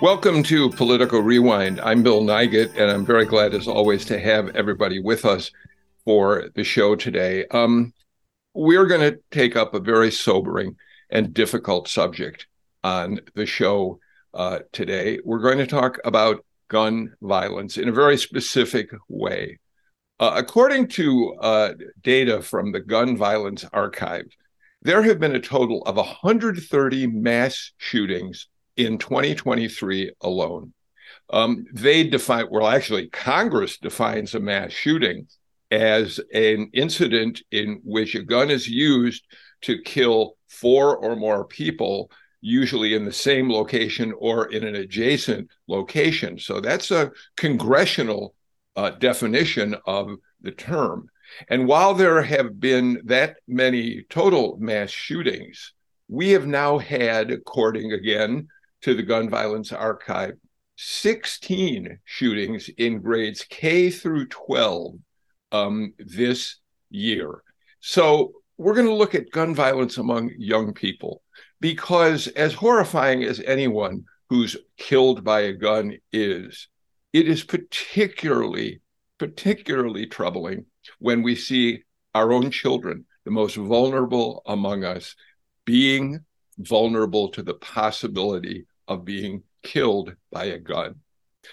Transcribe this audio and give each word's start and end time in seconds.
Welcome 0.00 0.44
to 0.44 0.70
Political 0.70 1.22
Rewind. 1.22 1.80
I'm 1.80 2.04
Bill 2.04 2.22
Nigut, 2.22 2.70
and 2.76 2.88
I'm 2.88 3.04
very 3.04 3.24
glad, 3.24 3.52
as 3.52 3.66
always, 3.66 4.04
to 4.04 4.20
have 4.20 4.54
everybody 4.54 5.00
with 5.00 5.24
us 5.24 5.50
for 6.04 6.50
the 6.54 6.62
show 6.62 6.94
today. 6.94 7.46
Um, 7.48 7.92
we're 8.54 8.86
going 8.86 9.00
to 9.00 9.18
take 9.32 9.56
up 9.56 9.74
a 9.74 9.80
very 9.80 10.12
sobering 10.12 10.76
and 11.10 11.34
difficult 11.34 11.88
subject 11.88 12.46
on 12.84 13.18
the 13.34 13.44
show 13.44 13.98
uh, 14.34 14.60
today. 14.70 15.18
We're 15.24 15.40
going 15.40 15.58
to 15.58 15.66
talk 15.66 15.98
about 16.04 16.44
gun 16.68 17.16
violence 17.20 17.76
in 17.76 17.88
a 17.88 17.92
very 17.92 18.18
specific 18.18 18.90
way. 19.08 19.58
Uh, 20.20 20.34
according 20.36 20.86
to 20.90 21.34
uh, 21.40 21.72
data 22.02 22.40
from 22.40 22.70
the 22.70 22.80
Gun 22.80 23.16
Violence 23.16 23.64
Archive, 23.72 24.28
there 24.80 25.02
have 25.02 25.18
been 25.18 25.34
a 25.34 25.40
total 25.40 25.82
of 25.86 25.96
130 25.96 27.06
mass 27.08 27.72
shootings 27.78 28.46
in 28.78 28.96
2023 28.96 30.12
alone. 30.22 30.72
Um, 31.30 31.66
they 31.72 32.04
define, 32.04 32.46
well, 32.50 32.68
actually, 32.68 33.08
Congress 33.08 33.76
defines 33.76 34.34
a 34.34 34.40
mass 34.40 34.72
shooting 34.72 35.26
as 35.70 36.18
an 36.32 36.70
incident 36.72 37.42
in 37.50 37.80
which 37.84 38.14
a 38.14 38.22
gun 38.22 38.50
is 38.50 38.66
used 38.66 39.24
to 39.62 39.82
kill 39.82 40.36
four 40.48 40.96
or 40.96 41.16
more 41.16 41.44
people, 41.44 42.10
usually 42.40 42.94
in 42.94 43.04
the 43.04 43.12
same 43.12 43.50
location 43.50 44.14
or 44.16 44.50
in 44.50 44.64
an 44.64 44.76
adjacent 44.76 45.50
location. 45.66 46.38
So 46.38 46.60
that's 46.60 46.90
a 46.90 47.10
congressional 47.36 48.34
uh, 48.76 48.90
definition 48.90 49.76
of 49.86 50.12
the 50.40 50.52
term. 50.52 51.10
And 51.48 51.66
while 51.66 51.92
there 51.92 52.22
have 52.22 52.58
been 52.58 53.02
that 53.04 53.38
many 53.46 54.04
total 54.08 54.56
mass 54.58 54.88
shootings, 54.88 55.74
we 56.08 56.30
have 56.30 56.46
now 56.46 56.78
had, 56.78 57.30
according 57.30 57.92
again 57.92 58.48
to 58.82 58.94
the 58.94 59.02
Gun 59.02 59.28
Violence 59.28 59.72
Archive 59.72 60.34
16 60.76 61.98
shootings 62.04 62.70
in 62.78 63.00
grades 63.00 63.44
K 63.48 63.90
through 63.90 64.28
12 64.28 64.94
um, 65.50 65.92
this 65.98 66.56
year. 66.90 67.42
So 67.80 68.32
we're 68.56 68.74
going 68.74 68.86
to 68.86 68.94
look 68.94 69.14
at 69.14 69.30
gun 69.30 69.54
violence 69.54 69.98
among 69.98 70.30
young 70.38 70.72
people 70.72 71.22
because, 71.60 72.28
as 72.28 72.54
horrifying 72.54 73.24
as 73.24 73.40
anyone 73.40 74.04
who's 74.28 74.56
killed 74.76 75.24
by 75.24 75.42
a 75.42 75.52
gun 75.52 75.96
is, 76.12 76.68
it 77.12 77.28
is 77.28 77.42
particularly, 77.42 78.80
particularly 79.18 80.06
troubling 80.06 80.66
when 80.98 81.22
we 81.22 81.34
see 81.34 81.82
our 82.14 82.32
own 82.32 82.50
children, 82.50 83.04
the 83.24 83.30
most 83.30 83.56
vulnerable 83.56 84.42
among 84.46 84.84
us, 84.84 85.14
being 85.64 86.24
vulnerable 86.58 87.28
to 87.30 87.42
the 87.42 87.54
possibility 87.54 88.66
of 88.86 89.04
being 89.04 89.42
killed 89.62 90.14
by 90.30 90.46
a 90.46 90.58
gun. 90.58 90.96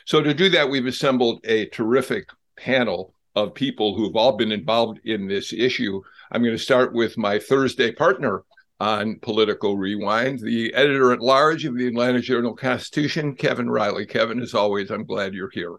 So, 0.05 0.21
to 0.21 0.33
do 0.33 0.49
that, 0.49 0.69
we've 0.69 0.85
assembled 0.85 1.45
a 1.45 1.67
terrific 1.67 2.29
panel 2.57 3.13
of 3.35 3.53
people 3.53 3.95
who've 3.95 4.15
all 4.15 4.37
been 4.37 4.51
involved 4.51 4.99
in 5.03 5.27
this 5.27 5.53
issue. 5.53 6.01
I'm 6.31 6.41
going 6.41 6.55
to 6.55 6.61
start 6.63 6.93
with 6.93 7.17
my 7.17 7.39
Thursday 7.39 7.91
partner 7.91 8.43
on 8.79 9.19
Political 9.21 9.77
Rewind, 9.77 10.39
the 10.39 10.73
editor 10.73 11.11
at 11.11 11.21
large 11.21 11.65
of 11.65 11.77
the 11.77 11.87
Atlanta 11.87 12.19
Journal 12.19 12.55
Constitution, 12.55 13.35
Kevin 13.35 13.69
Riley. 13.69 14.05
Kevin, 14.05 14.41
as 14.41 14.53
always, 14.53 14.89
I'm 14.89 15.05
glad 15.05 15.33
you're 15.33 15.49
here. 15.49 15.75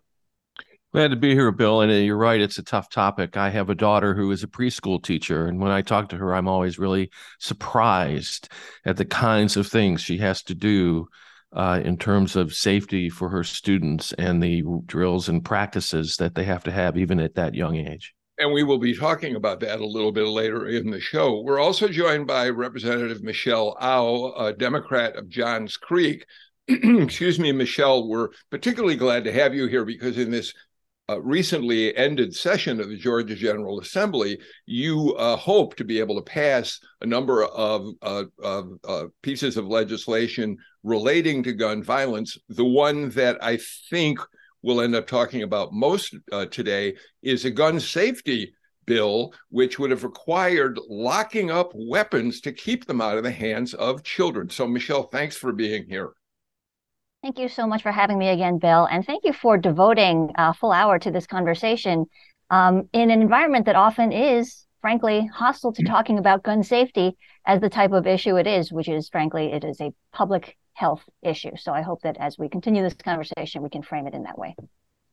Glad 0.96 1.10
to 1.10 1.16
be 1.16 1.34
here, 1.34 1.52
Bill. 1.52 1.82
And 1.82 1.92
uh, 1.92 1.96
you're 1.96 2.16
right, 2.16 2.40
it's 2.40 2.56
a 2.56 2.62
tough 2.62 2.88
topic. 2.88 3.36
I 3.36 3.50
have 3.50 3.68
a 3.68 3.74
daughter 3.74 4.14
who 4.14 4.30
is 4.30 4.42
a 4.42 4.46
preschool 4.46 5.02
teacher. 5.02 5.44
And 5.44 5.60
when 5.60 5.70
I 5.70 5.82
talk 5.82 6.08
to 6.08 6.16
her, 6.16 6.34
I'm 6.34 6.48
always 6.48 6.78
really 6.78 7.10
surprised 7.38 8.48
at 8.86 8.96
the 8.96 9.04
kinds 9.04 9.58
of 9.58 9.66
things 9.66 10.00
she 10.00 10.16
has 10.16 10.42
to 10.44 10.54
do 10.54 11.06
uh, 11.52 11.82
in 11.84 11.98
terms 11.98 12.34
of 12.34 12.54
safety 12.54 13.10
for 13.10 13.28
her 13.28 13.44
students 13.44 14.14
and 14.14 14.42
the 14.42 14.64
drills 14.86 15.28
and 15.28 15.44
practices 15.44 16.16
that 16.16 16.34
they 16.34 16.44
have 16.44 16.64
to 16.64 16.72
have, 16.72 16.96
even 16.96 17.20
at 17.20 17.34
that 17.34 17.54
young 17.54 17.76
age. 17.76 18.14
And 18.38 18.50
we 18.54 18.62
will 18.62 18.78
be 18.78 18.96
talking 18.96 19.36
about 19.36 19.60
that 19.60 19.80
a 19.80 19.86
little 19.86 20.12
bit 20.12 20.26
later 20.26 20.66
in 20.66 20.90
the 20.90 21.00
show. 21.00 21.42
We're 21.42 21.60
also 21.60 21.88
joined 21.88 22.26
by 22.26 22.48
Representative 22.48 23.22
Michelle 23.22 23.76
Au, 23.82 24.32
a 24.32 24.54
Democrat 24.54 25.16
of 25.16 25.28
Johns 25.28 25.76
Creek. 25.76 26.24
Excuse 26.68 27.38
me, 27.38 27.52
Michelle, 27.52 28.08
we're 28.08 28.30
particularly 28.50 28.96
glad 28.96 29.24
to 29.24 29.32
have 29.32 29.54
you 29.54 29.66
here 29.66 29.84
because 29.84 30.16
in 30.16 30.30
this 30.30 30.54
uh, 31.08 31.20
recently 31.20 31.96
ended 31.96 32.34
session 32.34 32.80
of 32.80 32.88
the 32.88 32.96
Georgia 32.96 33.34
General 33.34 33.80
Assembly, 33.80 34.38
you 34.66 35.14
uh, 35.18 35.36
hope 35.36 35.76
to 35.76 35.84
be 35.84 36.00
able 36.00 36.16
to 36.16 36.22
pass 36.22 36.80
a 37.00 37.06
number 37.06 37.44
of, 37.44 37.88
uh, 38.02 38.24
of 38.42 38.72
uh, 38.84 39.04
pieces 39.22 39.56
of 39.56 39.66
legislation 39.66 40.56
relating 40.82 41.42
to 41.42 41.52
gun 41.52 41.82
violence. 41.82 42.36
The 42.48 42.64
one 42.64 43.10
that 43.10 43.42
I 43.42 43.58
think 43.90 44.18
we'll 44.62 44.80
end 44.80 44.96
up 44.96 45.06
talking 45.06 45.42
about 45.42 45.72
most 45.72 46.16
uh, 46.32 46.46
today 46.46 46.96
is 47.22 47.44
a 47.44 47.50
gun 47.50 47.78
safety 47.78 48.52
bill, 48.84 49.32
which 49.50 49.78
would 49.78 49.90
have 49.90 50.04
required 50.04 50.78
locking 50.88 51.50
up 51.50 51.70
weapons 51.74 52.40
to 52.40 52.52
keep 52.52 52.86
them 52.86 53.00
out 53.00 53.16
of 53.16 53.24
the 53.24 53.30
hands 53.30 53.74
of 53.74 54.02
children. 54.02 54.48
So, 54.48 54.66
Michelle, 54.66 55.04
thanks 55.04 55.36
for 55.36 55.52
being 55.52 55.86
here. 55.88 56.12
Thank 57.22 57.38
you 57.38 57.48
so 57.48 57.66
much 57.66 57.82
for 57.82 57.90
having 57.90 58.18
me 58.18 58.28
again, 58.28 58.58
Bill. 58.58 58.86
And 58.90 59.04
thank 59.04 59.24
you 59.24 59.32
for 59.32 59.58
devoting 59.58 60.30
a 60.36 60.54
full 60.54 60.72
hour 60.72 60.98
to 60.98 61.10
this 61.10 61.26
conversation 61.26 62.06
um, 62.50 62.88
in 62.92 63.10
an 63.10 63.20
environment 63.20 63.66
that 63.66 63.74
often 63.74 64.12
is, 64.12 64.66
frankly, 64.80 65.26
hostile 65.26 65.72
to 65.72 65.82
talking 65.82 66.18
about 66.18 66.44
gun 66.44 66.62
safety 66.62 67.16
as 67.44 67.60
the 67.60 67.70
type 67.70 67.92
of 67.92 68.06
issue 68.06 68.36
it 68.36 68.46
is, 68.46 68.72
which 68.72 68.88
is, 68.88 69.08
frankly, 69.08 69.52
it 69.52 69.64
is 69.64 69.80
a 69.80 69.92
public 70.12 70.56
health 70.74 71.02
issue. 71.22 71.56
So 71.56 71.72
I 71.72 71.82
hope 71.82 72.02
that 72.02 72.16
as 72.18 72.38
we 72.38 72.48
continue 72.48 72.82
this 72.82 72.94
conversation, 72.94 73.62
we 73.62 73.70
can 73.70 73.82
frame 73.82 74.06
it 74.06 74.14
in 74.14 74.22
that 74.24 74.38
way. 74.38 74.54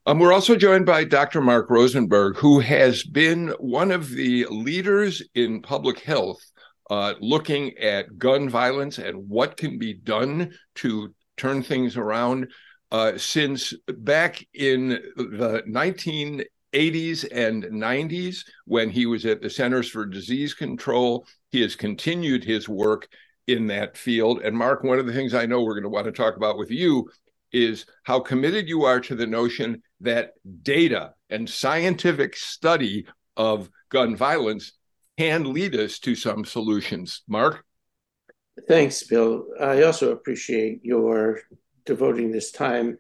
Um, 0.06 0.20
we're 0.20 0.34
also 0.34 0.58
joined 0.58 0.86
by 0.86 1.06
Dr. 1.06 1.40
Mark 1.40 1.70
Rosenberg, 1.70 2.36
who 2.36 2.60
has 2.60 3.04
been 3.04 3.50
one 3.60 3.90
of 3.90 4.10
the 4.10 4.46
leaders 4.50 5.24
in 5.34 5.62
public 5.62 6.00
health 6.02 6.42
uh, 6.90 7.14
looking 7.22 7.78
at 7.78 8.18
gun 8.18 8.50
violence 8.50 8.98
and 8.98 9.30
what 9.30 9.56
can 9.56 9.80
be 9.80 9.94
done 9.94 10.52
to 10.76 11.14
turn 11.38 11.64
things 11.64 11.98
around 11.98 12.52
uh, 12.92 13.18
since 13.18 13.74
back 13.88 14.46
in 14.54 14.90
the 15.16 15.64
1980s 15.68 17.26
and 17.32 17.64
90s 17.64 18.46
when 18.66 18.90
he 18.90 19.06
was 19.06 19.26
at 19.26 19.42
the 19.42 19.50
Centers 19.50 19.90
for 19.90 20.06
Disease 20.06 20.54
Control. 20.54 21.26
He 21.52 21.62
has 21.62 21.76
continued 21.76 22.44
his 22.44 22.70
work 22.70 23.08
in 23.48 23.68
that 23.68 23.98
field. 23.98 24.42
And 24.42 24.56
Mark, 24.56 24.84
one 24.84 25.00
of 25.00 25.06
the 25.06 25.14
things 25.14 25.34
I 25.34 25.46
know 25.46 25.62
we're 25.62 25.74
going 25.74 25.84
to 25.84 25.90
want 25.90 26.06
to 26.06 26.12
talk 26.12 26.38
about 26.38 26.58
with 26.58 26.72
you 26.72 27.10
is 27.52 27.86
how 28.04 28.20
committed 28.20 28.68
you 28.68 28.84
are 28.84 29.00
to 29.00 29.16
the 29.16 29.28
notion 29.28 29.82
that 30.02 30.32
data 30.62 31.14
and 31.30 31.50
scientific 31.50 32.36
study 32.36 33.06
of 33.38 33.70
gun 33.90 34.16
violence 34.16 34.74
can 35.18 35.54
lead 35.54 35.76
us 35.76 36.00
to 36.00 36.16
some 36.16 36.46
solutions. 36.46 37.22
Mark? 37.28 37.64
Thanks, 38.68 39.04
Bill. 39.04 39.46
I 39.60 39.84
also 39.84 40.12
appreciate 40.12 40.84
your 40.84 41.42
devoting 41.86 42.32
this 42.32 42.52
time. 42.52 42.98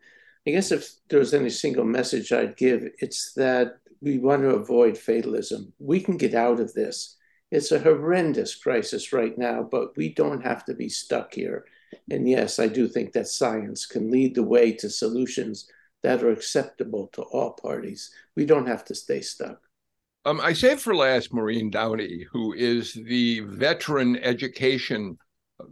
I 0.47 0.51
guess 0.51 0.71
if 0.71 0.89
there 1.09 1.19
was 1.19 1.33
any 1.33 1.49
single 1.49 1.85
message 1.85 2.31
I'd 2.31 2.57
give, 2.57 2.83
it's 2.99 3.33
that 3.33 3.77
we 4.01 4.17
want 4.17 4.41
to 4.41 4.49
avoid 4.49 4.97
fatalism. 4.97 5.71
We 5.79 6.01
can 6.01 6.17
get 6.17 6.33
out 6.33 6.59
of 6.59 6.73
this. 6.73 7.15
It's 7.51 7.71
a 7.71 7.79
horrendous 7.79 8.55
crisis 8.55 9.13
right 9.13 9.37
now, 9.37 9.63
but 9.63 9.95
we 9.95 10.13
don't 10.13 10.43
have 10.43 10.65
to 10.65 10.73
be 10.73 10.89
stuck 10.89 11.33
here. 11.33 11.65
And 12.09 12.27
yes, 12.27 12.59
I 12.59 12.67
do 12.67 12.87
think 12.87 13.13
that 13.13 13.27
science 13.27 13.85
can 13.85 14.11
lead 14.11 14.35
the 14.35 14.43
way 14.43 14.73
to 14.73 14.89
solutions 14.89 15.69
that 16.01 16.23
are 16.23 16.31
acceptable 16.31 17.07
to 17.13 17.21
all 17.21 17.51
parties. 17.51 18.11
We 18.35 18.45
don't 18.45 18.67
have 18.67 18.83
to 18.85 18.95
stay 18.95 19.21
stuck. 19.21 19.61
Um, 20.25 20.41
I 20.41 20.53
saved 20.53 20.81
for 20.81 20.95
last 20.95 21.33
Maureen 21.33 21.69
Downey, 21.69 22.25
who 22.31 22.53
is 22.53 22.93
the 22.93 23.41
veteran 23.41 24.17
education 24.17 25.17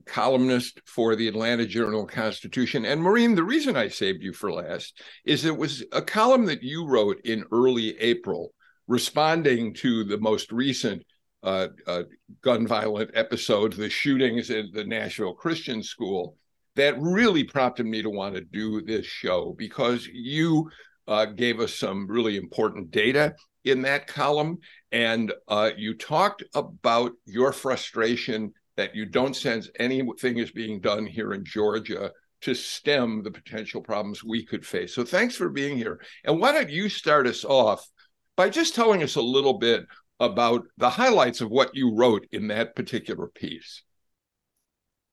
columnist 0.06 0.80
for 0.86 1.16
the 1.16 1.28
Atlanta 1.28 1.66
Journal 1.66 2.06
Constitution. 2.06 2.86
And 2.86 3.02
Maureen, 3.02 3.36
the 3.36 3.44
reason 3.44 3.76
I 3.76 3.88
saved 3.88 4.24
you 4.24 4.34
for 4.34 4.52
last 4.52 5.02
is 5.26 5.46
it 5.46 5.58
was 5.58 5.84
a 5.92 6.02
column 6.02 6.46
that 6.46 6.64
you 6.64 6.88
wrote 6.88 7.20
in 7.24 7.46
early 7.52 7.98
April 8.00 8.54
responding 8.88 9.74
to 9.74 10.04
the 10.04 10.18
most 10.18 10.52
recent 10.52 11.04
uh, 11.44 11.68
uh, 11.88 12.04
gun 12.42 12.68
violent 12.68 13.12
episodes, 13.14 13.78
the 13.78 13.90
shootings 13.90 14.50
at 14.52 14.66
the 14.74 14.84
Nashville 14.84 15.34
Christian 15.34 15.82
School. 15.82 16.38
that 16.76 17.00
really 17.02 17.44
prompted 17.44 17.86
me 17.86 18.02
to 18.02 18.10
want 18.10 18.36
to 18.36 18.42
do 18.42 18.82
this 18.82 19.06
show 19.06 19.54
because 19.58 20.08
you 20.08 20.70
uh, 21.08 21.26
gave 21.26 21.60
us 21.60 21.74
some 21.74 22.08
really 22.08 22.38
important 22.38 22.92
data 22.92 23.36
in 23.66 23.82
that 23.82 24.08
column. 24.08 24.58
And 24.92 25.34
uh, 25.48 25.72
you 25.76 25.96
talked 25.96 26.44
about 26.54 27.12
your 27.26 27.52
frustration 27.52 28.54
that 28.78 28.96
you 28.96 29.06
don't 29.06 29.36
sense 29.36 29.70
anything 29.80 30.38
is 30.38 30.52
being 30.52 30.80
done 30.80 31.06
here 31.06 31.34
in 31.34 31.44
Georgia 31.44 32.12
to 32.42 32.54
stem 32.56 33.22
the 33.24 33.32
potential 33.32 33.82
problems 33.82 34.24
we 34.24 34.44
could 34.46 34.66
face. 34.66 34.96
So 34.96 35.04
thanks 35.04 35.36
for 35.36 35.50
being 35.50 35.78
here. 35.78 36.02
And 36.24 36.40
why 36.40 36.52
don't 36.52 36.70
you 36.70 36.90
start 36.90 37.28
us 37.28 37.46
off 37.46 37.88
by 38.36 38.50
just 38.50 38.74
telling 38.74 39.04
us 39.04 39.16
a 39.16 39.22
little 39.22 39.60
bit 39.60 39.86
about 40.20 40.64
the 40.78 40.90
highlights 40.90 41.42
of 41.42 41.50
what 41.50 41.76
you 41.76 41.96
wrote 41.96 42.28
in 42.32 42.48
that 42.48 42.76
particular 42.76 43.28
piece? 43.28 43.84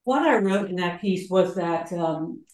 What 0.05 0.23
I 0.23 0.39
wrote 0.39 0.71
in 0.71 0.77
that 0.77 1.01
piece 1.01 1.29
was 1.29 1.55
that 1.57 1.93
um, 1.93 2.45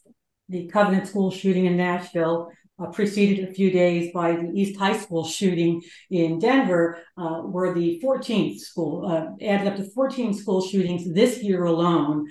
the 0.48 0.66
Covenant 0.66 1.06
School 1.06 1.30
shooting 1.30 1.66
in 1.66 1.76
Nashville 1.76 2.50
uh, 2.78 2.86
preceded 2.86 3.48
a 3.48 3.52
few 3.52 3.70
days 3.70 4.12
by 4.12 4.32
the 4.32 4.50
East 4.54 4.78
High 4.78 4.96
School 4.96 5.24
shooting 5.24 5.82
in 6.10 6.38
Denver, 6.38 6.98
uh, 7.16 7.40
where 7.40 7.72
the 7.72 8.00
14th 8.02 8.58
school 8.58 9.06
uh, 9.06 9.44
added 9.44 9.68
up 9.68 9.76
to 9.76 9.84
14 9.84 10.34
school 10.34 10.60
shootings 10.60 11.12
this 11.12 11.42
year 11.42 11.64
alone 11.64 12.28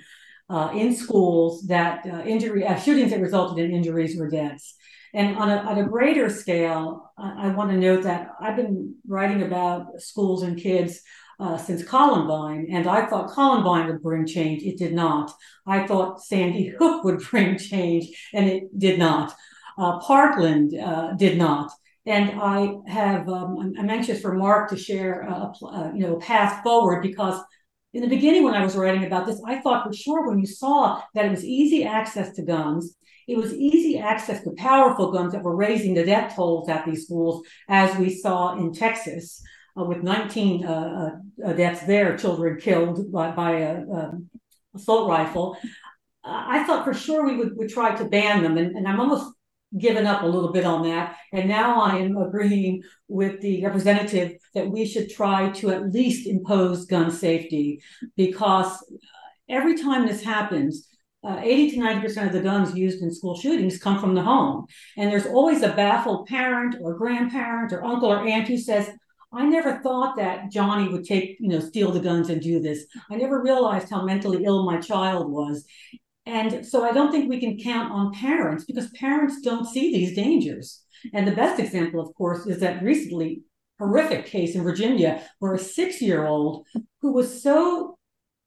uh, 0.50 0.70
in 0.74 0.94
schools 0.94 1.66
that 1.66 2.04
uh, 2.06 2.22
injury 2.22 2.66
uh, 2.66 2.76
shootings 2.76 3.10
that 3.10 3.20
resulted 3.20 3.64
in 3.64 3.74
injuries 3.74 4.20
or 4.20 4.28
deaths. 4.28 4.74
And 5.14 5.36
on 5.36 5.48
a, 5.48 5.56
on 5.58 5.78
a 5.78 5.88
greater 5.88 6.28
scale, 6.28 7.12
I, 7.16 7.46
I 7.46 7.48
want 7.48 7.70
to 7.70 7.76
note 7.76 8.02
that 8.02 8.28
I've 8.40 8.56
been 8.56 8.96
writing 9.06 9.42
about 9.42 10.00
schools 10.00 10.42
and 10.42 10.58
kids 10.58 11.00
uh, 11.40 11.56
since 11.56 11.82
Columbine, 11.82 12.68
and 12.70 12.86
I 12.86 13.06
thought 13.06 13.32
Columbine 13.32 13.88
would 13.88 14.02
bring 14.02 14.26
change. 14.26 14.62
It 14.62 14.78
did 14.78 14.92
not. 14.92 15.32
I 15.66 15.86
thought 15.86 16.22
Sandy 16.22 16.68
Hook 16.78 17.04
would 17.04 17.20
bring 17.30 17.58
change, 17.58 18.30
and 18.32 18.48
it 18.48 18.78
did 18.78 18.98
not. 18.98 19.34
Uh, 19.76 19.98
Parkland 20.00 20.78
uh, 20.78 21.12
did 21.14 21.38
not. 21.38 21.70
And 22.06 22.38
I 22.40 22.74
have, 22.86 23.28
um, 23.28 23.74
I'm, 23.78 23.88
anxious 23.88 24.20
for 24.20 24.34
Mark 24.34 24.68
to 24.70 24.76
share 24.76 25.22
a, 25.22 25.52
a, 25.64 25.92
you 25.94 26.00
know, 26.00 26.16
a 26.16 26.20
path 26.20 26.62
forward 26.62 27.02
because 27.02 27.40
in 27.94 28.02
the 28.02 28.08
beginning 28.08 28.44
when 28.44 28.54
I 28.54 28.62
was 28.62 28.76
writing 28.76 29.04
about 29.04 29.26
this, 29.26 29.40
I 29.46 29.60
thought 29.60 29.86
for 29.86 29.92
sure 29.92 30.28
when 30.28 30.38
you 30.38 30.46
saw 30.46 31.00
that 31.14 31.24
it 31.24 31.30
was 31.30 31.44
easy 31.44 31.84
access 31.84 32.32
to 32.32 32.42
guns, 32.42 32.94
it 33.26 33.38
was 33.38 33.54
easy 33.54 33.98
access 33.98 34.42
to 34.42 34.50
powerful 34.50 35.12
guns 35.12 35.32
that 35.32 35.42
were 35.42 35.56
raising 35.56 35.94
the 35.94 36.04
death 36.04 36.36
tolls 36.36 36.68
at 36.68 36.84
these 36.84 37.04
schools, 37.04 37.46
as 37.68 37.96
we 37.96 38.10
saw 38.10 38.58
in 38.58 38.74
Texas, 38.74 39.40
uh, 39.78 39.84
with 39.84 40.02
19 40.02 40.66
uh, 40.66 41.10
uh, 41.44 41.52
deaths 41.54 41.86
there, 41.86 42.18
children 42.18 42.60
killed 42.60 43.10
by, 43.10 43.30
by 43.30 43.52
a, 43.60 43.80
um, 43.80 44.28
assault 44.74 45.08
rifle. 45.08 45.56
I 46.22 46.64
thought 46.64 46.84
for 46.84 46.94
sure 46.94 47.24
we 47.24 47.36
would, 47.36 47.56
would 47.56 47.68
try 47.68 47.94
to 47.94 48.04
ban 48.04 48.42
them, 48.42 48.56
and, 48.56 48.76
and 48.76 48.88
I'm 48.88 49.00
almost 49.00 49.33
given 49.78 50.06
up 50.06 50.22
a 50.22 50.26
little 50.26 50.52
bit 50.52 50.64
on 50.64 50.82
that. 50.84 51.16
And 51.32 51.48
now 51.48 51.80
I 51.80 51.96
am 51.96 52.16
agreeing 52.16 52.82
with 53.08 53.40
the 53.40 53.64
representative 53.64 54.36
that 54.54 54.70
we 54.70 54.86
should 54.86 55.10
try 55.10 55.50
to 55.50 55.70
at 55.70 55.92
least 55.92 56.26
impose 56.26 56.86
gun 56.86 57.10
safety 57.10 57.82
because 58.16 58.84
every 59.48 59.76
time 59.76 60.06
this 60.06 60.22
happens, 60.22 60.88
uh, 61.26 61.40
80 61.42 61.70
to 61.72 61.76
90% 61.78 62.26
of 62.26 62.32
the 62.32 62.40
guns 62.40 62.76
used 62.76 63.02
in 63.02 63.12
school 63.12 63.36
shootings 63.36 63.78
come 63.78 63.98
from 63.98 64.14
the 64.14 64.22
home. 64.22 64.66
And 64.96 65.10
there's 65.10 65.26
always 65.26 65.62
a 65.62 65.72
baffled 65.72 66.26
parent 66.26 66.76
or 66.80 66.98
grandparent 66.98 67.72
or 67.72 67.84
uncle 67.84 68.12
or 68.12 68.26
aunt 68.26 68.46
who 68.46 68.58
says, 68.58 68.90
I 69.32 69.46
never 69.46 69.80
thought 69.82 70.16
that 70.16 70.50
Johnny 70.52 70.88
would 70.88 71.04
take, 71.04 71.36
you 71.40 71.48
know, 71.48 71.60
steal 71.60 71.90
the 71.90 72.00
guns 72.00 72.30
and 72.30 72.40
do 72.40 72.60
this. 72.60 72.86
I 73.10 73.16
never 73.16 73.42
realized 73.42 73.90
how 73.90 74.04
mentally 74.04 74.44
ill 74.44 74.64
my 74.64 74.78
child 74.78 75.30
was. 75.30 75.64
And 76.26 76.64
so 76.64 76.84
I 76.84 76.92
don't 76.92 77.10
think 77.10 77.28
we 77.28 77.40
can 77.40 77.58
count 77.58 77.92
on 77.92 78.12
parents 78.12 78.64
because 78.64 78.88
parents 78.90 79.40
don't 79.42 79.66
see 79.66 79.92
these 79.92 80.16
dangers. 80.16 80.82
And 81.12 81.26
the 81.26 81.36
best 81.36 81.60
example, 81.60 82.00
of 82.00 82.14
course, 82.14 82.46
is 82.46 82.60
that 82.60 82.82
recently 82.82 83.42
horrific 83.78 84.26
case 84.26 84.54
in 84.54 84.62
Virginia 84.62 85.22
where 85.38 85.54
a 85.54 85.58
six 85.58 86.00
year 86.00 86.26
old 86.26 86.66
who 87.02 87.12
was 87.12 87.42
so, 87.42 87.98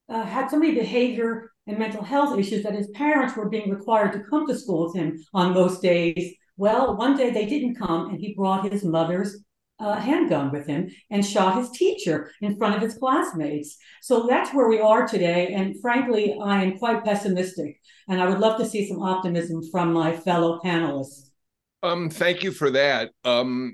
uh, 0.09 0.23
had 0.23 0.49
so 0.49 0.57
many 0.57 0.73
behavior 0.73 1.51
and 1.67 1.77
mental 1.77 2.03
health 2.03 2.39
issues 2.39 2.63
that 2.63 2.73
his 2.73 2.89
parents 2.91 3.35
were 3.35 3.49
being 3.49 3.69
required 3.69 4.13
to 4.13 4.23
come 4.29 4.47
to 4.47 4.57
school 4.57 4.85
with 4.85 4.95
him 4.95 5.23
on 5.33 5.53
most 5.53 5.81
days. 5.81 6.33
Well, 6.55 6.97
one 6.97 7.15
day 7.15 7.29
they 7.29 7.45
didn't 7.45 7.75
come 7.75 8.09
and 8.09 8.19
he 8.19 8.33
brought 8.33 8.71
his 8.71 8.83
mother's 8.83 9.43
uh, 9.79 9.95
handgun 9.95 10.51
with 10.51 10.67
him 10.67 10.89
and 11.09 11.25
shot 11.25 11.57
his 11.57 11.69
teacher 11.71 12.31
in 12.41 12.57
front 12.57 12.75
of 12.75 12.81
his 12.81 12.97
classmates. 12.97 13.77
So 14.01 14.25
that's 14.27 14.53
where 14.53 14.67
we 14.67 14.79
are 14.79 15.07
today. 15.07 15.53
And 15.53 15.79
frankly, 15.81 16.37
I 16.41 16.63
am 16.63 16.77
quite 16.77 17.03
pessimistic. 17.03 17.79
And 18.07 18.21
I 18.21 18.27
would 18.27 18.39
love 18.39 18.59
to 18.59 18.65
see 18.65 18.87
some 18.87 19.01
optimism 19.01 19.61
from 19.71 19.93
my 19.93 20.15
fellow 20.15 20.59
panelists. 20.63 21.29
Um, 21.83 22.09
thank 22.09 22.43
you 22.43 22.51
for 22.51 22.71
that. 22.71 23.11
Um, 23.23 23.73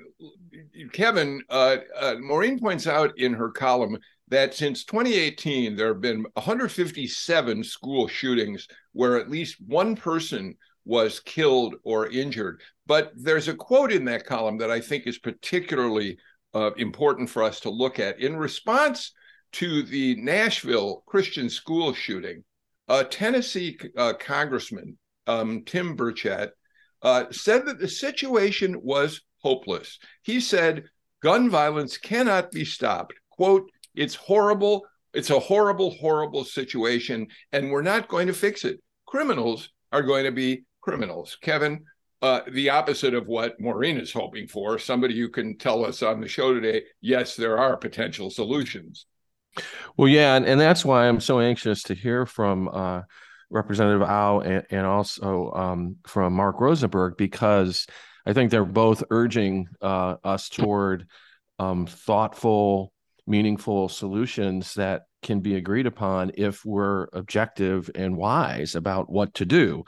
Kevin, 0.91 1.41
uh, 1.49 1.77
uh, 1.97 2.15
Maureen 2.19 2.59
points 2.59 2.85
out 2.85 3.17
in 3.17 3.33
her 3.33 3.49
column 3.49 3.97
that 4.27 4.53
since 4.53 4.83
2018, 4.83 5.75
there 5.75 5.87
have 5.87 6.01
been 6.01 6.25
157 6.33 7.63
school 7.63 8.07
shootings 8.07 8.67
where 8.91 9.17
at 9.17 9.29
least 9.29 9.57
one 9.65 9.95
person 9.95 10.55
was 10.85 11.19
killed 11.19 11.75
or 11.83 12.07
injured. 12.07 12.61
But 12.85 13.11
there's 13.15 13.47
a 13.47 13.53
quote 13.55 13.91
in 13.91 14.05
that 14.05 14.25
column 14.25 14.57
that 14.57 14.71
I 14.71 14.81
think 14.81 15.07
is 15.07 15.17
particularly 15.17 16.17
uh, 16.53 16.71
important 16.77 17.29
for 17.29 17.43
us 17.43 17.59
to 17.61 17.69
look 17.69 17.99
at. 17.99 18.19
In 18.19 18.35
response 18.35 19.13
to 19.53 19.83
the 19.83 20.15
Nashville 20.15 21.03
Christian 21.05 21.49
school 21.49 21.93
shooting, 21.93 22.43
a 22.87 23.03
Tennessee 23.03 23.77
uh, 23.97 24.13
Congressman, 24.19 24.97
um, 25.27 25.63
Tim 25.65 25.95
Burchett, 25.95 26.49
uh, 27.01 27.25
said 27.31 27.65
that 27.65 27.79
the 27.79 27.87
situation 27.87 28.79
was 28.81 29.21
hopeless. 29.41 29.99
He 30.23 30.39
said, 30.39 30.85
gun 31.21 31.49
violence 31.49 31.97
cannot 31.97 32.51
be 32.51 32.65
stopped. 32.65 33.13
Quote, 33.29 33.69
it's 33.95 34.15
horrible. 34.15 34.85
It's 35.13 35.29
a 35.29 35.39
horrible, 35.39 35.91
horrible 35.91 36.43
situation, 36.43 37.27
and 37.51 37.71
we're 37.71 37.83
not 37.83 38.07
going 38.07 38.27
to 38.27 38.33
fix 38.33 38.65
it. 38.65 38.81
Criminals 39.05 39.69
are 39.91 40.01
going 40.01 40.25
to 40.25 40.31
be 40.31 40.63
criminals. 40.83 41.37
Kevin, 41.41 41.85
uh, 42.21 42.41
the 42.51 42.69
opposite 42.69 43.13
of 43.13 43.27
what 43.27 43.59
Maureen 43.59 43.97
is 43.97 44.11
hoping 44.11 44.47
for, 44.47 44.77
somebody 44.77 45.17
who 45.17 45.29
can 45.29 45.57
tell 45.57 45.85
us 45.85 46.03
on 46.03 46.21
the 46.21 46.27
show 46.27 46.53
today, 46.53 46.83
yes, 47.01 47.35
there 47.35 47.57
are 47.57 47.77
potential 47.77 48.29
solutions. 48.29 49.05
Well, 49.97 50.07
yeah, 50.07 50.35
and, 50.35 50.45
and 50.45 50.59
that's 50.59 50.83
why 50.83 51.07
I'm 51.07 51.19
so 51.19 51.39
anxious 51.39 51.83
to 51.83 51.93
hear 51.93 52.25
from 52.25 52.69
uh, 52.69 53.01
Representative 53.49 54.01
Au 54.01 54.41
and, 54.41 54.65
and 54.69 54.85
also 54.85 55.51
um, 55.51 55.97
from 56.05 56.33
Mark 56.33 56.59
Rosenberg 56.59 57.15
because 57.17 57.85
I 58.25 58.33
think 58.33 58.51
they're 58.51 58.65
both 58.65 59.03
urging 59.09 59.67
uh, 59.81 60.15
us 60.23 60.49
toward 60.49 61.07
um, 61.59 61.85
thoughtful, 61.85 62.91
meaningful 63.27 63.89
solutions 63.89 64.73
that 64.73 65.03
can 65.21 65.39
be 65.39 65.55
agreed 65.55 65.87
upon 65.87 66.31
if 66.35 66.65
we're 66.65 67.07
objective 67.13 67.89
and 67.95 68.17
wise 68.17 68.75
about 68.75 69.09
what 69.09 69.33
to 69.35 69.45
do 69.45 69.85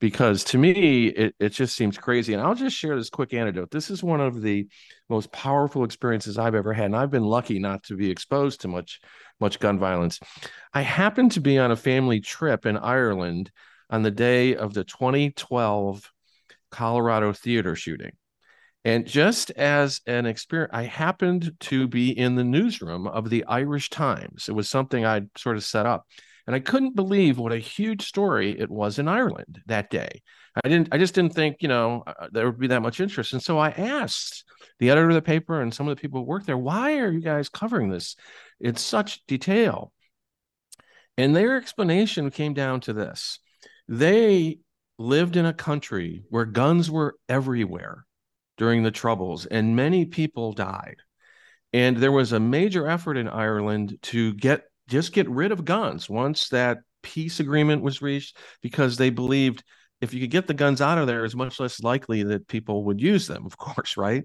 because 0.00 0.44
to 0.44 0.58
me 0.58 1.06
it, 1.06 1.34
it 1.38 1.48
just 1.50 1.76
seems 1.76 1.98
crazy 1.98 2.32
and 2.32 2.42
i'll 2.42 2.54
just 2.54 2.76
share 2.76 2.96
this 2.96 3.10
quick 3.10 3.34
anecdote 3.34 3.70
this 3.70 3.90
is 3.90 4.02
one 4.02 4.20
of 4.20 4.40
the 4.42 4.66
most 5.08 5.30
powerful 5.32 5.84
experiences 5.84 6.38
i've 6.38 6.54
ever 6.54 6.72
had 6.72 6.86
and 6.86 6.96
i've 6.96 7.10
been 7.10 7.24
lucky 7.24 7.58
not 7.58 7.82
to 7.82 7.96
be 7.96 8.10
exposed 8.10 8.60
to 8.60 8.68
much 8.68 9.00
much 9.40 9.58
gun 9.58 9.78
violence 9.78 10.20
i 10.72 10.80
happened 10.80 11.32
to 11.32 11.40
be 11.40 11.58
on 11.58 11.70
a 11.70 11.76
family 11.76 12.20
trip 12.20 12.66
in 12.66 12.76
ireland 12.76 13.50
on 13.90 14.02
the 14.02 14.10
day 14.10 14.54
of 14.54 14.74
the 14.74 14.84
2012 14.84 16.10
colorado 16.70 17.32
theater 17.32 17.74
shooting 17.74 18.12
and 18.84 19.06
just 19.06 19.50
as 19.50 20.00
an 20.06 20.24
experience, 20.24 20.70
I 20.72 20.84
happened 20.84 21.52
to 21.60 21.88
be 21.88 22.16
in 22.16 22.36
the 22.36 22.44
newsroom 22.44 23.06
of 23.06 23.28
the 23.28 23.44
Irish 23.44 23.90
Times. 23.90 24.48
It 24.48 24.52
was 24.52 24.68
something 24.68 25.04
I'd 25.04 25.28
sort 25.36 25.56
of 25.56 25.64
set 25.64 25.84
up. 25.84 26.06
And 26.48 26.56
I 26.56 26.60
couldn't 26.60 26.96
believe 26.96 27.38
what 27.38 27.52
a 27.52 27.58
huge 27.58 28.06
story 28.06 28.58
it 28.58 28.70
was 28.70 28.98
in 28.98 29.06
Ireland 29.06 29.60
that 29.66 29.90
day. 29.90 30.22
I 30.64 30.66
didn't, 30.66 30.88
I 30.90 30.96
just 30.96 31.14
didn't 31.14 31.34
think, 31.34 31.58
you 31.60 31.68
know, 31.68 32.04
uh, 32.06 32.28
there 32.32 32.46
would 32.46 32.58
be 32.58 32.68
that 32.68 32.80
much 32.80 33.00
interest. 33.00 33.34
And 33.34 33.42
so 33.42 33.58
I 33.58 33.68
asked 33.68 34.44
the 34.78 34.88
editor 34.88 35.10
of 35.10 35.14
the 35.14 35.20
paper 35.20 35.60
and 35.60 35.74
some 35.74 35.86
of 35.86 35.94
the 35.94 36.00
people 36.00 36.20
who 36.20 36.26
work 36.26 36.46
there, 36.46 36.56
why 36.56 37.00
are 37.00 37.12
you 37.12 37.20
guys 37.20 37.50
covering 37.50 37.90
this 37.90 38.16
in 38.60 38.76
such 38.76 39.26
detail? 39.26 39.92
And 41.18 41.36
their 41.36 41.58
explanation 41.58 42.30
came 42.30 42.54
down 42.54 42.80
to 42.80 42.94
this 42.94 43.40
they 43.86 44.60
lived 44.98 45.36
in 45.36 45.44
a 45.44 45.52
country 45.52 46.22
where 46.30 46.46
guns 46.46 46.90
were 46.90 47.16
everywhere 47.28 48.06
during 48.56 48.82
the 48.84 48.90
Troubles, 48.90 49.44
and 49.44 49.76
many 49.76 50.06
people 50.06 50.54
died. 50.54 50.96
And 51.74 51.98
there 51.98 52.12
was 52.12 52.32
a 52.32 52.40
major 52.40 52.88
effort 52.88 53.18
in 53.18 53.28
Ireland 53.28 53.98
to 54.04 54.32
get 54.32 54.64
just 54.88 55.12
get 55.12 55.28
rid 55.28 55.52
of 55.52 55.64
guns 55.64 56.08
once 56.10 56.48
that 56.48 56.78
peace 57.02 57.40
agreement 57.40 57.82
was 57.82 58.02
reached 58.02 58.36
because 58.62 58.96
they 58.96 59.10
believed 59.10 59.62
if 60.00 60.14
you 60.14 60.20
could 60.20 60.30
get 60.30 60.46
the 60.46 60.54
guns 60.54 60.80
out 60.80 60.98
of 60.98 61.06
there, 61.06 61.24
it's 61.24 61.34
much 61.34 61.58
less 61.60 61.82
likely 61.82 62.22
that 62.22 62.48
people 62.48 62.84
would 62.84 63.00
use 63.00 63.26
them, 63.26 63.46
of 63.46 63.56
course, 63.58 63.96
right? 63.96 64.24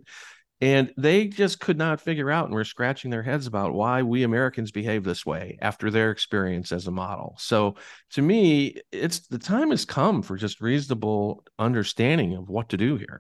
And 0.62 0.94
they 0.96 1.28
just 1.28 1.60
could 1.60 1.78
not 1.78 2.00
figure 2.00 2.32
out 2.32 2.46
and 2.46 2.54
were 2.54 2.64
scratching 2.64 3.12
their 3.12 3.24
heads 3.24 3.48
about 3.48 3.74
why 3.74 4.04
we 4.04 4.24
Americans 4.24 4.72
behave 4.72 5.04
this 5.04 5.26
way 5.26 5.58
after 5.62 5.92
their 5.92 6.10
experience 6.10 6.72
as 6.72 6.88
a 6.88 6.92
model. 6.92 7.36
So 7.38 7.76
to 8.12 8.22
me, 8.22 8.78
it's 8.92 9.28
the 9.28 9.40
time 9.40 9.72
has 9.72 9.84
come 9.84 10.22
for 10.22 10.38
just 10.38 10.62
reasonable 10.62 11.44
understanding 11.60 12.36
of 12.36 12.50
what 12.50 12.70
to 12.70 12.78
do 12.78 12.96
here. 12.96 13.20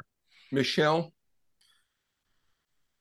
Michelle? 0.54 1.12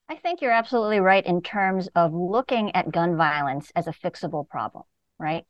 I 0.09 0.17
think 0.17 0.41
you're 0.41 0.53
absolutely 0.53 1.01
right 1.01 1.25
in 1.25 1.43
terms 1.43 1.89
of 1.95 2.13
looking 2.13 2.75
at 2.77 2.93
gun 2.93 3.17
violence 3.17 3.73
as 3.75 3.87
a 3.87 3.93
fixable 3.93 4.49
problem, 4.49 4.85
right? 5.19 5.47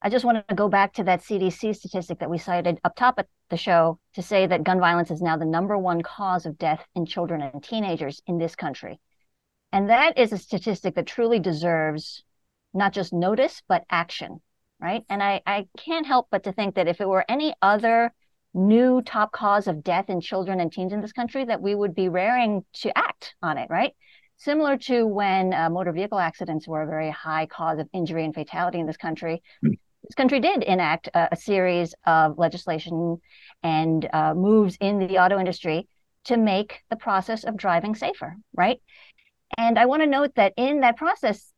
I 0.00 0.10
just 0.10 0.24
wanted 0.24 0.46
to 0.48 0.54
go 0.54 0.68
back 0.68 0.94
to 0.94 1.04
that 1.04 1.20
CDC 1.20 1.74
statistic 1.74 2.20
that 2.20 2.30
we 2.30 2.38
cited 2.38 2.78
up 2.84 2.94
top 2.94 3.18
at 3.18 3.26
the 3.50 3.56
show 3.56 3.98
to 4.14 4.22
say 4.22 4.46
that 4.46 4.62
gun 4.62 4.78
violence 4.78 5.10
is 5.10 5.20
now 5.20 5.36
the 5.36 5.44
number 5.44 5.76
one 5.76 6.02
cause 6.02 6.46
of 6.46 6.56
death 6.56 6.86
in 6.94 7.04
children 7.04 7.42
and 7.42 7.62
teenagers 7.62 8.22
in 8.26 8.38
this 8.38 8.54
country. 8.54 9.00
And 9.72 9.90
that 9.90 10.16
is 10.16 10.32
a 10.32 10.38
statistic 10.38 10.94
that 10.94 11.06
truly 11.06 11.40
deserves 11.40 12.22
not 12.72 12.92
just 12.92 13.12
notice, 13.12 13.62
but 13.68 13.84
action, 13.90 14.40
right? 14.80 15.04
And 15.08 15.22
I, 15.22 15.42
I 15.46 15.66
can't 15.76 16.06
help 16.06 16.28
but 16.30 16.44
to 16.44 16.52
think 16.52 16.76
that 16.76 16.88
if 16.88 17.00
it 17.00 17.08
were 17.08 17.24
any 17.28 17.54
other 17.60 18.14
new 18.58 19.02
top 19.02 19.32
cause 19.32 19.66
of 19.66 19.84
death 19.84 20.10
in 20.10 20.20
children 20.20 20.60
and 20.60 20.72
teens 20.72 20.92
in 20.92 21.00
this 21.00 21.12
country, 21.12 21.44
that 21.44 21.62
we 21.62 21.74
would 21.74 21.94
be 21.94 22.08
raring 22.08 22.64
to 22.74 22.96
act 22.96 23.34
on 23.42 23.58
it, 23.58 23.70
right? 23.70 23.92
Similar 24.36 24.78
to 24.78 25.06
when 25.06 25.52
uh, 25.52 25.70
motor 25.70 25.92
vehicle 25.92 26.18
accidents 26.18 26.68
were 26.68 26.82
a 26.82 26.86
very 26.86 27.10
high 27.10 27.46
cause 27.46 27.78
of 27.78 27.88
injury 27.92 28.24
and 28.24 28.34
fatality 28.34 28.78
in 28.78 28.86
this 28.86 28.96
country, 28.96 29.42
mm 29.64 29.74
this 30.08 30.14
country 30.14 30.40
did 30.40 30.62
enact 30.62 31.08
a, 31.08 31.28
a 31.32 31.36
series 31.36 31.94
of 32.06 32.38
legislation 32.38 33.20
and 33.62 34.08
uh, 34.12 34.32
moves 34.34 34.76
in 34.80 34.98
the 34.98 35.18
auto 35.18 35.38
industry 35.38 35.86
to 36.24 36.36
make 36.36 36.80
the 36.88 36.96
process 36.96 37.44
of 37.44 37.56
driving 37.56 37.94
safer, 37.94 38.36
right? 38.56 38.80
And 39.56 39.78
I 39.78 39.86
want 39.86 40.02
to 40.02 40.06
note 40.06 40.34
that 40.36 40.52
in 40.56 40.80
that 40.80 40.96
process, 40.96 41.52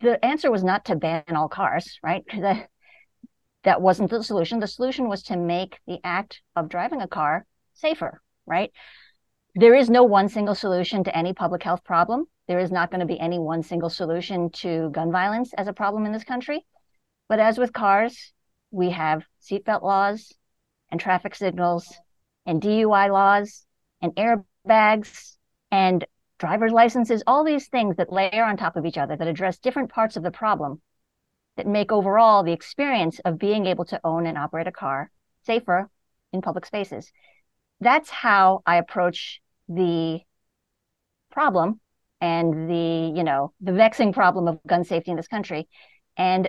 the 0.00 0.22
answer 0.24 0.50
was 0.50 0.64
not 0.64 0.86
to 0.86 0.96
ban 0.96 1.24
all 1.34 1.48
cars, 1.48 1.98
right? 2.02 2.24
that 3.64 3.80
wasn't 3.80 4.10
the 4.10 4.22
solution. 4.22 4.60
The 4.60 4.66
solution 4.66 5.08
was 5.08 5.22
to 5.24 5.36
make 5.36 5.78
the 5.86 5.98
act 6.04 6.40
of 6.54 6.68
driving 6.68 7.02
a 7.02 7.08
car 7.08 7.46
safer, 7.74 8.22
right? 8.46 8.70
There 9.54 9.74
is 9.74 9.90
no 9.90 10.04
one 10.04 10.28
single 10.28 10.54
solution 10.54 11.04
to 11.04 11.16
any 11.16 11.32
public 11.32 11.62
health 11.62 11.84
problem. 11.84 12.26
There 12.46 12.58
is 12.58 12.70
not 12.70 12.90
going 12.90 13.00
to 13.00 13.06
be 13.06 13.18
any 13.18 13.38
one 13.38 13.62
single 13.62 13.90
solution 13.90 14.50
to 14.50 14.90
gun 14.90 15.10
violence 15.10 15.52
as 15.54 15.66
a 15.66 15.72
problem 15.72 16.04
in 16.06 16.12
this 16.12 16.24
country. 16.24 16.66
But 17.28 17.40
as 17.40 17.56
with 17.58 17.72
cars, 17.72 18.32
we 18.70 18.90
have 18.90 19.24
seatbelt 19.42 19.82
laws 19.82 20.32
and 20.90 21.00
traffic 21.00 21.34
signals 21.34 21.92
and 22.44 22.60
DUI 22.60 23.10
laws 23.10 23.64
and 24.02 24.12
airbags 24.16 25.36
and 25.70 26.04
driver's 26.38 26.72
licenses, 26.72 27.22
all 27.26 27.44
these 27.44 27.68
things 27.68 27.96
that 27.96 28.12
layer 28.12 28.44
on 28.44 28.56
top 28.56 28.76
of 28.76 28.84
each 28.84 28.98
other 28.98 29.16
that 29.16 29.28
address 29.28 29.58
different 29.58 29.90
parts 29.90 30.16
of 30.16 30.22
the 30.22 30.30
problem 30.30 30.82
that 31.56 31.66
make 31.66 31.92
overall 31.92 32.42
the 32.42 32.52
experience 32.52 33.20
of 33.24 33.38
being 33.38 33.66
able 33.66 33.84
to 33.86 34.00
own 34.04 34.26
and 34.26 34.36
operate 34.38 34.66
a 34.66 34.72
car 34.72 35.10
safer 35.46 35.88
in 36.32 36.42
public 36.42 36.66
spaces. 36.66 37.12
That's 37.80 38.10
how 38.10 38.62
I 38.66 38.76
approach 38.76 39.40
the 39.68 40.20
problem 41.30 41.80
and 42.20 42.70
the, 42.70 43.12
you 43.16 43.24
know, 43.24 43.52
the 43.60 43.72
vexing 43.72 44.12
problem 44.12 44.48
of 44.48 44.58
gun 44.66 44.84
safety 44.84 45.10
in 45.10 45.16
this 45.16 45.28
country. 45.28 45.68
And 46.16 46.48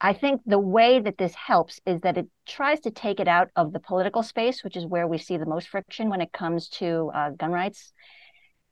I 0.00 0.12
think 0.12 0.42
the 0.44 0.58
way 0.58 1.00
that 1.00 1.18
this 1.18 1.34
helps 1.34 1.80
is 1.86 2.00
that 2.00 2.18
it 2.18 2.26
tries 2.46 2.80
to 2.80 2.90
take 2.90 3.20
it 3.20 3.28
out 3.28 3.48
of 3.56 3.72
the 3.72 3.80
political 3.80 4.22
space, 4.22 4.64
which 4.64 4.76
is 4.76 4.86
where 4.86 5.06
we 5.06 5.18
see 5.18 5.36
the 5.36 5.46
most 5.46 5.68
friction 5.68 6.10
when 6.10 6.20
it 6.20 6.32
comes 6.32 6.68
to 6.70 7.10
uh, 7.14 7.30
gun 7.30 7.52
rights, 7.52 7.92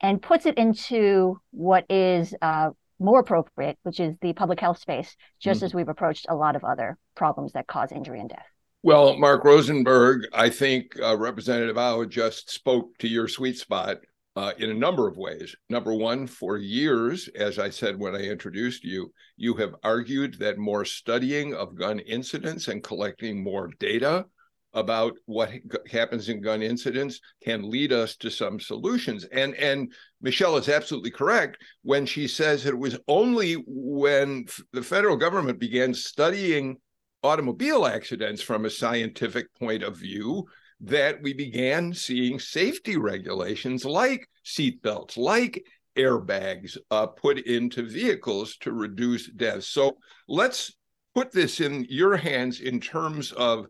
and 0.00 0.20
puts 0.20 0.46
it 0.46 0.58
into 0.58 1.40
what 1.52 1.86
is 1.88 2.34
uh, 2.42 2.70
more 3.02 3.20
appropriate, 3.20 3.78
which 3.82 4.00
is 4.00 4.14
the 4.20 4.32
public 4.32 4.60
health 4.60 4.78
space, 4.78 5.16
just 5.40 5.58
mm-hmm. 5.58 5.66
as 5.66 5.74
we've 5.74 5.88
approached 5.88 6.26
a 6.28 6.34
lot 6.34 6.56
of 6.56 6.64
other 6.64 6.98
problems 7.14 7.52
that 7.52 7.66
cause 7.66 7.92
injury 7.92 8.20
and 8.20 8.30
death. 8.30 8.46
Well, 8.84 9.16
Mark 9.16 9.44
Rosenberg, 9.44 10.26
I 10.32 10.50
think 10.50 10.98
uh, 11.00 11.16
Representative 11.16 11.78
Au 11.78 12.04
just 12.04 12.50
spoke 12.50 12.98
to 12.98 13.08
your 13.08 13.28
sweet 13.28 13.56
spot 13.56 13.98
uh, 14.34 14.52
in 14.58 14.70
a 14.70 14.74
number 14.74 15.06
of 15.06 15.16
ways. 15.16 15.54
Number 15.68 15.94
one, 15.94 16.26
for 16.26 16.56
years, 16.56 17.28
as 17.36 17.58
I 17.58 17.70
said 17.70 17.98
when 17.98 18.16
I 18.16 18.22
introduced 18.22 18.82
you, 18.82 19.12
you 19.36 19.54
have 19.54 19.74
argued 19.84 20.38
that 20.40 20.58
more 20.58 20.84
studying 20.84 21.54
of 21.54 21.76
gun 21.76 22.00
incidents 22.00 22.68
and 22.68 22.82
collecting 22.82 23.42
more 23.42 23.70
data 23.78 24.26
about 24.74 25.14
what 25.26 25.50
happens 25.90 26.28
in 26.28 26.40
gun 26.40 26.62
incidents 26.62 27.20
can 27.44 27.68
lead 27.68 27.92
us 27.92 28.16
to 28.16 28.30
some 28.30 28.58
solutions. 28.58 29.24
And 29.24 29.54
and 29.54 29.92
Michelle 30.20 30.56
is 30.56 30.68
absolutely 30.68 31.10
correct 31.10 31.58
when 31.82 32.06
she 32.06 32.26
says 32.26 32.66
it 32.66 32.78
was 32.78 32.98
only 33.08 33.54
when 33.66 34.46
the 34.72 34.82
federal 34.82 35.16
government 35.16 35.58
began 35.58 35.92
studying 35.92 36.78
automobile 37.22 37.86
accidents 37.86 38.42
from 38.42 38.64
a 38.64 38.70
scientific 38.70 39.52
point 39.54 39.82
of 39.82 39.96
view 39.96 40.44
that 40.80 41.22
we 41.22 41.32
began 41.32 41.94
seeing 41.94 42.40
safety 42.40 42.96
regulations 42.96 43.84
like 43.84 44.28
seatbelts, 44.44 45.16
like 45.16 45.64
airbags 45.96 46.76
uh, 46.90 47.06
put 47.06 47.38
into 47.46 47.88
vehicles 47.88 48.56
to 48.56 48.72
reduce 48.72 49.30
deaths. 49.30 49.68
So 49.68 49.96
let's 50.26 50.74
put 51.14 51.30
this 51.30 51.60
in 51.60 51.86
your 51.88 52.16
hands 52.16 52.60
in 52.60 52.80
terms 52.80 53.32
of 53.32 53.66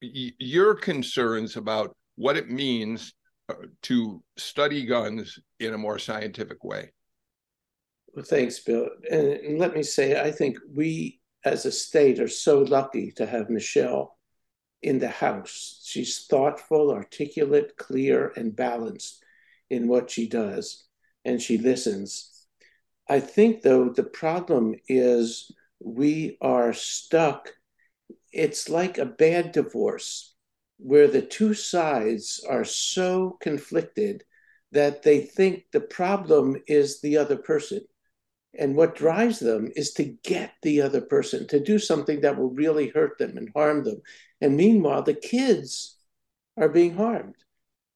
your 0.00 0.74
concerns 0.74 1.56
about 1.56 1.96
what 2.16 2.36
it 2.36 2.50
means 2.50 3.14
uh, 3.48 3.54
to 3.82 4.22
study 4.36 4.84
guns 4.84 5.38
in 5.60 5.74
a 5.74 5.78
more 5.78 5.98
scientific 5.98 6.62
way. 6.64 6.92
Well, 8.14 8.24
thanks, 8.24 8.58
Bill. 8.60 8.88
And 9.10 9.58
let 9.58 9.74
me 9.74 9.82
say, 9.82 10.20
I 10.20 10.30
think 10.30 10.58
we 10.74 11.20
as 11.44 11.66
a 11.66 11.72
state 11.72 12.20
are 12.20 12.28
so 12.28 12.60
lucky 12.60 13.12
to 13.12 13.26
have 13.26 13.50
Michelle 13.50 14.18
in 14.82 14.98
the 14.98 15.08
House. 15.08 15.82
She's 15.84 16.26
thoughtful, 16.26 16.90
articulate, 16.90 17.76
clear, 17.76 18.32
and 18.36 18.54
balanced 18.54 19.22
in 19.70 19.88
what 19.88 20.10
she 20.10 20.28
does, 20.28 20.86
and 21.24 21.40
she 21.40 21.58
listens. 21.58 22.46
I 23.08 23.20
think, 23.20 23.62
though, 23.62 23.88
the 23.88 24.04
problem 24.04 24.74
is 24.88 25.50
we 25.80 26.38
are 26.40 26.72
stuck. 26.72 27.52
It's 28.32 28.68
like 28.68 28.98
a 28.98 29.06
bad 29.06 29.52
divorce 29.52 30.34
where 30.78 31.08
the 31.08 31.22
two 31.22 31.54
sides 31.54 32.44
are 32.48 32.64
so 32.64 33.36
conflicted 33.40 34.24
that 34.72 35.02
they 35.02 35.20
think 35.20 35.64
the 35.72 35.80
problem 35.80 36.56
is 36.66 37.00
the 37.00 37.16
other 37.16 37.36
person. 37.36 37.80
And 38.58 38.76
what 38.76 38.96
drives 38.96 39.38
them 39.38 39.70
is 39.76 39.92
to 39.94 40.04
get 40.24 40.52
the 40.62 40.82
other 40.82 41.00
person 41.00 41.46
to 41.48 41.60
do 41.60 41.78
something 41.78 42.20
that 42.20 42.36
will 42.36 42.50
really 42.50 42.88
hurt 42.88 43.18
them 43.18 43.36
and 43.36 43.50
harm 43.54 43.84
them. 43.84 44.00
And 44.40 44.56
meanwhile, 44.56 45.02
the 45.02 45.14
kids 45.14 45.96
are 46.56 46.68
being 46.68 46.94
harmed. 46.94 47.36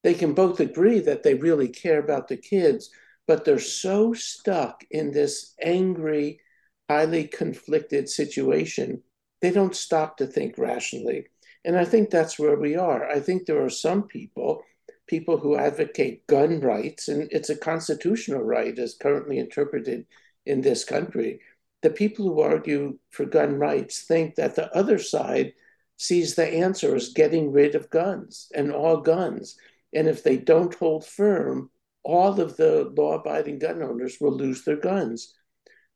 They 0.03 0.15
can 0.15 0.35
both 0.35 0.61
agree 0.61 1.01
that 1.01 1.23
they 1.23 1.35
really 1.35 1.69
care 1.69 1.99
about 1.99 2.29
the 2.29 2.37
kids, 2.37 2.91
but 3.27 3.45
they're 3.45 3.59
so 3.59 4.13
stuck 4.13 4.85
in 4.91 5.13
this 5.13 5.55
angry, 5.63 6.41
highly 6.89 7.29
conflicted 7.29 8.09
situation, 8.09 9.03
they 9.43 9.51
don't 9.51 9.77
stop 9.77 10.17
to 10.17 10.27
think 10.27 10.57
rationally. 10.57 11.27
And 11.65 11.77
I 11.77 11.85
think 11.85 12.09
that's 12.09 12.39
where 12.39 12.57
we 12.57 12.77
are. 12.77 13.09
I 13.09 13.21
think 13.21 13.45
there 13.45 13.63
are 13.63 13.71
some 13.71 14.05
people, 14.05 14.63
people 15.07 15.37
who 15.37 15.57
advocate 15.57 16.27
gun 16.27 16.61
rights, 16.61 17.09
and 17.09 17.29
it's 17.31 17.51
a 17.51 17.57
constitutional 17.57 18.43
right 18.43 18.77
as 18.79 18.95
currently 18.95 19.39
interpreted 19.39 20.07
in 20.47 20.61
this 20.61 20.85
country. 20.85 21.41
The 21.83 21.91
people 21.91 22.25
who 22.25 22.41
argue 22.41 22.99
for 23.11 23.27
gun 23.27 23.59
rights 23.59 24.03
think 24.03 24.37
that 24.37 24.55
the 24.57 24.75
other 24.77 24.99
side 24.99 25.53
sees 25.97 26.35
the 26.35 26.47
answer 26.47 26.95
as 26.95 27.13
getting 27.13 27.53
rid 27.53 27.75
of 27.75 27.91
guns 27.91 28.51
and 28.55 28.73
all 28.73 29.01
guns. 29.01 29.57
And 29.93 30.09
if 30.09 30.23
they 30.23 30.37
don't 30.37 30.75
hold 30.75 31.05
firm, 31.05 31.71
all 32.05 32.41
of 32.41 32.57
the 32.57 32.93
law 32.97 33.15
abiding 33.15 33.59
gun 33.59 33.83
owners 33.83 34.19
will 34.21 34.37
lose 34.37 34.65
their 34.65 34.77
guns. 34.77 35.35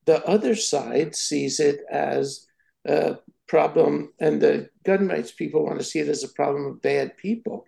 The 0.04 0.24
other 0.24 0.54
side 0.54 1.16
sees 1.16 1.58
it 1.58 1.80
as 1.90 2.46
a 2.84 3.16
problem, 3.48 4.12
and 4.18 4.40
the 4.40 4.70
gun 4.84 5.08
rights 5.08 5.32
people 5.32 5.64
want 5.64 5.78
to 5.78 5.84
see 5.84 6.00
it 6.00 6.08
as 6.08 6.24
a 6.24 6.28
problem 6.28 6.66
of 6.66 6.82
bad 6.82 7.16
people. 7.16 7.66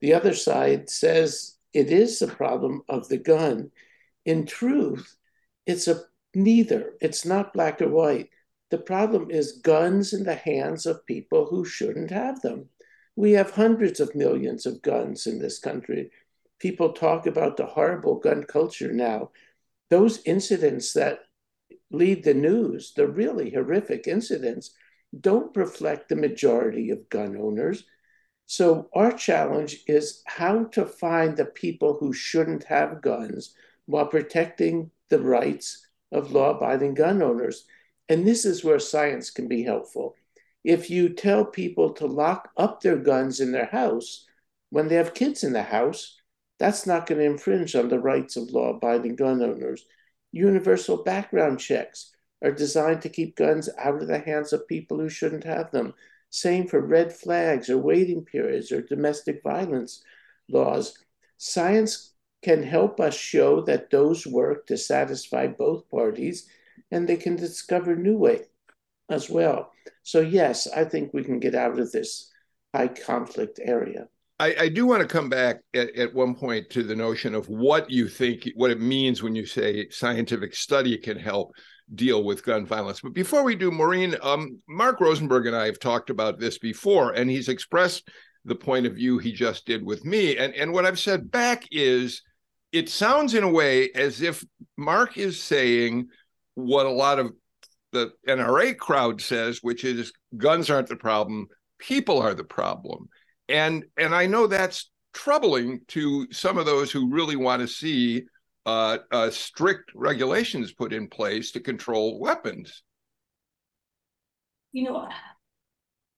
The 0.00 0.14
other 0.14 0.34
side 0.34 0.88
says 0.88 1.56
it 1.72 1.90
is 1.90 2.22
a 2.22 2.28
problem 2.28 2.82
of 2.88 3.08
the 3.08 3.18
gun. 3.18 3.70
In 4.24 4.46
truth, 4.46 5.16
it's 5.66 5.88
a 5.88 6.02
neither. 6.34 6.94
It's 7.00 7.24
not 7.24 7.52
black 7.52 7.80
or 7.82 7.88
white. 7.88 8.30
The 8.70 8.78
problem 8.78 9.30
is 9.30 9.60
guns 9.62 10.12
in 10.12 10.24
the 10.24 10.34
hands 10.34 10.86
of 10.86 11.06
people 11.06 11.46
who 11.46 11.64
shouldn't 11.64 12.10
have 12.10 12.40
them. 12.42 12.68
We 13.16 13.32
have 13.32 13.50
hundreds 13.50 14.00
of 14.00 14.14
millions 14.14 14.66
of 14.66 14.82
guns 14.82 15.26
in 15.26 15.38
this 15.38 15.58
country. 15.58 16.10
People 16.58 16.92
talk 16.92 17.26
about 17.26 17.56
the 17.56 17.66
horrible 17.66 18.16
gun 18.16 18.44
culture 18.44 18.92
now. 18.92 19.30
Those 19.90 20.22
incidents 20.24 20.92
that 20.92 21.20
lead 21.90 22.24
the 22.24 22.34
news, 22.34 22.92
the 22.94 23.08
really 23.08 23.50
horrific 23.50 24.06
incidents, 24.06 24.74
don't 25.18 25.56
reflect 25.56 26.08
the 26.08 26.16
majority 26.16 26.90
of 26.90 27.08
gun 27.08 27.36
owners. 27.36 27.84
So, 28.46 28.88
our 28.94 29.12
challenge 29.12 29.84
is 29.86 30.22
how 30.26 30.64
to 30.72 30.86
find 30.86 31.36
the 31.36 31.44
people 31.44 31.98
who 31.98 32.12
shouldn't 32.12 32.64
have 32.64 33.02
guns, 33.02 33.54
while 33.86 34.06
protecting 34.06 34.90
the 35.08 35.20
rights 35.20 35.86
of 36.12 36.32
law 36.32 36.56
abiding 36.56 36.94
gun 36.94 37.22
owners. 37.22 37.64
And 38.08 38.26
this 38.26 38.44
is 38.44 38.64
where 38.64 38.78
science 38.78 39.30
can 39.30 39.48
be 39.48 39.62
helpful. 39.62 40.14
If 40.64 40.90
you 40.90 41.10
tell 41.10 41.44
people 41.44 41.92
to 41.94 42.06
lock 42.06 42.50
up 42.56 42.80
their 42.80 42.96
guns 42.96 43.40
in 43.40 43.52
their 43.52 43.66
house 43.66 44.26
when 44.70 44.88
they 44.88 44.96
have 44.96 45.14
kids 45.14 45.44
in 45.44 45.52
the 45.52 45.62
house, 45.62 46.18
that's 46.58 46.86
not 46.86 47.06
going 47.06 47.20
to 47.20 47.26
infringe 47.26 47.74
on 47.74 47.88
the 47.88 47.98
rights 47.98 48.36
of 48.36 48.50
law 48.50 48.70
abiding 48.70 49.16
gun 49.16 49.42
owners. 49.42 49.86
Universal 50.32 51.04
background 51.04 51.60
checks 51.60 52.12
are 52.42 52.52
designed 52.52 53.02
to 53.02 53.08
keep 53.08 53.36
guns 53.36 53.68
out 53.78 54.00
of 54.00 54.08
the 54.08 54.18
hands 54.18 54.52
of 54.52 54.68
people 54.68 54.98
who 54.98 55.08
shouldn't 55.08 55.44
have 55.44 55.70
them. 55.70 55.94
Same 56.30 56.66
for 56.66 56.80
red 56.80 57.12
flags 57.12 57.70
or 57.70 57.78
waiting 57.78 58.24
periods 58.24 58.70
or 58.70 58.82
domestic 58.82 59.42
violence 59.42 60.02
laws. 60.48 60.96
Science 61.38 62.12
can 62.42 62.62
help 62.62 63.00
us 63.00 63.16
show 63.16 63.62
that 63.62 63.90
those 63.90 64.26
work 64.26 64.66
to 64.66 64.76
satisfy 64.76 65.46
both 65.46 65.88
parties 65.90 66.48
and 66.90 67.08
they 67.08 67.16
can 67.16 67.36
discover 67.36 67.96
new 67.96 68.16
ways 68.16 68.46
as 69.10 69.28
well. 69.28 69.72
So, 70.02 70.20
yes, 70.20 70.66
I 70.68 70.84
think 70.84 71.12
we 71.12 71.24
can 71.24 71.40
get 71.40 71.54
out 71.54 71.78
of 71.78 71.90
this 71.90 72.30
high 72.74 72.88
conflict 72.88 73.58
area. 73.62 74.08
I, 74.40 74.54
I, 74.60 74.68
do 74.68 74.86
want 74.86 75.02
to 75.02 75.08
come 75.08 75.28
back 75.28 75.62
at, 75.74 75.94
at 75.96 76.14
one 76.14 76.34
point 76.36 76.70
to 76.70 76.84
the 76.84 76.94
notion 76.94 77.34
of 77.34 77.48
what 77.48 77.90
you 77.90 78.06
think, 78.06 78.48
what 78.54 78.70
it 78.70 78.80
means 78.80 79.20
when 79.20 79.34
you 79.34 79.44
say 79.44 79.88
scientific 79.88 80.54
study 80.54 80.96
can 80.96 81.18
help 81.18 81.50
deal 81.94 82.24
with 82.24 82.44
gun 82.44 82.66
violence. 82.66 83.00
But 83.00 83.14
before 83.14 83.42
we 83.42 83.54
do, 83.54 83.70
Maureen, 83.70 84.16
um, 84.22 84.60
Mark 84.68 85.00
Rosenberg 85.00 85.46
and 85.46 85.56
I 85.56 85.66
have 85.66 85.78
talked 85.78 86.10
about 86.10 86.38
this 86.38 86.58
before, 86.58 87.12
and 87.12 87.30
he's 87.30 87.48
expressed 87.48 88.08
the 88.44 88.54
point 88.54 88.86
of 88.86 88.94
view 88.94 89.18
he 89.18 89.32
just 89.32 89.66
did 89.66 89.84
with 89.84 90.04
me. 90.04 90.36
And, 90.36 90.54
and 90.54 90.72
what 90.72 90.86
I've 90.86 90.98
said 90.98 91.30
back 91.30 91.64
is 91.70 92.22
it 92.72 92.88
sounds 92.88 93.34
in 93.34 93.44
a 93.44 93.50
way 93.50 93.90
as 93.94 94.20
if 94.20 94.44
Mark 94.76 95.16
is 95.16 95.42
saying 95.42 96.08
what 96.54 96.86
a 96.86 96.90
lot 96.90 97.18
of 97.18 97.32
the 97.92 98.12
NRA 98.28 98.76
crowd 98.76 99.20
says, 99.20 99.58
which 99.62 99.84
is 99.84 100.12
guns 100.36 100.70
aren't 100.70 100.88
the 100.88 100.96
problem, 100.96 101.46
people 101.78 102.20
are 102.20 102.34
the 102.34 102.44
problem 102.44 103.08
and 103.48 103.84
and 103.96 104.14
I 104.14 104.26
know 104.26 104.46
that's 104.46 104.90
troubling 105.14 105.80
to 105.88 106.30
some 106.30 106.58
of 106.58 106.66
those 106.66 106.92
who 106.92 107.10
really 107.10 107.36
want 107.36 107.62
to 107.62 107.68
see 107.68 108.24
uh, 108.68 108.98
uh, 109.10 109.30
strict 109.30 109.90
regulations 109.94 110.72
put 110.72 110.92
in 110.92 111.08
place 111.08 111.52
to 111.52 111.60
control 111.60 112.20
weapons. 112.20 112.82
You 114.72 114.84
know, 114.84 115.08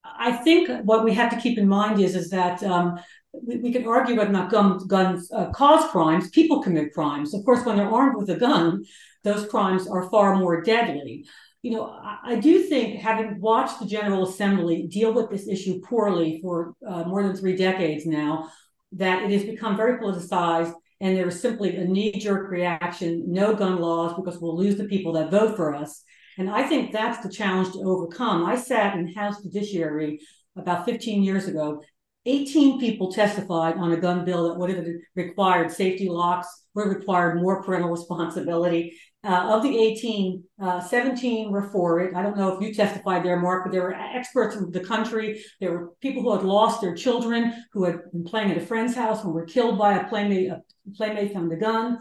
I 0.04 0.33
think 0.33 0.69
what 0.85 1.04
we 1.04 1.14
have 1.14 1.30
to 1.30 1.40
keep 1.40 1.59
in 1.59 1.69
mind 1.69 2.00
is 2.00 2.16
is 2.16 2.28
that 2.30 2.61
um, 2.64 2.99
we, 3.33 3.59
we, 3.59 3.73
can 3.73 3.87
argue 3.87 4.21
or 4.21 4.28
not 4.28 4.50
guns, 4.50 4.85
guns 4.87 5.30
uh, 5.33 5.50
cause 5.50 5.88
crimes. 5.92 6.30
People 6.30 6.61
commit 6.61 6.92
crimes. 6.92 7.35
Of 7.35 7.45
course, 7.45 7.64
when 7.64 7.76
they're 7.76 7.88
armed 7.88 8.16
with 8.16 8.30
a 8.30 8.37
gun, 8.37 8.85
those 9.23 9.47
crimes 9.47 9.87
are 9.87 10.11
far 10.11 10.37
more 10.37 10.61
deadly 10.62 11.25
you 11.62 11.73
know, 11.73 11.85
I, 11.85 12.33
I, 12.33 12.35
do 12.37 12.62
think 12.62 13.00
having 13.00 13.38
watched 13.38 13.80
the 13.80 13.85
General 13.87 14.26
Assembly 14.26 14.87
deal 14.87 15.12
with 15.12 15.28
this 15.28 15.47
issue 15.47 15.78
poorly 15.83 16.40
for 16.40 16.73
uh, 16.87 17.04
more 17.04 17.23
than 17.23 17.37
three 17.37 17.54
decades 17.54 18.07
now, 18.07 18.50
that 18.92 19.25
it 19.25 19.30
has 19.30 19.45
become 19.45 19.76
very 19.76 19.99
politicized 20.00 20.73
and 21.00 21.16
there 21.16 21.25
was 21.25 21.40
simply 21.40 21.76
a 21.76 21.85
knee 21.85 22.12
jerk 22.12 22.50
reaction 22.50 23.25
no 23.26 23.54
gun 23.54 23.80
laws 23.80 24.14
because 24.14 24.40
we'll 24.40 24.57
lose 24.57 24.76
the 24.76 24.85
people 24.85 25.12
that 25.14 25.30
vote 25.30 25.57
for 25.57 25.75
us. 25.75 26.02
And 26.38 26.49
I 26.49 26.62
think 26.62 26.92
that's 26.92 27.23
the 27.23 27.33
challenge 27.33 27.73
to 27.73 27.80
overcome. 27.80 28.45
I 28.45 28.57
sat 28.57 28.97
in 28.97 29.12
House 29.12 29.42
Judiciary 29.42 30.21
about 30.57 30.85
15 30.85 31.23
years 31.23 31.49
ago. 31.49 31.83
18 32.26 32.78
people 32.78 33.11
testified 33.11 33.76
on 33.76 33.92
a 33.92 33.97
gun 33.97 34.25
bill 34.25 34.49
that 34.49 34.59
would 34.59 34.71
have 34.71 34.85
required 35.14 35.71
safety 35.71 36.09
locks, 36.09 36.47
would 36.75 36.87
have 36.87 36.97
required 36.97 37.40
more 37.40 37.62
parental 37.62 37.90
responsibility. 37.90 38.95
Uh, 39.23 39.54
of 39.54 39.62
the 39.62 39.78
18, 39.78 40.42
uh, 40.62 40.80
17 40.80 41.50
were 41.50 41.69
for 41.71 42.00
it. 42.00 42.14
I 42.14 42.23
don't 42.23 42.38
know 42.38 42.57
if 42.57 42.62
you 42.62 42.73
testified 42.73 43.23
there, 43.23 43.38
Mark, 43.38 43.64
but 43.64 43.73
there 43.73 43.83
were 43.83 43.95
experts 43.95 44.54
from 44.54 44.71
the 44.71 44.80
country. 44.80 45.42
There 45.61 45.73
were 45.73 45.92
people 46.00 46.23
who 46.23 46.35
had 46.35 46.42
lost 46.42 46.80
their 46.80 46.95
children, 46.95 47.52
who 47.73 47.85
had 47.85 48.11
been 48.12 48.25
playing 48.25 48.50
at 48.50 48.57
a 48.57 48.64
friend's 48.64 48.95
house 48.95 49.23
and 49.23 49.35
were 49.35 49.45
killed 49.45 49.78
by 49.78 49.99
a 49.99 50.09
playmate, 50.09 50.50
a 50.50 50.62
playmate 50.97 51.32
from 51.32 51.49
the 51.49 51.56
gun. 51.56 51.99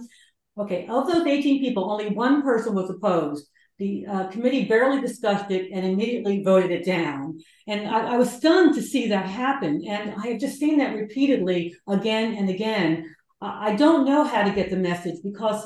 Okay, 0.58 0.88
of 0.88 1.08
those 1.08 1.26
18 1.26 1.62
people, 1.62 1.90
only 1.90 2.10
one 2.10 2.42
person 2.42 2.74
was 2.76 2.90
opposed. 2.90 3.48
The 3.78 4.06
uh, 4.06 4.28
committee 4.28 4.66
barely 4.66 5.00
discussed 5.00 5.52
it 5.52 5.72
and 5.72 5.86
immediately 5.86 6.44
voted 6.44 6.72
it 6.72 6.86
down. 6.86 7.40
And 7.66 7.88
I, 7.88 8.16
I 8.16 8.18
was 8.18 8.30
stunned 8.30 8.76
to 8.76 8.82
see 8.82 9.08
that 9.08 9.26
happen. 9.26 9.86
And 9.88 10.16
I 10.22 10.28
have 10.28 10.42
just 10.42 10.60
seen 10.60 10.80
that 10.80 10.96
repeatedly 10.96 11.76
again 11.88 12.36
and 12.36 12.50
again. 12.50 13.16
I 13.42 13.76
don't 13.76 14.06
know 14.06 14.26
how 14.26 14.44
to 14.44 14.52
get 14.52 14.70
the 14.70 14.76
message 14.76 15.16
because 15.24 15.66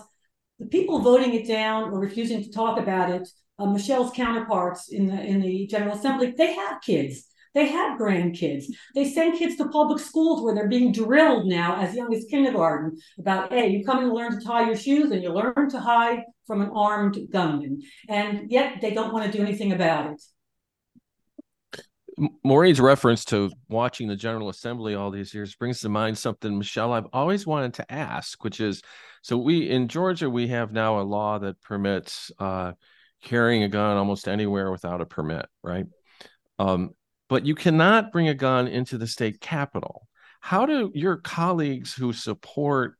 the 0.60 0.68
people 0.68 1.00
voting 1.00 1.34
it 1.34 1.48
down 1.48 1.86
or 1.86 2.00
refusing 2.00 2.44
to 2.44 2.52
talk 2.52 2.80
about 2.80 3.10
it, 3.10 3.28
uh, 3.58 3.66
Michelle's 3.66 4.12
counterparts 4.12 4.92
in 4.92 5.08
the 5.08 5.20
in 5.20 5.42
the 5.42 5.68
General 5.68 5.98
Assembly, 5.98 6.34
they 6.38 6.54
have 6.54 6.82
kids. 6.82 7.26
They 7.54 7.68
have 7.68 8.00
grandkids. 8.00 8.66
They 8.96 9.06
send 9.06 9.38
kids 9.38 9.56
to 9.58 9.70
public 9.70 10.00
schools 10.00 10.44
where 10.44 10.56
they're 10.56 10.68
being 10.68 10.92
drilled 10.92 11.46
now 11.46 11.76
as 11.80 11.96
young 11.96 12.14
as 12.14 12.26
kindergarten 12.26 12.98
about, 13.20 13.52
hey, 13.52 13.70
you 13.70 13.86
come 13.86 14.00
and 14.00 14.12
learn 14.12 14.40
to 14.40 14.46
tie 14.46 14.66
your 14.66 14.76
shoes 14.76 15.12
and 15.12 15.22
you 15.22 15.32
learn 15.32 15.70
to 15.70 15.80
hide 15.80 16.24
from 16.48 16.62
an 16.62 16.72
armed 16.74 17.18
gunman. 17.32 17.82
And 18.10 18.50
yet 18.52 18.82
they 18.82 18.94
don't 18.94 19.14
want 19.14 19.32
to 19.32 19.38
do 19.38 19.44
anything 19.44 19.72
about 19.72 20.14
it. 20.14 20.22
Maureen's 22.44 22.80
reference 22.80 23.26
to 23.26 23.52
watching 23.70 24.08
the 24.08 24.16
General 24.16 24.50
Assembly 24.50 24.96
all 24.96 25.10
these 25.10 25.34
years 25.34 25.56
brings 25.56 25.80
to 25.82 25.90
mind 25.90 26.18
something, 26.18 26.58
Michelle, 26.58 26.94
I've 26.94 27.08
always 27.12 27.48
wanted 27.48 27.74
to 27.76 27.92
ask, 27.92 28.44
which 28.44 28.60
is 28.60 28.82
so 29.24 29.38
we 29.38 29.70
in 29.70 29.88
Georgia, 29.88 30.30
we 30.30 30.50
have 30.50 30.72
now 30.72 31.00
a 31.00 31.04
law 31.04 31.40
that 31.40 31.60
permits 31.62 32.32
uh, 32.38 32.74
carrying 33.24 33.64
a 33.64 33.70
gun 33.70 33.98
almost 33.98 34.28
anywhere 34.28 34.72
without 34.72 35.02
a 35.02 35.06
permit, 35.06 35.48
right? 35.64 35.86
Um, 36.60 36.92
but 37.34 37.48
you 37.48 37.56
cannot 37.56 38.12
bring 38.12 38.28
a 38.28 38.36
gun 38.36 38.68
into 38.68 38.96
the 38.96 39.08
state 39.08 39.42
capitol. 39.42 40.08
How 40.40 40.68
do 40.68 40.92
your 40.94 41.18
colleagues 41.18 41.92
who 41.92 42.14
support, 42.14 42.94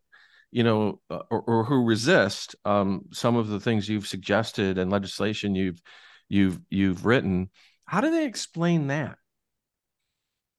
you 0.50 0.64
know, 0.64 1.02
uh, 1.12 1.20
or, 1.30 1.42
or 1.42 1.64
who 1.66 1.86
resist 1.86 2.56
um, 2.66 3.04
some 3.12 3.36
of 3.36 3.48
the 3.48 3.60
things 3.60 3.88
you've 3.88 4.08
suggested 4.08 4.80
and 4.80 4.90
legislation 4.90 5.54
you've 5.54 5.80
you've 6.30 6.60
you've 6.72 7.06
written? 7.06 7.52
How 7.86 8.02
do 8.02 8.10
they 8.10 8.26
explain 8.26 8.88
that? 8.88 9.20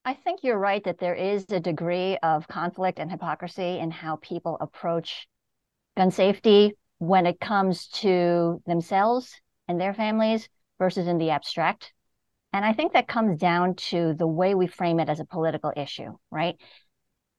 I 0.05 0.15
think 0.15 0.45
you're 0.45 0.57
right 0.57 0.85
that 0.85 0.99
there 0.99 1.17
is 1.17 1.45
a 1.49 1.59
degree 1.59 2.17
of 2.19 2.47
conflict 2.47 3.01
and 3.01 3.11
hypocrisy 3.11 3.81
in 3.81 3.91
how 3.91 4.21
people 4.23 4.57
approach 4.61 5.27
gun 5.97 6.13
safety 6.13 6.77
when 6.99 7.27
it 7.27 7.41
comes 7.41 7.89
to 7.89 8.63
themselves 8.69 9.35
and 9.67 9.81
their 9.81 9.95
families 9.95 10.49
versus 10.79 11.09
in 11.09 11.19
the 11.19 11.31
abstract. 11.31 11.93
And 12.55 12.65
I 12.65 12.73
think 12.73 12.93
that 12.93 13.09
comes 13.09 13.41
down 13.41 13.75
to 13.89 14.15
the 14.15 14.29
way 14.29 14.55
we 14.55 14.69
frame 14.69 15.01
it 15.01 15.09
as 15.09 15.19
a 15.19 15.25
political 15.25 15.73
issue, 15.77 16.17
right? 16.31 16.55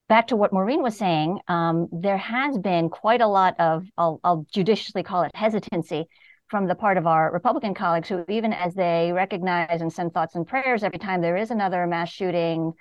Back 0.09 0.27
to 0.27 0.35
what 0.35 0.51
Maureen 0.51 0.83
was 0.83 0.97
saying, 0.97 1.39
um, 1.47 1.87
there 1.89 2.17
has 2.17 2.57
been 2.57 2.89
quite 2.89 3.21
a 3.21 3.27
lot 3.27 3.57
of, 3.57 3.85
I'll, 3.97 4.19
I'll 4.25 4.45
judiciously 4.51 5.03
call 5.03 5.23
it 5.23 5.31
hesitancy 5.33 6.07
from 6.49 6.67
the 6.67 6.75
part 6.75 6.97
of 6.97 7.07
our 7.07 7.31
Republican 7.31 7.73
colleagues 7.73 8.09
who, 8.09 8.25
even 8.27 8.51
as 8.51 8.73
they 8.73 9.13
recognize 9.13 9.79
and 9.79 9.91
send 9.91 10.13
thoughts 10.13 10.35
and 10.35 10.45
prayers 10.45 10.83
every 10.83 10.99
time 10.99 11.21
there 11.21 11.37
is 11.37 11.49
another 11.49 11.87
mass 11.87 12.09
shooting 12.09 12.73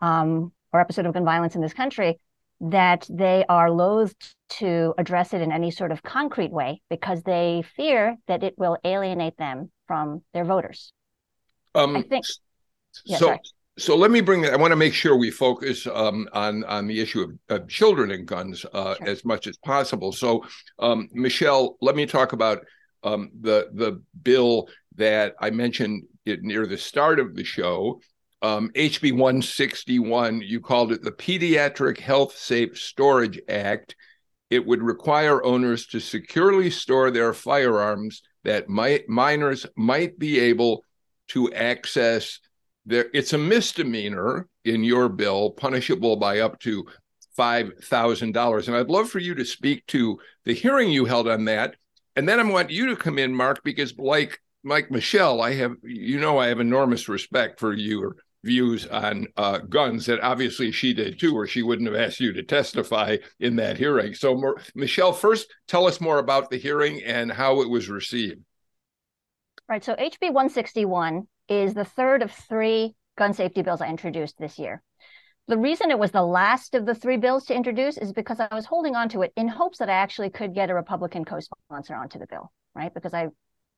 um, 0.00 0.52
or 0.72 0.80
episode 0.80 1.04
of 1.04 1.14
gun 1.14 1.24
violence 1.24 1.56
in 1.56 1.62
this 1.62 1.74
country, 1.74 2.20
that 2.60 3.08
they 3.10 3.44
are 3.48 3.72
loath 3.72 4.14
to 4.50 4.94
address 4.98 5.34
it 5.34 5.42
in 5.42 5.50
any 5.50 5.72
sort 5.72 5.90
of 5.90 6.00
concrete 6.00 6.52
way 6.52 6.80
because 6.88 7.24
they 7.24 7.64
fear 7.74 8.16
that 8.28 8.44
it 8.44 8.54
will 8.56 8.78
alienate 8.84 9.36
them 9.36 9.72
from 9.88 10.22
their 10.32 10.44
voters. 10.44 10.92
Um, 11.74 11.96
I 11.96 12.02
think. 12.02 12.24
Yeah, 13.04 13.16
so, 13.16 13.26
sorry. 13.26 13.40
so 13.78 13.96
let 13.96 14.10
me 14.10 14.20
bring 14.20 14.42
that. 14.42 14.52
I 14.52 14.56
want 14.56 14.72
to 14.72 14.76
make 14.76 14.94
sure 14.94 15.16
we 15.16 15.30
focus 15.30 15.86
um, 15.86 16.28
on 16.32 16.64
on 16.64 16.86
the 16.86 17.00
issue 17.00 17.22
of, 17.22 17.62
of 17.62 17.68
children 17.68 18.10
and 18.10 18.26
guns 18.26 18.64
uh, 18.72 18.94
sure. 18.96 19.08
as 19.08 19.24
much 19.24 19.46
as 19.46 19.56
possible. 19.58 20.12
So, 20.12 20.44
um, 20.78 21.08
Michelle, 21.12 21.76
let 21.80 21.96
me 21.96 22.06
talk 22.06 22.32
about 22.32 22.64
um, 23.02 23.30
the 23.40 23.70
the 23.72 24.02
bill 24.22 24.68
that 24.96 25.34
I 25.40 25.50
mentioned 25.50 26.04
near 26.26 26.66
the 26.66 26.78
start 26.78 27.18
of 27.18 27.34
the 27.34 27.44
show, 27.44 28.00
um, 28.42 28.70
HB 28.74 29.12
161. 29.12 30.42
You 30.42 30.60
called 30.60 30.92
it 30.92 31.02
the 31.02 31.12
Pediatric 31.12 31.98
Health 31.98 32.36
Safe 32.36 32.78
Storage 32.78 33.40
Act. 33.48 33.96
It 34.50 34.66
would 34.66 34.82
require 34.82 35.42
owners 35.44 35.86
to 35.88 36.00
securely 36.00 36.70
store 36.70 37.10
their 37.10 37.32
firearms 37.32 38.22
that 38.44 38.68
might, 38.68 39.08
minors 39.08 39.66
might 39.76 40.18
be 40.18 40.40
able 40.40 40.84
to 41.32 41.52
access. 41.52 42.38
Their, 42.86 43.06
it's 43.14 43.32
a 43.32 43.38
misdemeanor 43.38 44.48
in 44.64 44.82
your 44.82 45.08
bill, 45.08 45.50
punishable 45.50 46.16
by 46.16 46.40
up 46.40 46.58
to 46.60 46.84
$5,000. 47.38 48.68
And 48.68 48.76
I'd 48.76 48.88
love 48.88 49.08
for 49.08 49.18
you 49.18 49.34
to 49.36 49.44
speak 49.44 49.86
to 49.88 50.18
the 50.44 50.52
hearing 50.52 50.90
you 50.90 51.04
held 51.04 51.28
on 51.28 51.44
that 51.46 51.76
and 52.16 52.28
then 52.28 52.40
I 52.40 52.44
want 52.44 52.70
you 52.70 52.88
to 52.88 52.96
come 52.96 53.18
in, 53.18 53.34
Mark, 53.34 53.62
because 53.64 53.98
like 53.98 54.40
Mike 54.62 54.90
Michelle, 54.90 55.40
I 55.40 55.54
have 55.54 55.76
you 55.82 56.20
know 56.20 56.38
I 56.38 56.48
have 56.48 56.60
enormous 56.60 57.08
respect 57.08 57.58
for 57.58 57.72
your 57.72 58.16
views 58.44 58.86
on 58.86 59.28
uh, 59.36 59.58
guns 59.58 60.06
that 60.06 60.20
obviously 60.20 60.72
she 60.72 60.92
did 60.92 61.18
too, 61.18 61.36
or 61.36 61.46
she 61.46 61.62
wouldn't 61.62 61.88
have 61.88 61.98
asked 61.98 62.20
you 62.20 62.32
to 62.32 62.42
testify 62.42 63.16
in 63.40 63.56
that 63.56 63.78
hearing. 63.78 64.14
So, 64.14 64.56
Michelle, 64.74 65.12
first 65.12 65.52
tell 65.68 65.86
us 65.86 66.00
more 66.00 66.18
about 66.18 66.50
the 66.50 66.58
hearing 66.58 67.02
and 67.02 67.30
how 67.30 67.62
it 67.62 67.70
was 67.70 67.88
received. 67.88 68.42
Right. 69.68 69.84
So, 69.84 69.94
HB 69.94 70.32
161 70.32 71.26
is 71.48 71.74
the 71.74 71.84
third 71.84 72.22
of 72.22 72.30
three 72.30 72.94
gun 73.16 73.32
safety 73.32 73.62
bills 73.62 73.80
I 73.80 73.88
introduced 73.88 74.38
this 74.38 74.58
year. 74.58 74.82
The 75.48 75.58
reason 75.58 75.90
it 75.90 75.98
was 75.98 76.12
the 76.12 76.22
last 76.22 76.74
of 76.74 76.86
the 76.86 76.94
three 76.94 77.16
bills 77.16 77.46
to 77.46 77.54
introduce 77.54 77.98
is 77.98 78.12
because 78.12 78.38
I 78.38 78.54
was 78.54 78.64
holding 78.64 78.94
on 78.94 79.08
to 79.10 79.22
it 79.22 79.32
in 79.36 79.48
hopes 79.48 79.78
that 79.78 79.90
I 79.90 79.94
actually 79.94 80.30
could 80.30 80.54
get 80.54 80.70
a 80.70 80.74
Republican 80.74 81.24
co 81.24 81.40
sponsor 81.40 81.94
onto 81.94 82.18
the 82.18 82.26
bill, 82.26 82.52
right? 82.74 82.92
Because 82.92 83.12
I 83.12 83.28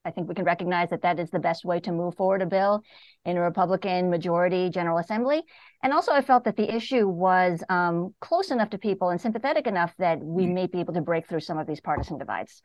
I 0.05 0.11
think 0.11 0.29
we 0.29 0.35
can 0.35 0.45
recognize 0.45 0.91
that 0.91 1.03
that 1.03 1.19
is 1.19 1.31
the 1.31 1.39
best 1.39 1.65
way 1.65 1.81
to 1.81 1.93
move 1.93 2.15
forward 2.17 2.43
a 2.43 2.47
bill 2.47 2.83
in 3.25 3.39
a 3.39 3.41
Republican 3.41 4.11
majority 4.11 4.69
General 4.69 4.99
Assembly. 4.99 5.43
And 5.85 5.93
also, 5.93 6.13
I 6.13 6.23
felt 6.23 6.45
that 6.45 6.57
the 6.57 6.75
issue 6.75 7.07
was 7.07 7.63
um, 7.69 8.15
close 8.23 8.51
enough 8.51 8.71
to 8.71 8.79
people 8.79 9.11
and 9.11 9.21
sympathetic 9.21 9.67
enough 9.67 9.93
that 9.99 10.19
we 10.19 10.47
mm. 10.47 10.55
may 10.55 10.67
be 10.67 10.81
able 10.81 10.95
to 10.95 11.03
break 11.03 11.29
through 11.29 11.41
some 11.41 11.59
of 11.59 11.67
these 11.67 11.83
partisan 11.83 12.17
divides. 12.17 12.63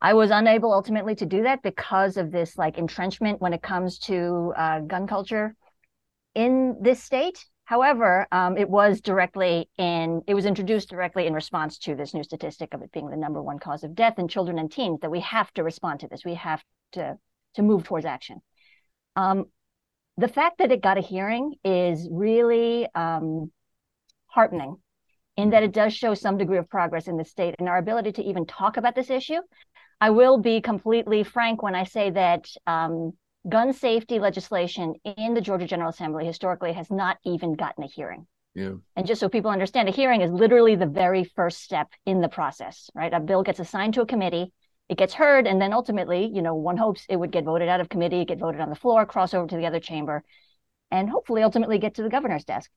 I 0.00 0.14
was 0.14 0.32
unable 0.32 0.72
ultimately 0.72 1.14
to 1.14 1.26
do 1.26 1.44
that 1.44 1.62
because 1.62 2.16
of 2.16 2.32
this 2.32 2.58
like 2.58 2.76
entrenchment 2.76 3.40
when 3.40 3.52
it 3.52 3.62
comes 3.62 4.00
to 4.00 4.52
uh, 4.56 4.80
gun 4.80 5.06
culture 5.06 5.54
in 6.34 6.76
this 6.82 7.00
state. 7.02 7.46
However, 7.66 8.26
um, 8.32 8.58
it 8.58 8.68
was 8.68 9.00
directly 9.00 9.70
in, 9.78 10.22
it 10.26 10.34
was 10.34 10.44
introduced 10.44 10.90
directly 10.90 11.28
in 11.28 11.34
response 11.34 11.78
to 11.78 11.94
this 11.94 12.14
new 12.14 12.24
statistic 12.24 12.74
of 12.74 12.82
it 12.82 12.90
being 12.90 13.10
the 13.10 13.16
number 13.16 13.40
one 13.40 13.60
cause 13.60 13.84
of 13.84 13.94
death 13.94 14.18
in 14.18 14.26
children 14.26 14.58
and 14.58 14.72
teens, 14.72 14.98
that 15.02 15.10
we 15.10 15.20
have 15.20 15.52
to 15.52 15.62
respond 15.62 16.00
to 16.00 16.08
this. 16.08 16.24
We 16.24 16.34
have 16.34 16.64
to, 16.92 17.16
to 17.54 17.62
move 17.62 17.84
towards 17.84 18.06
action. 18.06 18.42
Um, 19.14 19.46
the 20.16 20.28
fact 20.28 20.58
that 20.58 20.72
it 20.72 20.82
got 20.82 20.98
a 20.98 21.02
hearing 21.02 21.54
is 21.64 22.08
really 22.10 22.88
um, 22.94 23.50
heartening 24.26 24.76
in 25.36 25.50
that 25.50 25.62
it 25.62 25.72
does 25.72 25.92
show 25.92 26.14
some 26.14 26.38
degree 26.38 26.58
of 26.58 26.68
progress 26.68 27.08
in 27.08 27.16
the 27.16 27.24
state 27.24 27.54
and 27.58 27.68
our 27.68 27.78
ability 27.78 28.12
to 28.12 28.22
even 28.22 28.46
talk 28.46 28.76
about 28.76 28.94
this 28.94 29.10
issue. 29.10 29.40
I 30.00 30.10
will 30.10 30.38
be 30.38 30.60
completely 30.60 31.22
frank 31.22 31.62
when 31.62 31.74
I 31.74 31.84
say 31.84 32.10
that 32.10 32.48
um, 32.66 33.12
gun 33.48 33.72
safety 33.72 34.18
legislation 34.18 34.94
in 35.04 35.34
the 35.34 35.40
Georgia 35.40 35.66
General 35.66 35.90
Assembly 35.90 36.24
historically 36.24 36.72
has 36.72 36.90
not 36.90 37.18
even 37.24 37.54
gotten 37.54 37.84
a 37.84 37.86
hearing. 37.86 38.26
Yeah. 38.54 38.72
And 38.96 39.06
just 39.06 39.20
so 39.20 39.28
people 39.28 39.50
understand, 39.50 39.88
a 39.88 39.92
hearing 39.92 40.22
is 40.22 40.30
literally 40.30 40.76
the 40.76 40.86
very 40.86 41.24
first 41.24 41.62
step 41.62 41.88
in 42.06 42.22
the 42.22 42.28
process, 42.28 42.90
right? 42.94 43.12
A 43.12 43.20
bill 43.20 43.42
gets 43.42 43.60
assigned 43.60 43.94
to 43.94 44.00
a 44.00 44.06
committee, 44.06 44.52
it 44.88 44.98
gets 44.98 45.14
heard, 45.14 45.46
and 45.46 45.60
then 45.60 45.72
ultimately, 45.72 46.30
you 46.32 46.42
know, 46.42 46.54
one 46.54 46.76
hopes 46.76 47.04
it 47.08 47.16
would 47.16 47.32
get 47.32 47.44
voted 47.44 47.68
out 47.68 47.80
of 47.80 47.88
committee, 47.88 48.24
get 48.24 48.38
voted 48.38 48.60
on 48.60 48.70
the 48.70 48.76
floor, 48.76 49.04
cross 49.06 49.34
over 49.34 49.46
to 49.46 49.56
the 49.56 49.66
other 49.66 49.80
chamber, 49.80 50.22
and 50.90 51.10
hopefully 51.10 51.42
ultimately 51.42 51.78
get 51.78 51.94
to 51.94 52.02
the 52.02 52.08
governor's 52.08 52.44
desk. 52.44 52.70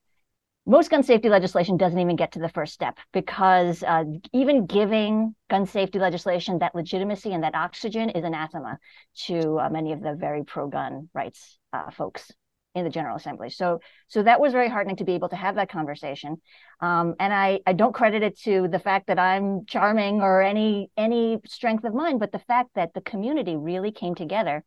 Most 0.66 0.92
gun 0.92 1.04
safety 1.04 1.30
legislation 1.30 1.78
doesn't 1.78 2.00
even 2.00 2.16
get 2.16 2.34
to 2.34 2.40
the 2.40 2.50
first 2.50 2.74
step 2.74 2.98
because 3.12 3.82
uh, 3.84 4.04
even 4.34 4.66
giving 4.66 5.36
gun 5.50 5.66
safety 5.66 6.00
legislation 6.00 6.60
that 6.60 6.76
legitimacy 6.76 7.34
and 7.34 7.44
that 7.44 7.56
oxygen 7.56 8.10
is 8.10 8.24
anathema 8.24 8.78
to 9.26 9.60
uh, 9.60 9.70
many 9.70 9.94
of 9.94 10.02
the 10.02 10.14
very 10.14 10.44
pro-gun 10.44 11.10
rights 11.14 11.58
uh, 11.74 11.90
folks 11.90 12.32
in 12.76 12.84
the 12.84 12.90
General 12.90 13.16
Assembly. 13.16 13.50
So, 13.50 13.80
so 14.08 14.24
that 14.24 14.40
was 14.40 14.54
very 14.54 14.70
heartening 14.70 14.98
to 14.98 15.04
be 15.04 15.14
able 15.14 15.30
to 15.30 15.36
have 15.36 15.56
that 15.56 15.70
conversation. 15.70 16.42
Um, 16.80 17.16
and 17.20 17.34
I, 17.34 17.60
I 17.66 17.74
don't 17.74 17.94
credit 17.94 18.22
it 18.22 18.40
to 18.42 18.68
the 18.68 18.80
fact 18.80 19.08
that 19.08 19.20
I'm 19.20 19.66
charming 19.66 20.22
or 20.22 20.42
any 20.42 20.92
any 20.96 21.40
strength 21.46 21.84
of 21.84 21.94
mine, 21.94 22.20
but 22.20 22.32
the 22.32 22.40
fact 22.40 22.70
that 22.76 22.94
the 22.94 23.02
community 23.02 23.56
really 23.56 23.92
came 23.92 24.16
together 24.16 24.64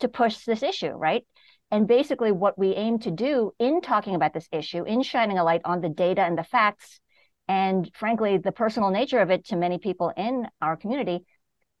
to 0.00 0.08
push 0.08 0.44
this 0.44 0.62
issue, 0.62 0.90
right? 0.90 1.26
And 1.70 1.86
basically, 1.86 2.32
what 2.32 2.58
we 2.58 2.74
aim 2.74 2.98
to 3.00 3.10
do 3.10 3.52
in 3.58 3.80
talking 3.80 4.14
about 4.14 4.32
this 4.32 4.48
issue, 4.52 4.84
in 4.84 5.02
shining 5.02 5.38
a 5.38 5.44
light 5.44 5.62
on 5.64 5.80
the 5.80 5.88
data 5.88 6.22
and 6.22 6.36
the 6.36 6.44
facts, 6.44 7.00
and 7.46 7.90
frankly, 7.94 8.38
the 8.38 8.52
personal 8.52 8.90
nature 8.90 9.20
of 9.20 9.30
it 9.30 9.46
to 9.46 9.56
many 9.56 9.78
people 9.78 10.12
in 10.16 10.46
our 10.62 10.76
community, 10.76 11.24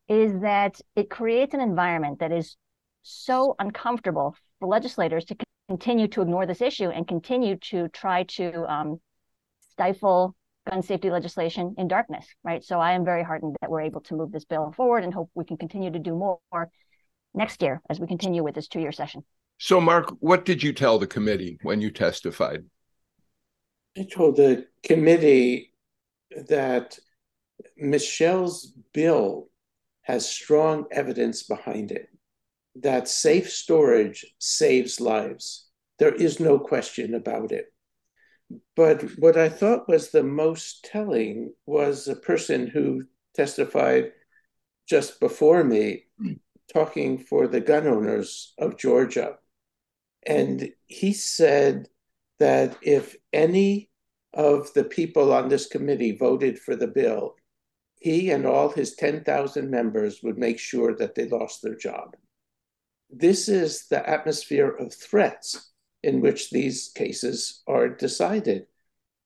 is 0.08 0.40
that 0.40 0.80
it 0.96 1.10
creates 1.10 1.54
an 1.54 1.60
environment 1.60 2.20
that 2.20 2.32
is 2.32 2.56
so 3.02 3.54
uncomfortable 3.58 4.34
for 4.58 4.68
legislators 4.68 5.24
to 5.26 5.36
continue 5.68 6.08
to 6.08 6.22
ignore 6.22 6.46
this 6.46 6.62
issue 6.62 6.88
and 6.88 7.06
continue 7.06 7.56
to 7.56 7.88
try 7.88 8.22
to 8.24 8.64
um, 8.72 9.00
stifle 9.72 10.34
gun 10.68 10.82
safety 10.82 11.10
legislation 11.10 11.74
in 11.78 11.88
darkness, 11.88 12.26
right? 12.42 12.64
So 12.64 12.80
I 12.80 12.92
am 12.92 13.04
very 13.04 13.22
heartened 13.22 13.56
that 13.60 13.70
we're 13.70 13.82
able 13.82 14.00
to 14.02 14.14
move 14.14 14.32
this 14.32 14.44
bill 14.44 14.72
forward 14.76 15.04
and 15.04 15.12
hope 15.12 15.30
we 15.34 15.44
can 15.44 15.56
continue 15.56 15.90
to 15.90 15.98
do 15.98 16.14
more 16.14 16.70
next 17.34 17.62
year 17.62 17.80
as 17.88 18.00
we 18.00 18.06
continue 18.06 18.42
with 18.42 18.54
this 18.54 18.68
two 18.68 18.80
year 18.80 18.92
session. 18.92 19.24
So, 19.58 19.80
Mark, 19.80 20.14
what 20.20 20.44
did 20.44 20.62
you 20.62 20.72
tell 20.72 20.98
the 20.98 21.06
committee 21.06 21.58
when 21.62 21.80
you 21.80 21.90
testified? 21.90 22.64
I 23.96 24.04
told 24.04 24.36
the 24.36 24.66
committee 24.84 25.74
that 26.48 26.96
Michelle's 27.76 28.72
bill 28.92 29.48
has 30.02 30.28
strong 30.28 30.86
evidence 30.92 31.42
behind 31.42 31.90
it 31.90 32.07
that 32.82 33.08
safe 33.08 33.50
storage 33.50 34.26
saves 34.38 35.00
lives. 35.00 35.66
There 35.98 36.14
is 36.14 36.40
no 36.40 36.58
question 36.58 37.14
about 37.14 37.52
it. 37.52 37.66
But 38.76 39.02
what 39.18 39.36
I 39.36 39.48
thought 39.48 39.88
was 39.88 40.10
the 40.10 40.22
most 40.22 40.84
telling 40.84 41.52
was 41.66 42.08
a 42.08 42.16
person 42.16 42.66
who 42.66 43.04
testified 43.34 44.12
just 44.88 45.20
before 45.20 45.64
me, 45.64 46.04
talking 46.72 47.18
for 47.18 47.46
the 47.46 47.60
gun 47.60 47.86
owners 47.86 48.54
of 48.58 48.78
Georgia. 48.78 49.34
And 50.26 50.70
he 50.86 51.12
said 51.12 51.88
that 52.38 52.76
if 52.82 53.16
any 53.32 53.90
of 54.32 54.72
the 54.74 54.84
people 54.84 55.32
on 55.32 55.48
this 55.48 55.66
committee 55.66 56.16
voted 56.16 56.58
for 56.58 56.76
the 56.76 56.86
bill, 56.86 57.34
he 58.00 58.30
and 58.30 58.46
all 58.46 58.70
his 58.70 58.94
10,000 58.94 59.70
members 59.70 60.20
would 60.22 60.38
make 60.38 60.58
sure 60.58 60.94
that 60.96 61.14
they 61.14 61.28
lost 61.28 61.62
their 61.62 61.76
job. 61.76 62.14
This 63.10 63.48
is 63.48 63.86
the 63.88 64.08
atmosphere 64.08 64.68
of 64.68 64.94
threats 64.94 65.70
in 66.02 66.20
which 66.20 66.50
these 66.50 66.90
cases 66.94 67.62
are 67.66 67.88
decided. 67.88 68.66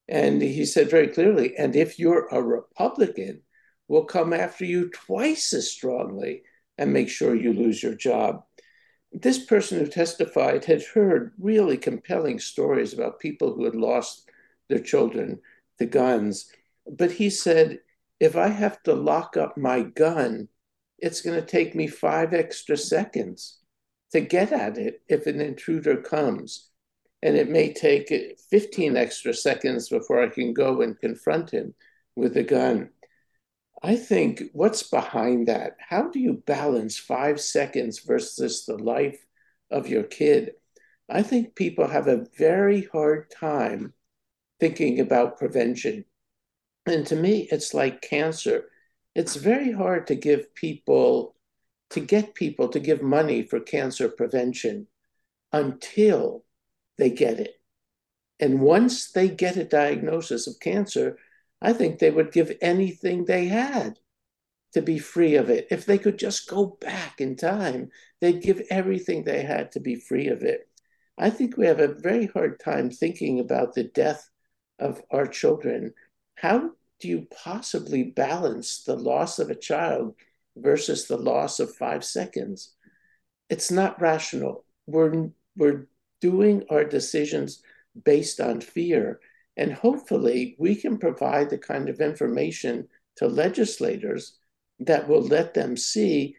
And 0.07 0.41
he 0.41 0.65
said 0.65 0.89
very 0.89 1.07
clearly, 1.07 1.55
and 1.57 1.75
if 1.75 1.99
you're 1.99 2.27
a 2.27 2.41
Republican, 2.41 3.41
we'll 3.87 4.05
come 4.05 4.33
after 4.33 4.65
you 4.65 4.89
twice 4.89 5.53
as 5.53 5.71
strongly 5.71 6.43
and 6.77 6.91
make 6.91 7.09
sure 7.09 7.35
you 7.35 7.53
lose 7.53 7.83
your 7.83 7.95
job 7.95 8.43
this 9.13 9.45
person 9.45 9.79
who 9.79 9.85
testified 9.85 10.65
had 10.65 10.83
heard 10.83 11.33
really 11.37 11.77
compelling 11.77 12.39
stories 12.39 12.93
about 12.93 13.19
people 13.19 13.53
who 13.53 13.63
had 13.65 13.75
lost 13.75 14.29
their 14.69 14.79
children 14.79 15.39
to 15.77 15.85
guns. 15.85 16.51
But 16.87 17.11
he 17.11 17.29
said, 17.29 17.79
if 18.19 18.35
I 18.35 18.47
have 18.47 18.81
to 18.83 18.93
lock 18.93 19.37
up 19.37 19.55
my 19.55 19.81
gun, 19.81 20.47
it's 20.97 21.21
going 21.21 21.39
to 21.39 21.45
take 21.45 21.75
me 21.75 21.87
five 21.87 22.33
extra 22.33 22.75
seconds 22.75 23.59
to 24.13 24.21
get 24.21 24.51
at 24.51 24.77
it 24.77 25.01
if 25.07 25.27
an 25.27 25.41
intruder 25.41 25.97
comes. 25.97 26.69
And 27.21 27.35
it 27.35 27.49
may 27.49 27.73
take 27.73 28.09
15 28.49 28.97
extra 28.97 29.33
seconds 29.33 29.89
before 29.89 30.23
I 30.23 30.29
can 30.29 30.53
go 30.53 30.81
and 30.81 30.99
confront 30.99 31.51
him 31.51 31.73
with 32.15 32.37
a 32.37 32.43
gun. 32.43 32.89
I 33.81 33.95
think 33.95 34.43
what's 34.53 34.83
behind 34.83 35.47
that? 35.47 35.75
How 35.79 36.09
do 36.09 36.19
you 36.19 36.41
balance 36.45 36.97
five 36.97 37.41
seconds 37.41 37.99
versus 37.99 38.65
the 38.65 38.77
life 38.77 39.19
of 39.71 39.89
your 39.89 40.03
kid? 40.03 40.51
I 41.09 41.21
think 41.21 41.55
people 41.55 41.87
have 41.87 42.07
a 42.07 42.25
very 42.37 42.83
hard 42.83 43.29
time 43.29 43.93
thinking 44.59 44.99
about 44.99 45.37
prevention. 45.37 46.05
And 46.85 47.05
to 47.07 47.15
me, 47.15 47.47
it's 47.51 47.73
like 47.73 48.01
cancer. 48.01 48.65
It's 49.15 49.35
very 49.35 49.71
hard 49.71 50.07
to 50.07 50.15
give 50.15 50.55
people, 50.55 51.35
to 51.93 51.99
get 51.99 52.35
people 52.35 52.67
to 52.69 52.79
give 52.79 53.01
money 53.01 53.43
for 53.43 53.59
cancer 53.59 54.09
prevention 54.09 54.87
until 55.51 56.43
they 56.97 57.09
get 57.09 57.39
it. 57.39 57.55
And 58.39 58.61
once 58.61 59.11
they 59.11 59.29
get 59.29 59.57
a 59.57 59.63
diagnosis 59.63 60.47
of 60.47 60.59
cancer, 60.59 61.17
I 61.61 61.73
think 61.73 61.99
they 61.99 62.11
would 62.11 62.31
give 62.31 62.51
anything 62.61 63.25
they 63.25 63.45
had 63.45 63.99
to 64.73 64.81
be 64.81 64.97
free 64.99 65.35
of 65.35 65.49
it. 65.49 65.67
If 65.69 65.85
they 65.85 65.97
could 65.97 66.17
just 66.17 66.49
go 66.49 66.77
back 66.81 67.21
in 67.21 67.35
time, 67.35 67.89
they'd 68.19 68.41
give 68.41 68.61
everything 68.69 69.23
they 69.23 69.43
had 69.43 69.71
to 69.73 69.79
be 69.79 69.95
free 69.95 70.27
of 70.27 70.41
it. 70.41 70.67
I 71.17 71.29
think 71.29 71.55
we 71.55 71.67
have 71.67 71.79
a 71.79 71.93
very 71.93 72.25
hard 72.25 72.59
time 72.59 72.89
thinking 72.89 73.39
about 73.39 73.75
the 73.75 73.83
death 73.83 74.27
of 74.79 75.01
our 75.11 75.27
children. 75.27 75.93
How 76.35 76.71
do 76.99 77.07
you 77.07 77.27
possibly 77.43 78.03
balance 78.03 78.83
the 78.83 78.95
loss 78.95 79.37
of 79.37 79.51
a 79.51 79.55
child 79.55 80.15
versus 80.55 81.07
the 81.07 81.17
loss 81.17 81.59
of 81.59 81.75
five 81.75 82.03
seconds? 82.03 82.73
It's 83.49 83.71
not 83.71 84.01
rational. 84.01 84.65
We're, 84.87 85.29
we're 85.55 85.87
doing 86.21 86.63
our 86.69 86.83
decisions 86.83 87.61
based 88.03 88.39
on 88.39 88.61
fear. 88.61 89.19
And 89.57 89.71
hopefully, 89.73 90.55
we 90.57 90.75
can 90.75 90.97
provide 90.97 91.49
the 91.49 91.57
kind 91.59 91.89
of 91.89 92.01
information 92.01 92.87
to 93.17 93.27
legislators 93.27 94.37
that 94.79 95.07
will 95.07 95.21
let 95.21 95.53
them 95.53 95.77
see 95.77 96.35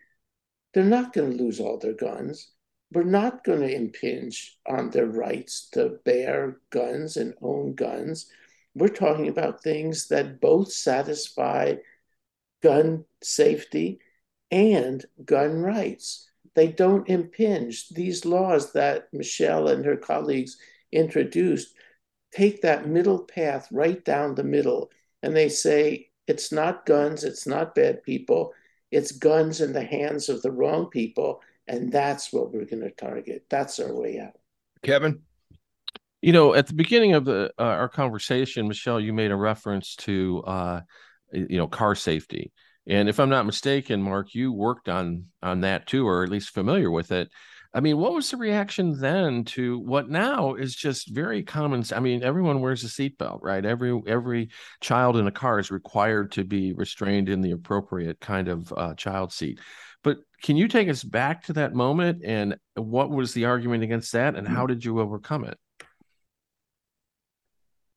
they're 0.72 0.84
not 0.84 1.12
going 1.12 1.30
to 1.30 1.42
lose 1.42 1.60
all 1.60 1.78
their 1.78 1.94
guns. 1.94 2.50
we're 2.92 3.02
not 3.02 3.42
going 3.44 3.60
to 3.60 3.74
impinge 3.74 4.56
on 4.66 4.90
their 4.90 5.06
rights 5.06 5.68
to 5.72 5.98
bear 6.04 6.58
guns 6.70 7.16
and 7.16 7.34
own 7.42 7.74
guns. 7.74 8.26
We're 8.74 8.88
talking 8.88 9.28
about 9.28 9.62
things 9.62 10.08
that 10.08 10.40
both 10.40 10.72
satisfy 10.72 11.74
gun 12.62 13.04
safety 13.22 14.00
and 14.54 15.04
gun 15.24 15.60
rights. 15.60 16.30
They 16.54 16.68
don't 16.68 17.08
impinge. 17.08 17.88
These 17.88 18.24
laws 18.24 18.72
that 18.72 19.08
Michelle 19.12 19.66
and 19.66 19.84
her 19.84 19.96
colleagues 19.96 20.56
introduced 20.92 21.74
take 22.32 22.62
that 22.62 22.86
middle 22.86 23.18
path 23.24 23.66
right 23.72 24.04
down 24.04 24.36
the 24.36 24.44
middle 24.44 24.90
and 25.24 25.34
they 25.36 25.48
say 25.48 26.10
it's 26.28 26.52
not 26.52 26.86
guns, 26.86 27.24
it's 27.24 27.48
not 27.48 27.74
bad 27.74 28.04
people, 28.04 28.52
it's 28.92 29.10
guns 29.10 29.60
in 29.60 29.72
the 29.72 29.84
hands 29.84 30.28
of 30.28 30.40
the 30.42 30.52
wrong 30.52 30.86
people. 30.86 31.40
And 31.66 31.90
that's 31.90 32.32
what 32.32 32.52
we're 32.52 32.66
going 32.66 32.82
to 32.82 32.90
target. 32.90 33.46
That's 33.50 33.80
our 33.80 33.92
way 33.92 34.20
out. 34.20 34.34
Kevin? 34.82 35.22
You 36.22 36.32
know, 36.32 36.54
at 36.54 36.68
the 36.68 36.74
beginning 36.74 37.14
of 37.14 37.24
the, 37.24 37.52
uh, 37.58 37.62
our 37.62 37.88
conversation, 37.88 38.68
Michelle, 38.68 39.00
you 39.00 39.12
made 39.12 39.30
a 39.30 39.36
reference 39.36 39.96
to, 39.96 40.42
uh, 40.46 40.80
you 41.32 41.56
know, 41.58 41.66
car 41.66 41.94
safety. 41.94 42.52
And 42.86 43.08
if 43.08 43.18
I'm 43.18 43.30
not 43.30 43.46
mistaken, 43.46 44.02
Mark, 44.02 44.34
you 44.34 44.52
worked 44.52 44.88
on 44.88 45.26
on 45.42 45.60
that 45.62 45.86
too, 45.86 46.06
or 46.06 46.22
at 46.22 46.30
least 46.30 46.50
familiar 46.50 46.90
with 46.90 47.12
it. 47.12 47.30
I 47.76 47.80
mean, 47.80 47.98
what 47.98 48.14
was 48.14 48.30
the 48.30 48.36
reaction 48.36 49.00
then 49.00 49.44
to 49.46 49.80
what 49.80 50.08
now 50.08 50.54
is 50.54 50.76
just 50.76 51.08
very 51.08 51.42
common? 51.42 51.82
I 51.92 51.98
mean, 51.98 52.22
everyone 52.22 52.60
wears 52.60 52.84
a 52.84 52.86
seatbelt, 52.86 53.40
right? 53.42 53.64
Every 53.64 54.00
every 54.06 54.50
child 54.80 55.16
in 55.16 55.26
a 55.26 55.32
car 55.32 55.58
is 55.58 55.72
required 55.72 56.32
to 56.32 56.44
be 56.44 56.72
restrained 56.72 57.28
in 57.28 57.40
the 57.40 57.50
appropriate 57.50 58.20
kind 58.20 58.48
of 58.48 58.72
uh, 58.76 58.94
child 58.94 59.32
seat. 59.32 59.58
But 60.04 60.18
can 60.42 60.56
you 60.56 60.68
take 60.68 60.88
us 60.88 61.02
back 61.02 61.44
to 61.44 61.54
that 61.54 61.74
moment 61.74 62.22
and 62.24 62.56
what 62.74 63.10
was 63.10 63.32
the 63.32 63.46
argument 63.46 63.82
against 63.82 64.12
that, 64.12 64.36
and 64.36 64.46
how 64.46 64.66
did 64.66 64.84
you 64.84 65.00
overcome 65.00 65.44
it? 65.44 65.58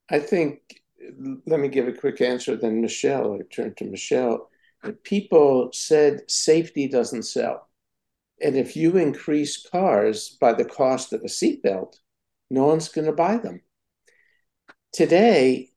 I 0.10 0.19
think. 0.19 0.60
Let 1.45 1.60
me 1.60 1.67
give 1.67 1.88
a 1.88 1.93
quick 1.93 2.19
answer. 2.21 2.56
Then 2.56 2.82
Michelle, 2.82 3.36
I 3.36 3.41
turn 3.54 3.76
to 3.76 3.86
Michelle. 3.86 4.50
People 4.93 5.69
said 5.73 6.30
safety 6.30 6.88
doesn't 6.88 7.23
sell 7.23 7.67
and 8.41 8.56
if 8.56 8.76
you 8.76 8.97
increase 8.97 9.65
cars 9.67 10.30
by 10.30 10.54
the 10.54 10.65
cost 10.65 11.13
of 11.13 11.21
a 11.21 11.28
seatbelt, 11.28 11.95
no 12.50 12.65
one's 12.65 12.89
going 12.89 13.08
to 13.08 13.13
buy 13.13 13.38
them. 13.38 13.62
Today, 14.93 15.71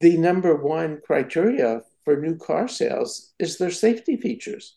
the 0.00 0.16
number 0.16 0.56
one 0.56 1.00
criteria 1.04 1.82
for 2.04 2.16
new 2.16 2.36
car 2.36 2.66
sales 2.66 3.32
is 3.38 3.58
their 3.58 3.70
safety 3.70 4.16
features. 4.16 4.76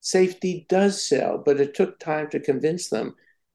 Safety 0.00 0.66
does 0.68 1.06
sell, 1.06 1.38
but 1.38 1.60
it 1.60 1.74
took 1.74 1.98
time 1.98 2.28
to 2.30 2.40
convince 2.40 2.88
them. 2.88 3.14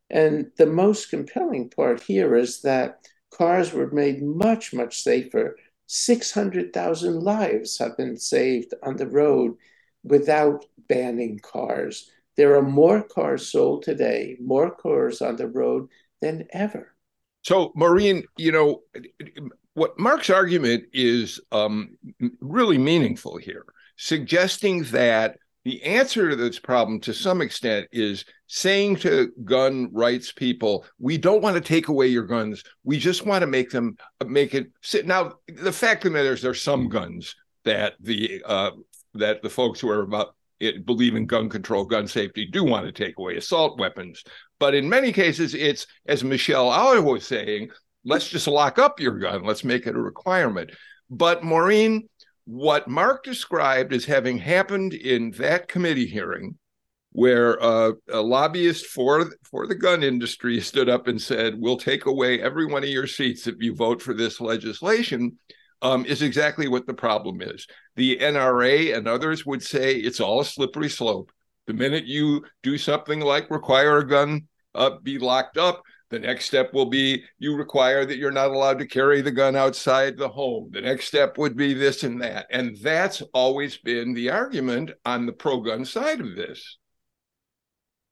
And 0.10 0.52
the 0.58 0.66
most 0.66 1.10
compelling 1.10 1.70
part 1.70 2.02
here 2.02 2.36
is 2.36 2.62
that 2.62 3.08
cars 3.32 3.74
were 3.74 3.92
made 3.92 4.24
much, 4.24 4.74
much 4.74 5.02
safer. 5.02 5.56
600,000 5.92 7.20
lives 7.20 7.80
have 7.80 7.98
been 7.98 8.16
saved 8.16 8.76
on 8.84 8.96
the 8.96 9.08
road 9.08 9.58
without 10.04 10.66
banning 10.88 11.40
cars. 11.40 12.12
There 12.38 12.56
are 12.56 12.62
more 12.62 13.02
cars 13.02 13.48
sold 13.48 13.82
today, 13.82 14.38
more 14.40 14.70
cars 14.70 15.20
on 15.24 15.36
the 15.36 15.48
road 15.48 15.90
than 16.22 16.46
ever. 16.52 16.94
So, 17.42 17.72
Maureen, 17.76 18.24
you 18.38 18.52
know, 18.52 18.84
what 19.74 19.98
Mark's 19.98 20.30
argument 20.30 20.84
is 20.94 21.40
um, 21.52 21.98
really 22.40 22.78
meaningful 22.78 23.38
here, 23.38 23.66
suggesting 23.98 24.84
that 24.92 25.40
the 25.66 25.84
answer 25.84 26.30
to 26.30 26.36
this 26.36 26.58
problem 26.58 27.00
to 27.00 27.14
some 27.14 27.42
extent 27.42 27.88
is 27.92 28.26
saying 28.48 28.96
to 28.96 29.32
gun 29.44 29.90
rights 29.94 30.32
people 30.32 30.86
we 31.00 31.18
don't 31.18 31.42
want 31.42 31.56
to 31.56 31.62
take 31.62 31.88
away 31.88 32.08
your 32.08 32.26
guns 32.26 32.64
we 32.84 32.98
just 32.98 33.26
want 33.26 33.42
to 33.42 33.48
make 33.48 33.70
them 33.70 33.96
make 34.26 34.54
it 34.54 34.68
sit 34.82 35.06
now 35.06 35.34
the 35.48 35.72
fact 35.72 36.06
of 36.06 36.12
the 36.12 36.18
matter 36.18 36.34
is 36.34 36.42
there's 36.42 36.62
some 36.62 36.90
guns 36.90 37.36
that 37.66 37.94
the 38.00 38.42
uh, 38.46 38.72
that 39.14 39.42
the 39.42 39.50
folks 39.50 39.80
who 39.80 39.90
are 39.90 40.02
about 40.02 40.36
it, 40.60 40.86
believe 40.86 41.16
in 41.16 41.26
gun 41.26 41.50
control, 41.50 41.86
gun 41.86 42.08
safety, 42.08 42.46
do 42.46 42.64
want 42.64 42.86
to 42.86 42.92
take 42.92 43.18
away 43.18 43.38
assault 43.38 43.80
weapons. 43.80 44.24
But 44.60 44.76
in 44.76 44.90
many 44.90 45.12
cases, 45.12 45.54
it's 45.54 45.88
as 46.06 46.24
Michelle 46.24 46.70
Au 46.72 47.02
was 47.02 47.26
saying, 47.26 47.70
let's 48.06 48.28
just 48.28 48.48
lock 48.48 48.78
up 48.78 49.00
your 49.00 49.18
gun, 49.18 49.44
let's 49.44 49.64
make 49.64 49.88
it 49.88 49.96
a 49.96 50.00
requirement. 50.00 50.72
But 51.10 51.44
Maureen, 51.44 52.10
what 52.50 52.88
Mark 52.88 53.24
described 53.24 53.94
as 53.94 54.06
having 54.06 54.40
happened 54.40 54.94
in 54.94 55.32
that 55.32 55.68
committee 55.68 56.08
hearing, 56.08 56.58
where 57.12 57.62
uh, 57.62 57.92
a 58.10 58.22
lobbyist 58.22 58.88
for 58.88 59.32
for 59.44 59.68
the 59.68 59.76
gun 59.76 60.04
industry 60.04 60.60
stood 60.62 60.90
up 60.90 61.08
and 61.08 61.22
said, 61.22 61.60
"We'll 61.60 61.78
take 61.78 62.06
away 62.06 62.42
every 62.42 62.66
one 62.66 62.84
of 62.84 62.90
your 62.90 63.08
seats 63.08 63.48
if 63.48 63.56
you 63.60 63.76
vote 63.76 64.02
for 64.02 64.14
this 64.14 64.42
legislation." 64.42 65.38
um, 65.82 66.06
is 66.06 66.22
exactly 66.22 66.68
what 66.68 66.86
the 66.88 66.94
problem 66.94 67.42
is. 67.42 67.68
The 67.96 68.18
NRA 68.18 68.96
and 68.96 69.08
others 69.08 69.46
would 69.46 69.64
say 69.64 69.96
it's 69.96 70.20
all 70.20 70.42
a 70.42 70.46
slippery 70.46 70.90
slope. 70.90 71.32
The 71.68 71.74
minute 71.74 72.06
you 72.06 72.44
do 72.64 72.78
something 72.78 73.20
like 73.20 73.50
require 73.50 74.00
a 74.00 74.08
gun 74.08 74.48
uh, 74.76 74.92
be 75.02 75.20
locked 75.20 75.58
up, 75.58 75.82
the 76.10 76.20
next 76.20 76.46
step 76.46 76.74
will 76.74 76.88
be 76.88 77.24
you 77.38 77.56
require 77.56 78.06
that 78.06 78.18
you're 78.18 78.32
not 78.32 78.52
allowed 78.52 78.80
to 78.80 78.88
carry 78.88 79.22
the 79.22 79.32
gun 79.32 79.56
outside 79.56 80.18
the 80.18 80.30
home. 80.30 80.70
The 80.72 80.82
next 80.82 81.06
step 81.06 81.38
would 81.38 81.56
be 81.56 81.74
this 81.74 82.04
and 82.04 82.22
that. 82.22 82.48
And 82.50 82.78
that's 82.78 83.22
always 83.34 83.78
been 83.78 84.14
the 84.14 84.32
argument 84.32 84.92
on 85.06 85.26
the 85.26 85.34
pro 85.34 85.62
gun 85.62 85.86
side 85.86 86.20
of 86.20 86.36
this. 86.36 86.78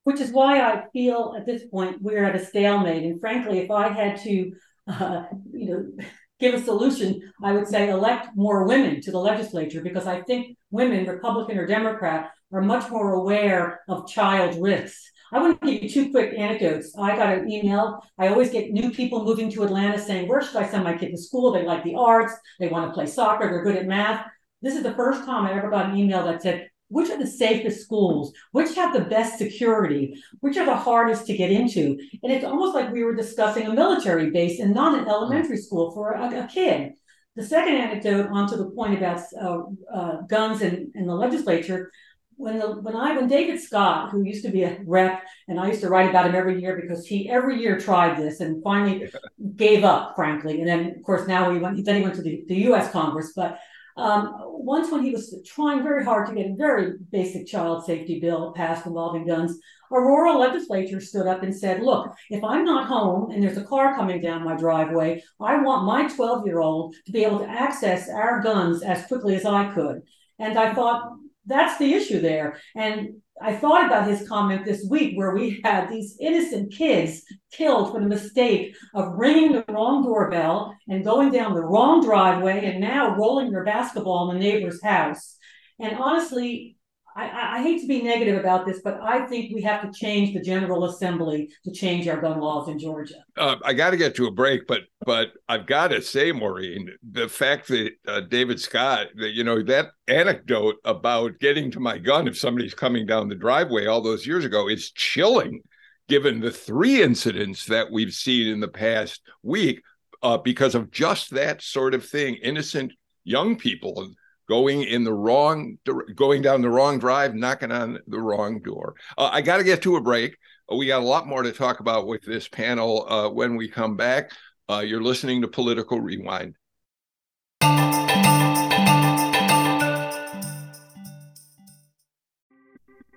Which 0.04 0.22
is 0.22 0.32
why 0.32 0.62
I 0.62 0.86
feel 0.94 1.36
at 1.38 1.46
this 1.46 1.66
point 1.66 2.02
we're 2.02 2.24
at 2.24 2.36
a 2.36 2.46
stalemate. 2.46 3.04
And 3.04 3.20
frankly, 3.20 3.60
if 3.60 3.72
I 3.72 3.90
had 3.90 4.22
to, 4.22 4.52
uh, 4.88 5.24
you 5.52 5.70
know, 5.70 6.06
give 6.40 6.54
a 6.54 6.62
solution, 6.64 7.20
I 7.44 7.52
would 7.52 7.68
say 7.68 7.90
elect 7.90 8.30
more 8.36 8.68
women 8.68 9.02
to 9.02 9.12
the 9.12 9.20
legislature 9.20 9.82
because 9.82 10.08
I 10.08 10.22
think 10.22 10.56
women, 10.72 11.08
Republican 11.08 11.58
or 11.58 11.66
Democrat, 11.66 12.32
are 12.54 12.62
much 12.62 12.90
more 12.90 13.14
aware 13.16 13.82
of 13.90 14.08
child 14.08 14.62
risks. 14.62 15.12
I 15.32 15.40
want 15.40 15.60
to 15.62 15.72
give 15.72 15.84
you 15.84 15.90
two 15.90 16.12
quick 16.12 16.38
anecdotes. 16.38 16.96
I 16.98 17.16
got 17.16 17.38
an 17.38 17.52
email. 17.52 18.02
I 18.18 18.30
always 18.30 18.50
get 18.50 18.72
new 18.72 18.92
people 18.92 19.26
moving 19.26 19.50
to 19.52 19.64
Atlanta 19.64 20.00
saying, 20.00 20.28
Where 20.28 20.42
should 20.42 20.56
I 20.56 20.68
send 20.68 20.84
my 20.84 20.98
kid 20.98 21.12
to 21.12 21.18
school? 21.18 21.52
They 21.52 21.64
like 21.64 21.84
the 21.84 21.96
arts, 21.96 22.34
they 22.60 22.68
want 22.68 22.90
to 22.90 22.94
play 22.94 23.06
soccer, 23.06 23.50
they're 23.50 23.64
good 23.64 23.76
at 23.76 23.88
math. 23.88 24.26
This 24.62 24.76
is 24.76 24.84
the 24.84 24.96
first 24.96 25.26
time 25.26 25.46
I 25.46 25.54
ever 25.54 25.70
got 25.70 25.90
an 25.90 25.98
email 25.98 26.26
that 26.26 26.42
said, 26.42 26.70
which 26.90 27.10
are 27.10 27.20
the 27.20 27.28
safest 27.28 27.84
schools, 27.84 28.34
which 28.54 28.74
have 28.76 28.94
the 28.94 29.06
best 29.06 29.38
security, 29.38 30.16
which 30.40 30.58
are 30.58 30.66
the 30.66 30.76
hardest 30.76 31.28
to 31.28 31.38
get 31.38 31.52
into. 31.52 31.98
And 32.24 32.32
it's 32.32 32.46
almost 32.46 32.74
like 32.74 32.92
we 32.92 33.04
were 33.04 33.14
discussing 33.16 33.68
a 33.68 33.74
military 33.74 34.32
base 34.32 34.60
and 34.60 34.74
not 34.74 34.98
an 34.98 35.08
elementary 35.08 35.58
school 35.58 35.92
for 35.92 36.14
a, 36.14 36.44
a 36.44 36.48
kid. 36.48 36.94
The 37.36 37.46
second 37.46 37.76
anecdote, 37.76 38.30
onto 38.32 38.58
the 38.58 38.72
point 38.72 38.98
about 38.98 39.22
uh, 39.40 39.60
uh, 39.94 40.22
guns 40.22 40.62
in, 40.62 40.92
in 40.96 41.06
the 41.06 41.14
legislature, 41.14 41.92
when 42.38 42.60
the, 42.60 42.68
when 42.82 42.96
I 42.96 43.16
when 43.16 43.28
David 43.28 43.60
Scott, 43.60 44.12
who 44.12 44.24
used 44.24 44.46
to 44.46 44.52
be 44.52 44.64
a 44.64 44.80
rep, 44.86 45.24
and 45.48 45.60
I 45.60 45.68
used 45.68 45.82
to 45.82 45.90
write 45.90 46.10
about 46.10 46.28
him 46.28 46.36
every 46.36 46.62
year 46.62 46.80
because 46.80 47.06
he 47.06 47.30
every 47.30 47.60
year 47.60 47.80
tried 47.80 48.18
this 48.18 48.40
and 48.40 48.64
finally 48.64 49.10
gave 49.56 49.84
up, 49.84 50.16
frankly. 50.16 50.60
And 50.60 50.68
then 50.68 50.96
of 50.98 51.04
course 51.04 51.28
now 51.28 51.52
he 51.52 51.60
went 51.60 51.84
then 51.84 51.98
he 51.98 52.02
went 52.02 52.16
to 52.16 52.22
the, 52.22 52.44
the 52.48 52.56
U.S. 52.70 52.92
Congress, 52.92 53.34
but 53.36 53.60
um, 53.98 54.36
once, 54.44 54.92
when 54.92 55.04
he 55.04 55.10
was 55.10 55.36
trying 55.44 55.82
very 55.82 56.06
hard 56.06 56.28
to 56.28 56.36
get 56.36 56.52
a 56.52 56.56
very 56.56 56.94
basic 57.12 57.48
child 57.48 57.84
safety 57.84 58.20
bill 58.20 58.54
passed 58.54 58.86
involving 58.86 59.26
guns, 59.26 59.58
a 59.92 60.00
rural 60.00 60.40
legislature 60.40 61.02
stood 61.02 61.26
up 61.26 61.42
and 61.42 61.56
said, 61.56 61.82
Look, 61.82 62.14
if 62.30 62.44
I'm 62.44 62.64
not 62.64 62.88
home 62.88 63.32
and 63.32 63.42
there's 63.42 63.58
a 63.58 63.64
car 63.64 63.96
coming 63.96 64.22
down 64.22 64.46
my 64.46 64.56
driveway, 64.56 65.24
I 65.40 65.62
want 65.64 65.86
my 65.86 66.08
12 66.08 66.46
year 66.46 66.60
old 66.60 66.96
to 67.08 67.12
be 67.12 67.24
able 67.24 67.40
to 67.40 67.50
access 67.50 68.08
our 68.08 68.40
guns 68.42 68.84
as 68.84 69.08
quickly 69.08 69.36
as 69.36 69.46
I 69.46 69.74
could. 69.74 70.04
And 70.38 70.60
I 70.60 70.76
thought, 70.76 71.14
that's 71.48 71.80
the 71.80 71.94
issue 71.94 72.20
there. 72.22 72.60
And 72.76 73.22
I 73.42 73.56
thought 73.56 73.86
about 73.86 74.08
his 74.08 74.28
comment 74.28 74.66
this 74.66 74.86
week 74.90 75.16
where 75.16 75.34
we 75.34 75.62
had 75.64 75.90
these 75.90 76.18
innocent 76.20 76.74
kids 76.74 77.22
killed 77.52 77.92
for 77.92 78.00
the 78.00 78.08
mistake 78.08 78.76
of 78.96 79.14
ringing 79.14 79.52
the 79.52 79.66
wrong 79.70 80.04
doorbell 80.04 80.76
and 80.88 81.04
going 81.04 81.32
down 81.32 81.54
the 81.54 81.64
wrong 81.64 82.04
driveway 82.04 82.66
and 82.66 82.80
now 82.80 83.16
rolling 83.16 83.52
their 83.52 83.64
basketball 83.64 84.32
in 84.32 84.38
the 84.38 84.44
neighbor's 84.44 84.82
house. 84.84 85.38
And 85.80 85.98
honestly, 85.98 86.77
I, 87.18 87.58
I, 87.58 87.64
hate 87.64 87.82
to 87.82 87.88
be 87.88 88.04
negative 88.04 88.40
about 88.40 88.68
this, 88.68 88.82
but 88.84 89.02
I 89.02 89.26
think 89.26 89.54
we 89.54 89.64
have 89.64 89.82
to 89.82 89.92
change 89.92 90.36
the 90.36 90.40
General 90.40 90.86
Assembly 90.86 91.50
to 91.66 91.72
change 91.72 92.08
our 92.08 92.22
gun 92.22 92.40
laws 92.40 92.70
in 92.70 92.78
Georgia. 92.78 93.16
Uh, 93.36 93.56
I 93.66 93.74
got 93.74 93.90
to 93.90 93.98
get 93.98 94.16
to 94.16 94.28
a 94.28 94.32
break, 94.32 94.68
but 94.68 94.82
but 95.04 95.30
I've 95.50 95.66
got 95.66 95.88
to 95.88 96.02
say, 96.02 96.32
Maureen, 96.32 96.92
the 97.12 97.28
fact 97.28 97.70
that 97.70 97.92
uh, 98.08 98.22
David 98.22 98.62
Scott, 98.62 99.08
that 99.16 99.32
you 99.32 99.44
know 99.44 99.64
that 99.64 99.88
anecdote 100.08 100.76
about 100.86 101.40
getting 101.40 101.72
to 101.72 101.80
my 101.80 101.98
gun 101.98 102.28
if 102.28 102.38
somebody's 102.38 102.76
coming 102.76 103.08
down 103.08 103.30
the 103.30 103.36
driveway 103.36 103.88
all 103.88 104.02
those 104.02 104.28
years 104.28 104.46
ago 104.46 104.70
is 104.70 104.92
chilling, 104.92 105.62
given 106.08 106.40
the 106.40 106.52
three 106.52 107.02
incidents 107.02 107.66
that 107.66 107.92
we've 107.92 108.14
seen 108.14 108.48
in 108.48 108.60
the 108.60 108.68
past 108.68 109.22
week 109.42 109.82
uh, 110.22 110.38
because 110.38 110.76
of 110.76 110.92
just 110.92 111.32
that 111.32 111.64
sort 111.64 111.96
of 111.96 112.06
thing, 112.06 112.36
innocent 112.36 112.94
young 113.24 113.58
people 113.58 114.08
going 114.48 114.84
in 114.84 115.04
the 115.04 115.14
wrong 115.14 115.78
going 116.16 116.42
down 116.42 116.62
the 116.62 116.70
wrong 116.70 117.00
drive 117.00 117.36
knocking 117.36 117.72
on 117.72 118.00
the 118.08 118.20
wrong 118.20 118.60
door 118.62 118.96
uh, 119.18 119.30
i 119.32 119.42
got 119.42 119.58
to 119.58 119.64
get 119.64 119.82
to 119.82 119.96
a 119.96 120.02
break 120.02 120.38
We 120.70 120.88
got 120.88 121.02
a 121.02 121.06
lot 121.06 121.28
more 121.28 121.44
to 121.44 121.52
talk 121.54 121.80
about 121.80 122.08
with 122.08 122.24
this 122.24 122.48
panel 122.48 123.10
uh, 123.10 123.30
when 123.30 123.56
we 123.56 123.70
come 123.70 123.96
back. 123.96 124.32
Uh, 124.70 124.80
you're 124.80 125.02
listening 125.02 125.42
to 125.42 125.48
Political 125.48 126.02
Rewind. 126.02 126.56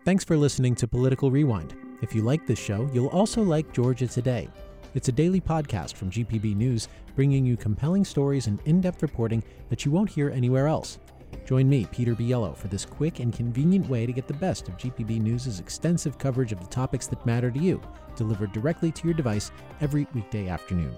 Thanks 0.05 0.25
for 0.25 0.37
listening 0.37 0.75
to 0.77 0.87
Political 0.87 1.31
Rewind. 1.31 1.75
If 2.03 2.15
you 2.15 2.23
like 2.23 2.47
this 2.47 2.59
show, 2.59 2.89
you'll 2.93 3.09
also 3.09 3.43
like 3.43 3.73
Georgia 3.73 4.07
Today. 4.07 4.49
It's 4.95 5.09
a 5.09 5.13
daily 5.13 5.41
podcast 5.41 5.95
from 5.95 6.11
GPB 6.11 6.57
News, 6.57 6.89
bringing 7.17 7.45
you 7.45 7.57
compelling 7.57 8.05
stories 8.05 8.47
and 8.47 8.61
in 8.65 8.81
depth 8.81 9.03
reporting 9.03 9.43
that 9.69 9.85
you 9.85 9.91
won't 9.91 10.11
hear 10.11 10.31
anywhere 10.31 10.69
else. 10.69 10.99
Join 11.45 11.69
me, 11.69 11.87
Peter 11.91 12.15
Biello, 12.15 12.57
for 12.57 12.69
this 12.69 12.85
quick 12.85 13.21
and 13.21 13.33
convenient 13.33 13.89
way 13.89 14.07
to 14.07 14.13
get 14.13 14.27
the 14.27 14.35
best 14.35 14.69
of 14.69 14.77
GPB 14.77 15.21
News' 15.21 15.59
extensive 15.61 16.19
coverage 16.19 16.53
of 16.53 16.61
the 16.61 16.67
topics 16.67 17.07
that 17.09 17.27
matter 17.27 17.51
to 17.51 17.59
you, 17.59 17.81
delivered 18.17 18.53
directly 18.53 18.93
to 18.93 19.07
your 19.07 19.15
device 19.15 19.51
every 19.81 20.07
weekday 20.15 20.49
afternoon. 20.49 20.97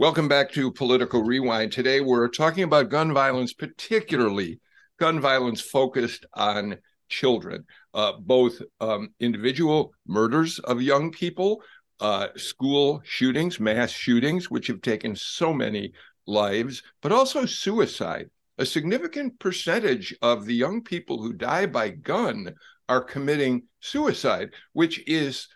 Welcome 0.00 0.28
back 0.28 0.50
to 0.52 0.72
Political 0.72 1.24
Rewind. 1.24 1.72
Today 1.72 2.00
we're 2.00 2.28
talking 2.28 2.64
about 2.64 2.88
gun 2.88 3.12
violence, 3.12 3.52
particularly 3.52 4.58
gun 4.98 5.20
violence 5.20 5.60
focused 5.60 6.24
on 6.32 6.78
children, 7.10 7.64
uh, 7.92 8.12
both 8.18 8.62
um, 8.80 9.10
individual 9.20 9.92
murders 10.06 10.58
of 10.60 10.80
young 10.80 11.10
people, 11.10 11.62
uh, 12.00 12.28
school 12.36 13.02
shootings, 13.04 13.60
mass 13.60 13.90
shootings, 13.90 14.50
which 14.50 14.68
have 14.68 14.80
taken 14.80 15.14
so 15.14 15.52
many 15.52 15.92
lives, 16.26 16.82
but 17.02 17.12
also 17.12 17.44
suicide. 17.44 18.30
A 18.58 18.64
significant 18.66 19.38
percentage 19.38 20.14
of 20.22 20.46
the 20.46 20.54
young 20.54 20.82
people 20.82 21.20
who 21.22 21.32
die 21.32 21.66
by 21.66 21.90
gun 21.90 22.54
are 22.88 23.02
committing 23.02 23.62
suicide, 23.80 24.50
which 24.72 25.02
is 25.06 25.48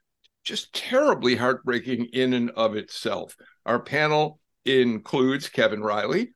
just 0.44 0.74
terribly 0.74 1.34
heartbreaking 1.36 2.06
in 2.12 2.34
and 2.34 2.50
of 2.50 2.76
itself. 2.76 3.36
Our 3.66 3.80
panel 3.80 4.40
includes 4.64 5.48
Kevin 5.48 5.82
Riley, 5.82 6.32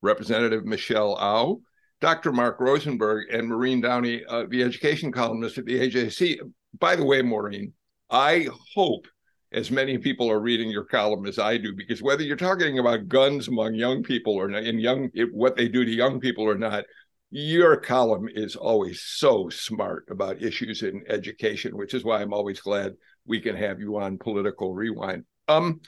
Representative 0.00 0.64
Michelle 0.64 1.16
Au, 1.20 1.60
Dr. 2.00 2.32
Mark 2.32 2.60
Rosenberg, 2.60 3.26
and 3.32 3.48
Maureen 3.48 3.80
Downey, 3.80 4.24
uh, 4.28 4.44
the 4.48 4.62
education 4.62 5.10
columnist 5.10 5.58
at 5.58 5.64
the 5.64 5.80
AJC. 5.80 6.38
By 6.78 6.94
the 6.94 7.04
way, 7.04 7.22
Maureen, 7.22 7.72
I 8.10 8.48
hope 8.74 9.06
as 9.52 9.70
many 9.70 9.98
people 9.98 10.30
are 10.30 10.40
reading 10.40 10.70
your 10.70 10.84
column 10.84 11.26
as 11.26 11.38
I 11.38 11.56
do, 11.56 11.74
because 11.74 12.02
whether 12.02 12.22
you're 12.22 12.36
talking 12.36 12.78
about 12.78 13.08
guns 13.08 13.48
among 13.48 13.74
young 13.74 14.02
people 14.02 14.34
or 14.34 14.48
not, 14.48 14.64
in 14.64 14.78
young 14.78 15.10
what 15.32 15.56
they 15.56 15.68
do 15.68 15.84
to 15.84 15.90
young 15.90 16.20
people 16.20 16.44
or 16.44 16.56
not, 16.56 16.84
your 17.30 17.76
column 17.76 18.28
is 18.32 18.56
always 18.56 19.02
so 19.02 19.48
smart 19.48 20.06
about 20.10 20.42
issues 20.42 20.82
in 20.82 21.02
education, 21.08 21.76
which 21.76 21.94
is 21.94 22.04
why 22.04 22.20
I'm 22.20 22.32
always 22.32 22.60
glad 22.60 22.94
we 23.26 23.40
can 23.40 23.56
have 23.56 23.80
you 23.80 23.98
on 23.98 24.18
Political 24.18 24.74
Rewind. 24.74 25.24
Um, 25.46 25.80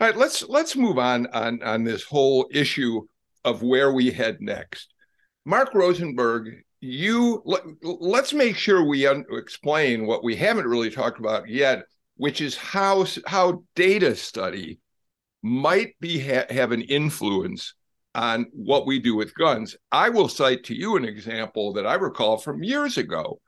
all 0.00 0.08
right, 0.08 0.16
let's 0.16 0.42
let's 0.48 0.76
move 0.76 0.98
on 0.98 1.26
on 1.28 1.62
on 1.62 1.84
this 1.84 2.04
whole 2.04 2.48
issue 2.50 3.02
of 3.44 3.62
where 3.62 3.92
we 3.92 4.10
head 4.10 4.38
next. 4.40 4.92
Mark 5.48 5.72
Rosenberg, 5.72 6.62
you 6.82 7.42
let, 7.46 7.62
us 8.22 8.34
make 8.34 8.54
sure 8.54 8.84
we 8.84 9.06
un- 9.06 9.24
explain 9.30 10.06
what 10.06 10.22
we 10.22 10.36
haven't 10.36 10.66
really 10.66 10.90
talked 10.90 11.18
about 11.18 11.48
yet, 11.48 11.84
which 12.18 12.42
is 12.42 12.54
how 12.54 13.06
how 13.26 13.64
data 13.74 14.14
study 14.14 14.78
might 15.42 15.98
be 16.00 16.20
ha- 16.20 16.44
have 16.50 16.70
an 16.72 16.82
influence 16.82 17.72
on 18.14 18.44
what 18.52 18.86
we 18.86 18.98
do 18.98 19.16
with 19.16 19.34
guns. 19.34 19.74
I 19.90 20.10
will 20.10 20.28
cite 20.28 20.64
to 20.64 20.74
you 20.74 20.96
an 20.96 21.06
example 21.06 21.72
that 21.72 21.86
I 21.86 21.94
recall 21.94 22.36
from 22.36 22.62
years 22.62 22.98
ago. 22.98 23.40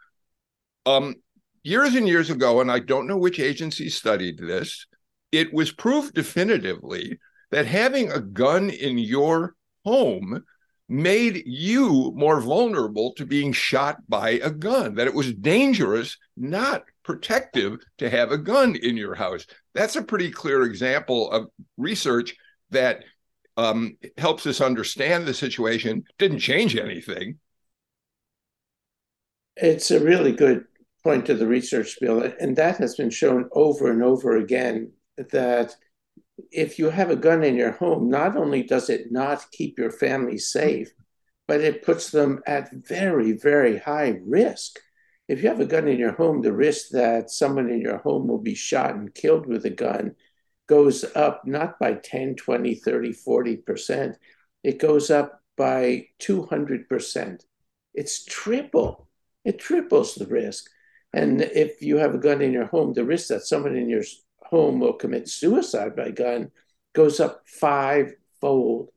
Um, 0.87 1.17
years 1.63 1.95
and 1.97 2.09
years 2.09 2.31
ago, 2.31 2.63
and 2.63 2.73
I 2.73 2.79
don't 2.79 3.09
know 3.09 3.19
which 3.19 3.39
agency 3.39 3.91
studied 3.91 4.39
this 4.39 4.87
it 5.33 5.53
was 5.53 5.71
proved 5.71 6.15
definitively 6.15 7.19
that 7.51 7.67
having 7.67 8.11
a 8.11 8.21
gun 8.21 8.71
in 8.71 8.97
your 8.97 9.55
home 9.85 10.43
made 10.91 11.45
you 11.47 12.13
more 12.17 12.41
vulnerable 12.41 13.13
to 13.15 13.25
being 13.25 13.53
shot 13.53 13.99
by 14.09 14.31
a 14.31 14.51
gun, 14.51 14.97
that 14.97 15.07
it 15.07 15.15
was 15.15 15.33
dangerous, 15.33 16.19
not 16.37 16.83
protective, 17.05 17.79
to 17.99 18.11
have 18.11 18.33
a 18.33 18.39
gun 18.39 18.75
in 18.75 18.97
your 18.97 19.15
house. 19.15 19.47
That's 19.73 19.95
a 19.95 20.03
pretty 20.03 20.33
clear 20.33 20.65
example 20.65 21.31
of 21.31 21.47
research 21.77 22.35
that 22.71 23.05
um, 23.57 23.97
helps 24.19 24.47
us 24.47 24.61
understand 24.61 25.27
the 25.27 25.35
situation, 25.35 26.03
didn't 26.19 26.41
change 26.41 26.77
anything. 26.77 27.39
It's 29.57 29.93
a 29.93 30.01
really 30.01 30.33
good 30.33 30.65
point 31.05 31.27
to 31.27 31.35
the 31.35 31.47
research, 31.47 31.99
Bill, 32.01 32.33
and 32.41 32.57
that 32.57 32.79
has 32.79 32.97
been 32.97 33.11
shown 33.11 33.49
over 33.53 33.93
and 33.93 34.03
over 34.03 34.39
again 34.39 34.93
that 35.17 35.77
if 36.51 36.79
you 36.79 36.91
have 36.91 37.11
a 37.11 37.17
gun 37.17 37.43
in 37.45 37.57
your 37.57 37.73
home, 37.73 38.09
not 38.09 38.37
only 38.37 38.63
does 38.63 38.91
it 38.91 39.11
not 39.13 39.51
keep 39.51 39.79
your 39.79 39.91
family 39.91 40.39
safe, 40.39 40.93
but 41.47 41.61
it 41.61 41.83
puts 41.83 42.11
them 42.11 42.41
at 42.47 42.73
very, 42.73 43.33
very 43.33 43.79
high 43.79 44.21
risk. 44.25 44.79
If 45.29 45.43
you 45.43 45.49
have 45.49 45.61
a 45.61 45.67
gun 45.67 45.89
in 45.89 45.99
your 45.99 46.13
home, 46.13 46.43
the 46.43 46.53
risk 46.53 46.91
that 46.91 47.31
someone 47.31 47.71
in 47.71 47.81
your 47.81 47.99
home 47.99 48.29
will 48.29 48.39
be 48.39 48.55
shot 48.55 48.95
and 48.95 49.15
killed 49.15 49.47
with 49.47 49.65
a 49.65 49.71
gun 49.71 50.15
goes 50.69 51.05
up 51.17 51.43
not 51.45 51.79
by 51.81 51.95
10, 51.95 52.37
20, 52.37 52.77
30, 52.77 53.13
40%. 53.13 54.15
It 54.63 54.79
goes 54.79 55.11
up 55.11 55.43
by 55.57 56.07
200%. 56.21 57.41
It's 57.95 58.25
triple. 58.25 59.09
It 59.45 59.59
triples 59.59 60.15
the 60.15 60.27
risk. 60.27 60.71
And 61.13 61.43
if 61.43 61.83
you 61.83 61.97
have 61.97 62.15
a 62.15 62.19
gun 62.19 62.41
in 62.41 62.53
your 62.53 62.67
home, 62.67 62.93
the 62.93 63.05
risk 63.05 63.29
that 63.29 63.43
someone 63.43 63.75
in 63.75 63.89
your 63.89 64.05
home 64.51 64.81
will 64.81 64.95
commit 64.95 65.29
suicide 65.29 65.95
by 65.97 66.11
gun 66.11 66.51
goes 66.93 67.21
up 67.21 67.43
fivefold. 67.47 68.91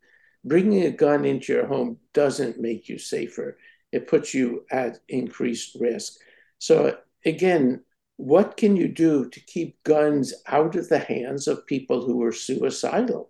Bringing 0.44 0.84
a 0.84 0.92
gun 0.92 1.26
into 1.26 1.54
your 1.54 1.68
home 1.68 1.98
doesn't 2.14 2.60
make 2.60 2.90
you 2.90 2.98
safer, 2.98 3.58
it 3.92 4.08
puts 4.08 4.34
you 4.34 4.66
at 4.72 5.00
increased 5.08 5.78
risk. 5.80 6.14
So, 6.58 6.98
again, 7.24 7.84
what 8.18 8.58
can 8.58 8.76
you 8.76 8.88
do 8.88 9.30
to 9.30 9.40
keep 9.40 9.82
guns 9.84 10.34
out 10.48 10.76
of 10.76 10.90
the 10.90 11.00
hands 11.00 11.48
of 11.48 11.66
people 11.66 12.04
who 12.04 12.24
are 12.24 12.32
suicidal? 12.32 13.30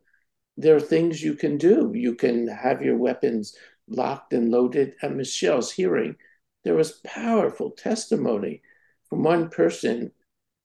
There 0.58 0.76
are 0.76 0.82
things 0.82 1.22
you 1.22 1.36
can 1.36 1.58
do. 1.58 1.92
You 1.94 2.16
can 2.16 2.48
have 2.48 2.82
your 2.82 2.98
weapons 2.98 3.56
locked 3.88 4.34
and 4.34 4.50
loaded. 4.50 4.96
At 5.02 5.16
Michelle's 5.16 5.72
hearing, 5.72 6.16
there 6.64 6.76
was 6.76 7.02
powerful 7.04 7.72
testimony 7.72 8.62
from 9.10 9.24
one 9.24 9.50
person 9.50 10.12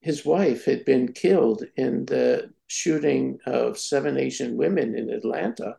his 0.00 0.24
wife 0.24 0.64
had 0.64 0.84
been 0.84 1.12
killed 1.12 1.64
in 1.76 2.06
the 2.06 2.52
shooting 2.66 3.38
of 3.46 3.78
seven 3.78 4.16
Asian 4.16 4.56
women 4.56 4.94
in 4.96 5.10
Atlanta. 5.10 5.76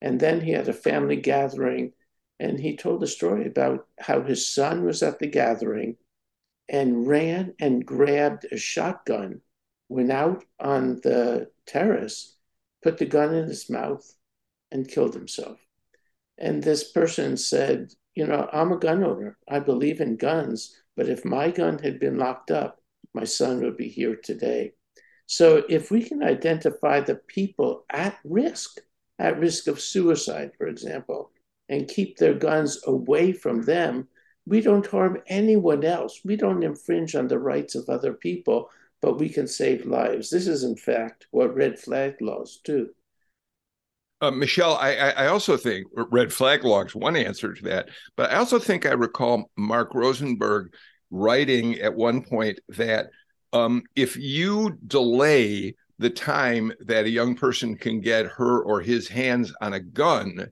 And 0.00 0.20
then 0.20 0.40
he 0.40 0.52
had 0.52 0.68
a 0.68 0.72
family 0.72 1.16
gathering, 1.16 1.92
and 2.38 2.60
he 2.60 2.76
told 2.76 3.02
a 3.02 3.06
story 3.06 3.46
about 3.46 3.86
how 3.98 4.22
his 4.22 4.46
son 4.46 4.84
was 4.84 5.02
at 5.02 5.18
the 5.18 5.26
gathering 5.26 5.96
and 6.68 7.06
ran 7.06 7.54
and 7.58 7.86
grabbed 7.86 8.44
a 8.52 8.58
shotgun, 8.58 9.40
went 9.88 10.12
out 10.12 10.44
on 10.60 10.96
the 11.02 11.50
terrace, 11.66 12.36
put 12.82 12.98
the 12.98 13.06
gun 13.06 13.34
in 13.34 13.48
his 13.48 13.70
mouth, 13.70 14.14
and 14.70 14.88
killed 14.88 15.14
himself. 15.14 15.58
And 16.36 16.62
this 16.62 16.90
person 16.92 17.36
said, 17.36 17.94
You 18.14 18.26
know, 18.26 18.48
I'm 18.52 18.72
a 18.72 18.78
gun 18.78 19.02
owner. 19.02 19.38
I 19.48 19.58
believe 19.60 20.00
in 20.00 20.16
guns, 20.16 20.76
but 20.94 21.08
if 21.08 21.24
my 21.24 21.50
gun 21.50 21.78
had 21.78 21.98
been 21.98 22.18
locked 22.18 22.50
up, 22.50 22.77
my 23.14 23.24
son 23.24 23.62
would 23.62 23.76
be 23.76 23.88
here 23.88 24.16
today. 24.16 24.72
So 25.26 25.62
if 25.68 25.90
we 25.90 26.02
can 26.02 26.22
identify 26.22 27.00
the 27.00 27.16
people 27.16 27.84
at 27.90 28.18
risk, 28.24 28.80
at 29.18 29.38
risk 29.38 29.66
of 29.66 29.80
suicide, 29.80 30.52
for 30.56 30.66
example, 30.66 31.30
and 31.68 31.86
keep 31.86 32.16
their 32.16 32.34
guns 32.34 32.80
away 32.86 33.32
from 33.32 33.62
them, 33.62 34.08
we 34.46 34.62
don't 34.62 34.86
harm 34.86 35.18
anyone 35.26 35.84
else. 35.84 36.20
We 36.24 36.36
don't 36.36 36.62
infringe 36.62 37.14
on 37.14 37.28
the 37.28 37.38
rights 37.38 37.74
of 37.74 37.88
other 37.88 38.14
people, 38.14 38.70
but 39.02 39.18
we 39.18 39.28
can 39.28 39.46
save 39.46 39.84
lives. 39.84 40.30
This 40.30 40.46
is, 40.46 40.64
in 40.64 40.76
fact, 40.76 41.26
what 41.30 41.54
red 41.54 41.78
flag 41.78 42.16
laws 42.22 42.60
do. 42.64 42.88
Uh, 44.20 44.30
Michelle, 44.30 44.76
I, 44.76 44.94
I 44.94 45.26
also 45.26 45.56
think 45.56 45.86
red 45.94 46.32
flag 46.32 46.64
laws 46.64 46.94
one 46.94 47.14
answer 47.14 47.52
to 47.54 47.62
that, 47.64 47.90
but 48.16 48.32
I 48.32 48.36
also 48.36 48.58
think 48.58 48.84
I 48.84 48.92
recall 48.92 49.50
Mark 49.56 49.94
Rosenberg 49.94 50.74
writing 51.10 51.78
at 51.80 51.94
one 51.94 52.22
point 52.22 52.60
that 52.68 53.10
um, 53.52 53.82
if 53.96 54.16
you 54.16 54.76
delay 54.86 55.74
the 55.98 56.10
time 56.10 56.72
that 56.80 57.06
a 57.06 57.10
young 57.10 57.34
person 57.34 57.76
can 57.76 58.00
get 58.00 58.26
her 58.26 58.62
or 58.62 58.80
his 58.80 59.08
hands 59.08 59.52
on 59.60 59.72
a 59.72 59.80
gun, 59.80 60.50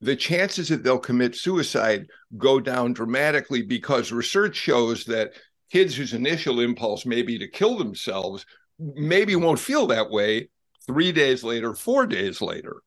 the 0.00 0.16
chances 0.16 0.68
that 0.68 0.82
they'll 0.82 0.98
commit 0.98 1.34
suicide 1.34 2.06
go 2.36 2.60
down 2.60 2.92
dramatically 2.92 3.62
because 3.62 4.12
research 4.12 4.56
shows 4.56 5.04
that 5.04 5.32
kids 5.70 5.96
whose 5.96 6.14
initial 6.14 6.60
impulse 6.60 7.04
may 7.04 7.22
be 7.22 7.38
to 7.38 7.48
kill 7.48 7.76
themselves 7.76 8.46
maybe 8.78 9.36
won't 9.36 9.58
feel 9.58 9.86
that 9.86 10.10
way 10.10 10.48
three 10.86 11.12
days 11.12 11.42
later, 11.42 11.74
four 11.74 12.06
days 12.06 12.40
later. 12.40 12.82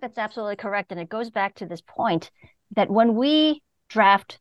that's 0.00 0.18
absolutely 0.18 0.56
correct. 0.56 0.92
And 0.92 1.00
it 1.00 1.08
goes 1.08 1.30
back 1.30 1.54
to 1.56 1.66
this 1.66 1.80
point 1.80 2.30
that 2.74 2.90
when 2.90 3.14
we 3.14 3.62
draft 3.88 4.38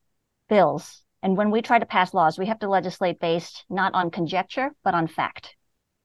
bills 0.52 1.02
and 1.24 1.38
when 1.38 1.52
we 1.52 1.62
try 1.62 1.78
to 1.78 1.86
pass 1.86 2.14
laws, 2.14 2.39
we 2.39 2.47
have 2.47 2.60
to 2.60 2.70
legislate 2.70 3.20
based 3.20 3.66
not 3.70 3.93
on 3.93 4.12
conjecture, 4.12 4.72
but 4.84 4.93
on 4.93 5.08
fact, 5.08 5.56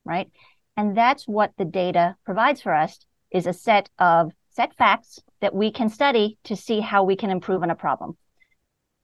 right? 0.05 0.31
And 0.77 0.97
that's 0.97 1.27
what 1.27 1.53
the 1.57 1.65
data 1.65 2.17
provides 2.25 2.61
for 2.61 2.75
us 2.75 2.99
is 3.31 3.47
a 3.47 3.53
set 3.53 3.89
of 3.99 4.33
set 4.51 4.75
facts 4.77 5.19
that 5.41 5.55
we 5.55 5.71
can 5.71 5.89
study 5.89 6.39
to 6.45 6.57
see 6.57 6.81
how 6.81 7.05
we 7.05 7.17
can 7.17 7.31
improve 7.31 7.63
on 7.63 7.71
a 7.71 7.75
problem. 7.75 8.17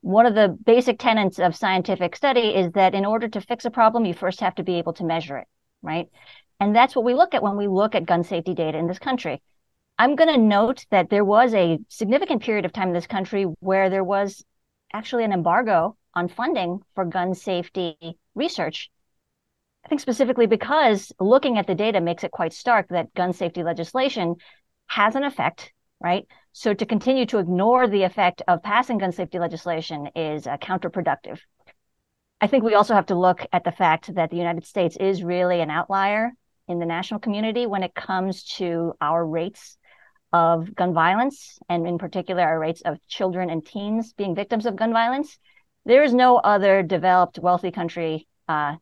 One 0.03 0.26
of 0.26 0.34
the 0.34 0.49
basic 0.49 0.99
tenets 0.99 1.38
of 1.38 1.57
scientific 1.57 2.16
study 2.16 2.55
is 2.55 2.72
that 2.72 2.95
in 2.95 3.07
order 3.07 3.28
to 3.28 3.40
fix 3.40 3.64
a 3.64 3.70
problem, 3.70 4.05
you 4.05 4.14
first 4.14 4.40
have 4.40 4.55
to 4.57 4.62
be 4.62 4.74
able 4.74 4.93
to 4.95 5.05
measure 5.05 5.38
it, 5.38 5.47
right? 5.82 6.09
And 6.61 6.74
that's 6.74 6.95
what 6.95 7.05
we 7.05 7.14
look 7.14 7.34
at 7.34 7.43
when 7.43 7.57
we 7.57 7.68
look 7.68 7.95
at 7.95 8.07
gun 8.07 8.24
safety 8.24 8.55
data 8.55 8.78
in 8.78 8.86
this 8.86 8.99
country. 8.99 9.40
I'm 9.99 10.16
going 10.16 10.32
to 10.32 10.38
note 10.38 10.84
that 10.90 11.11
there 11.11 11.24
was 11.24 11.55
a 11.55 11.78
significant 11.88 12.43
period 12.43 12.64
of 12.64 12.72
time 12.72 12.88
in 12.88 12.95
this 12.95 13.07
country 13.07 13.45
where 13.61 13.90
there 13.90 14.05
was 14.05 14.45
actually 14.93 15.24
an 15.24 15.32
embargo 15.32 15.97
on 16.14 16.28
funding 16.28 16.80
for 16.95 17.05
gun 17.05 17.34
safety 17.34 17.97
research. 18.34 18.90
I 19.84 19.88
think 19.88 20.01
specifically 20.01 20.47
because 20.47 21.12
looking 21.18 21.59
at 21.59 21.66
the 21.66 21.74
data 21.74 22.01
makes 22.01 22.24
it 22.24 22.30
quite 22.30 22.53
stark 22.53 22.88
that 22.88 23.12
gun 23.14 23.32
safety 23.32 23.62
legislation 23.62 24.36
has 24.86 25.16
an 25.16 25.24
effect, 25.24 25.72
right? 26.01 26.26
So 26.53 26.74
to 26.74 26.86
continue 26.86 27.26
to 27.26 27.38
ignore 27.38 27.88
the 27.88 28.05
effect 28.05 28.43
of 28.47 28.62
passing 28.62 28.99
gun 28.99 29.12
safety 29.12 29.38
legislation 29.38 30.09
is 30.14 30.47
uh, 30.47 30.57
counterproductive. 30.59 31.40
I 32.40 32.47
think 32.47 32.64
we 32.64 32.74
also 32.74 32.95
have 32.95 33.07
to 33.07 33.18
look 33.18 33.47
at 33.53 33.64
the 33.64 33.72
fact 33.72 34.14
that 34.14 34.30
the 34.30 34.36
United 34.36 34.66
States 34.66 34.97
is 34.97 35.22
really 35.22 35.61
an 35.61 35.70
outlier 35.70 36.32
in 36.68 36.78
the 36.78 36.86
national 36.86 37.20
community 37.20 37.66
when 37.66 37.82
it 37.82 37.95
comes 37.95 38.45
to 38.45 38.95
our 39.01 39.24
rates 39.24 39.78
of 40.33 40.74
gun 40.74 40.95
violence, 40.95 41.59
and 41.68 41.87
in 41.87 41.99
particular, 41.99 42.43
our 42.43 42.59
rates 42.59 42.83
of 42.83 42.99
children 43.07 43.51
and 43.51 43.64
teens 43.64 44.12
being 44.14 44.35
victims 44.35 44.66
of 44.66 44.76
gun 44.76 44.93
violence. 44.93 45.39
There 45.85 46.03
is 46.03 46.14
no 46.14 46.37
other 46.37 46.83
developed, 46.83 47.39
wealthy 47.39 47.70
country 47.70 48.26
uh, 48.49 48.76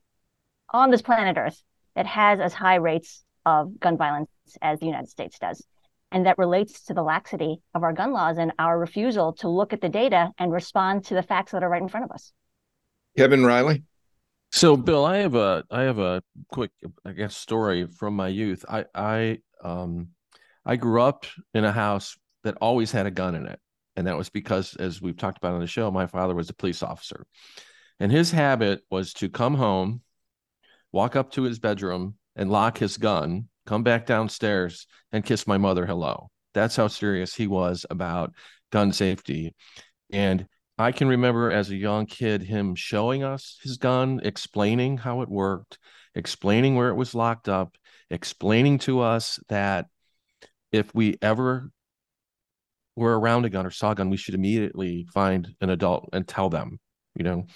on 0.73 0.91
this 0.91 1.03
planet 1.03 1.37
Earth 1.37 1.61
that 1.97 2.07
has 2.07 2.41
as 2.41 2.53
high 2.53 2.77
rates 2.77 3.25
of 3.45 3.79
gun 3.81 3.97
violence 3.97 4.31
as 4.63 4.79
the 4.79 4.87
United 4.87 5.09
States 5.09 5.39
does. 5.39 5.65
And 6.13 6.27
that 6.27 6.39
relates 6.39 6.85
to 6.85 6.95
the 6.95 7.03
laxity 7.03 7.61
of 7.75 7.83
our 7.83 7.93
gun 7.93 8.13
laws 8.13 8.37
and 8.39 8.53
our 8.59 8.79
refusal 8.79 9.33
to 9.35 9.49
look 9.49 9.73
at 9.73 9.81
the 9.81 9.89
data 9.89 10.31
and 10.39 10.53
respond 10.53 11.05
to 11.07 11.15
the 11.15 11.23
facts 11.23 11.53
that 11.53 11.63
are 11.63 11.69
right 11.69 11.83
in 11.83 11.89
front 11.89 12.05
of 12.05 12.11
us. 12.11 12.33
Kevin 13.17 13.45
Riley. 13.45 13.85
So, 14.53 14.77
Bill, 14.77 15.05
I 15.05 15.19
have 15.19 15.37
a 15.37 15.65
I 15.71 15.83
have 15.83 15.99
a 15.99 16.23
quick, 16.51 16.73
I 17.05 17.13
guess, 17.13 17.37
story 17.37 17.87
from 17.87 18.17
my 18.17 18.29
youth. 18.29 18.65
I 18.69 18.85
I 18.95 19.39
um 19.63 20.09
I 20.65 20.77
grew 20.77 21.03
up 21.03 21.27
in 21.55 21.65
a 21.65 21.73
house 21.73 22.19
that 22.45 22.57
always 22.61 22.93
had 22.93 23.07
a 23.07 23.11
gun 23.11 23.35
in 23.35 23.47
it, 23.47 23.59
and 23.97 24.07
that 24.07 24.17
was 24.17 24.31
because, 24.31 24.77
as 24.77 25.01
we've 25.01 25.17
talked 25.17 25.39
about 25.39 25.55
on 25.55 25.61
the 25.61 25.67
show, 25.67 25.91
my 25.91 26.07
father 26.07 26.35
was 26.35 26.51
a 26.51 26.55
police 26.55 26.83
officer, 26.83 27.27
and 27.99 28.13
his 28.13 28.31
habit 28.31 28.83
was 28.91 29.13
to 29.15 29.29
come 29.29 29.55
home, 29.55 30.03
walk 30.93 31.17
up 31.17 31.33
to 31.33 31.43
his 31.43 31.59
bedroom, 31.59 32.17
and 32.37 32.51
lock 32.51 32.79
his 32.79 32.97
gun, 32.97 33.49
come 33.67 33.83
back 33.83 34.07
downstairs, 34.07 34.87
and 35.13 35.25
kiss 35.25 35.47
my 35.47 35.59
mother 35.59 35.87
hello. 35.87 36.31
That's 36.55 36.77
how 36.77 36.89
serious 36.89 37.35
he 37.35 37.47
was 37.47 37.87
about 37.91 38.33
gun 38.71 38.93
safety, 38.93 39.55
and 40.13 40.47
I 40.79 40.93
can 40.93 41.09
remember 41.09 41.51
as 41.51 41.71
a 41.71 41.77
young 41.77 42.07
kid 42.07 42.43
him 42.43 42.75
showing 42.75 43.23
us 43.23 43.59
his 43.63 43.77
gun, 43.77 44.21
explaining 44.25 44.97
how 44.97 45.21
it 45.21 45.29
worked, 45.29 45.79
explaining 46.15 46.75
where 46.75 46.89
it 46.89 46.95
was 46.95 47.15
locked 47.15 47.51
up, 47.51 47.77
explaining 48.09 48.79
to 48.81 49.01
us 49.01 49.39
that 49.49 49.87
if 50.73 50.95
we 50.95 51.17
ever 51.23 51.71
were 52.97 53.19
around 53.19 53.45
a 53.45 53.51
gun 53.51 53.67
or 53.67 53.71
saw 53.71 53.93
a 53.93 53.95
gun, 53.95 54.11
we 54.11 54.17
should 54.17 54.35
immediately 54.35 55.07
find 55.13 55.55
an 55.61 55.71
adult 55.71 56.11
and 56.13 56.27
tell 56.27 56.51
them. 56.51 56.79
You 57.15 57.25
know, 57.25 57.47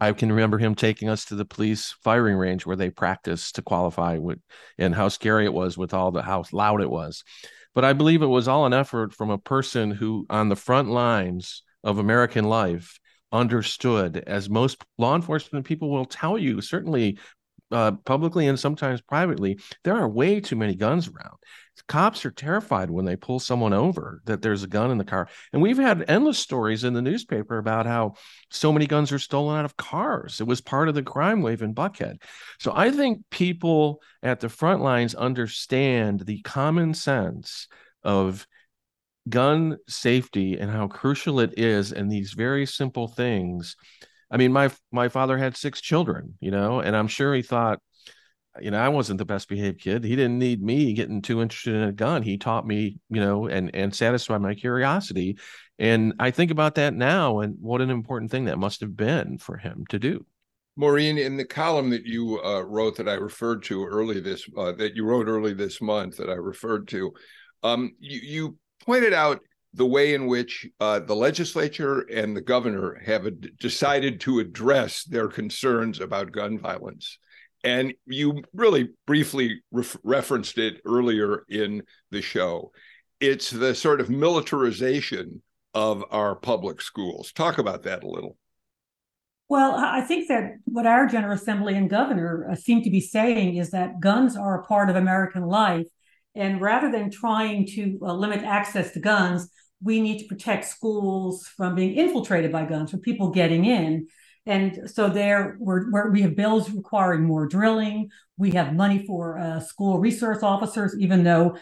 I 0.00 0.12
can 0.12 0.30
remember 0.30 0.58
him 0.58 0.74
taking 0.74 1.08
us 1.08 1.24
to 1.26 1.34
the 1.34 1.44
police 1.44 1.94
firing 2.02 2.36
range 2.36 2.66
where 2.66 2.76
they 2.76 2.90
practiced 2.90 3.56
to 3.56 3.62
qualify 3.62 4.18
with 4.18 4.38
and 4.76 4.94
how 4.94 5.08
scary 5.08 5.44
it 5.44 5.52
was 5.52 5.76
with 5.76 5.92
all 5.92 6.10
the 6.10 6.22
how 6.22 6.44
loud 6.52 6.80
it 6.80 6.90
was. 6.90 7.24
But 7.74 7.84
I 7.84 7.92
believe 7.92 8.22
it 8.22 8.26
was 8.26 8.48
all 8.48 8.66
an 8.66 8.72
effort 8.72 9.14
from 9.14 9.30
a 9.30 9.38
person 9.38 9.90
who 9.90 10.26
on 10.30 10.48
the 10.48 10.56
front 10.56 10.88
lines 10.88 11.62
of 11.84 11.98
American 11.98 12.44
life 12.44 12.98
understood, 13.30 14.22
as 14.26 14.48
most 14.48 14.84
law 14.96 15.14
enforcement 15.14 15.66
people 15.66 15.90
will 15.90 16.06
tell 16.06 16.38
you, 16.38 16.60
certainly 16.60 17.18
uh, 17.70 17.92
publicly 18.04 18.48
and 18.48 18.58
sometimes 18.58 19.00
privately, 19.00 19.58
there 19.84 19.96
are 19.96 20.08
way 20.08 20.40
too 20.40 20.56
many 20.56 20.74
guns 20.74 21.08
around. 21.08 21.36
Cops 21.86 22.24
are 22.26 22.30
terrified 22.30 22.90
when 22.90 23.04
they 23.04 23.16
pull 23.16 23.38
someone 23.38 23.72
over 23.72 24.20
that 24.24 24.42
there's 24.42 24.64
a 24.64 24.68
gun 24.68 24.90
in 24.90 24.98
the 24.98 25.04
car. 25.04 25.28
And 25.52 25.62
we've 25.62 25.78
had 25.78 26.04
endless 26.08 26.38
stories 26.38 26.84
in 26.84 26.92
the 26.92 27.00
newspaper 27.02 27.56
about 27.56 27.86
how 27.86 28.14
so 28.50 28.72
many 28.72 28.86
guns 28.86 29.12
are 29.12 29.18
stolen 29.18 29.58
out 29.58 29.64
of 29.64 29.76
cars. 29.76 30.40
It 30.40 30.46
was 30.46 30.60
part 30.60 30.88
of 30.88 30.94
the 30.94 31.02
crime 31.02 31.40
wave 31.40 31.62
in 31.62 31.74
Buckhead. 31.74 32.20
So 32.58 32.72
I 32.74 32.90
think 32.90 33.22
people 33.30 34.02
at 34.22 34.40
the 34.40 34.48
front 34.48 34.82
lines 34.82 35.14
understand 35.14 36.20
the 36.20 36.42
common 36.42 36.94
sense 36.94 37.68
of 38.02 38.46
gun 39.28 39.78
safety 39.88 40.58
and 40.58 40.70
how 40.70 40.88
crucial 40.88 41.40
it 41.40 41.54
is 41.56 41.92
and 41.92 42.10
these 42.10 42.32
very 42.32 42.66
simple 42.66 43.08
things 43.08 43.76
i 44.30 44.36
mean 44.36 44.52
my 44.52 44.70
my 44.92 45.08
father 45.08 45.36
had 45.38 45.56
six 45.56 45.80
children 45.80 46.34
you 46.40 46.50
know 46.50 46.80
and 46.80 46.96
i'm 46.96 47.08
sure 47.08 47.34
he 47.34 47.42
thought 47.42 47.80
you 48.60 48.70
know 48.70 48.78
i 48.78 48.88
wasn't 48.88 49.18
the 49.18 49.24
best 49.24 49.48
behaved 49.48 49.80
kid. 49.80 50.04
He 50.04 50.16
didn't 50.16 50.38
need 50.38 50.62
me 50.62 50.92
getting 50.92 51.22
too 51.22 51.40
interested 51.40 51.74
in 51.74 51.82
a 51.82 51.92
gun. 51.92 52.22
He 52.22 52.38
taught 52.38 52.66
me 52.66 52.98
you 53.08 53.20
know 53.20 53.46
and 53.46 53.74
and 53.74 53.94
satisfied 53.94 54.40
my 54.40 54.54
curiosity. 54.54 55.38
And 55.78 56.14
i 56.18 56.30
think 56.32 56.50
about 56.50 56.74
that 56.74 56.94
now 56.94 57.40
and 57.40 57.56
what 57.60 57.80
an 57.80 57.90
important 57.90 58.30
thing 58.30 58.46
that 58.46 58.58
must 58.58 58.80
have 58.80 58.96
been 58.96 59.38
for 59.38 59.56
him 59.56 59.84
to 59.90 59.98
do. 59.98 60.26
Maureen, 60.78 61.18
in 61.18 61.36
the 61.36 61.44
column 61.44 61.90
that 61.90 62.06
you 62.06 62.40
uh, 62.40 62.62
wrote 62.62 62.96
that 62.98 63.08
I 63.08 63.14
referred 63.14 63.64
to 63.64 63.84
early 63.84 64.20
this 64.20 64.48
uh, 64.56 64.70
that 64.72 64.94
you 64.94 65.04
wrote 65.04 65.26
early 65.26 65.52
this 65.52 65.80
month 65.82 66.16
that 66.18 66.30
I 66.30 66.34
referred 66.34 66.86
to, 66.88 67.12
um, 67.64 67.96
you, 67.98 68.20
you 68.20 68.56
pointed 68.86 69.12
out 69.12 69.40
the 69.74 69.86
way 69.86 70.14
in 70.14 70.26
which 70.26 70.66
uh, 70.80 71.00
the 71.00 71.14
legislature 71.14 72.00
and 72.00 72.36
the 72.36 72.40
governor 72.40 73.00
have 73.04 73.26
decided 73.58 74.20
to 74.20 74.40
address 74.40 75.04
their 75.04 75.28
concerns 75.28 76.00
about 76.00 76.32
gun 76.32 76.58
violence. 76.58 77.18
And 77.64 77.92
you 78.06 78.42
really 78.54 78.90
briefly 79.06 79.62
ref- 79.70 79.96
referenced 80.02 80.58
it 80.58 80.80
earlier 80.86 81.44
in 81.48 81.82
the 82.10 82.22
show. 82.22 82.72
It's 83.20 83.50
the 83.50 83.74
sort 83.74 84.00
of 84.00 84.08
militarization 84.08 85.42
of 85.74 86.04
our 86.10 86.34
public 86.34 86.80
schools. 86.80 87.32
Talk 87.32 87.58
about 87.58 87.82
that 87.82 88.04
a 88.04 88.08
little. 88.08 88.36
Well, 89.48 89.74
I 89.74 90.02
think 90.02 90.28
that 90.28 90.58
what 90.64 90.86
our 90.86 91.06
General 91.06 91.34
Assembly 91.34 91.74
and 91.74 91.88
governor 91.88 92.48
uh, 92.50 92.54
seem 92.54 92.82
to 92.82 92.90
be 92.90 93.00
saying 93.00 93.56
is 93.56 93.70
that 93.70 93.98
guns 93.98 94.36
are 94.36 94.60
a 94.60 94.64
part 94.64 94.90
of 94.90 94.96
American 94.96 95.42
life 95.42 95.86
and 96.38 96.60
rather 96.60 96.90
than 96.90 97.10
trying 97.10 97.66
to 97.66 97.98
uh, 98.00 98.14
limit 98.14 98.44
access 98.44 98.92
to 98.92 99.00
guns, 99.00 99.50
we 99.82 100.00
need 100.00 100.18
to 100.20 100.26
protect 100.26 100.64
schools 100.64 101.46
from 101.56 101.74
being 101.74 101.94
infiltrated 101.96 102.52
by 102.52 102.64
guns, 102.64 102.90
from 102.90 103.00
people 103.00 103.30
getting 103.30 103.64
in. 103.64 104.06
And 104.46 104.88
so 104.88 105.08
there, 105.08 105.56
we're, 105.58 105.90
we're, 105.90 106.10
we 106.10 106.22
have 106.22 106.36
bills 106.36 106.70
requiring 106.70 107.24
more 107.24 107.46
drilling. 107.46 108.10
We 108.36 108.52
have 108.52 108.72
money 108.72 109.04
for 109.04 109.38
uh, 109.38 109.60
school 109.60 109.98
resource 109.98 110.42
officers, 110.42 110.96
even 110.98 111.24
though 111.24 111.56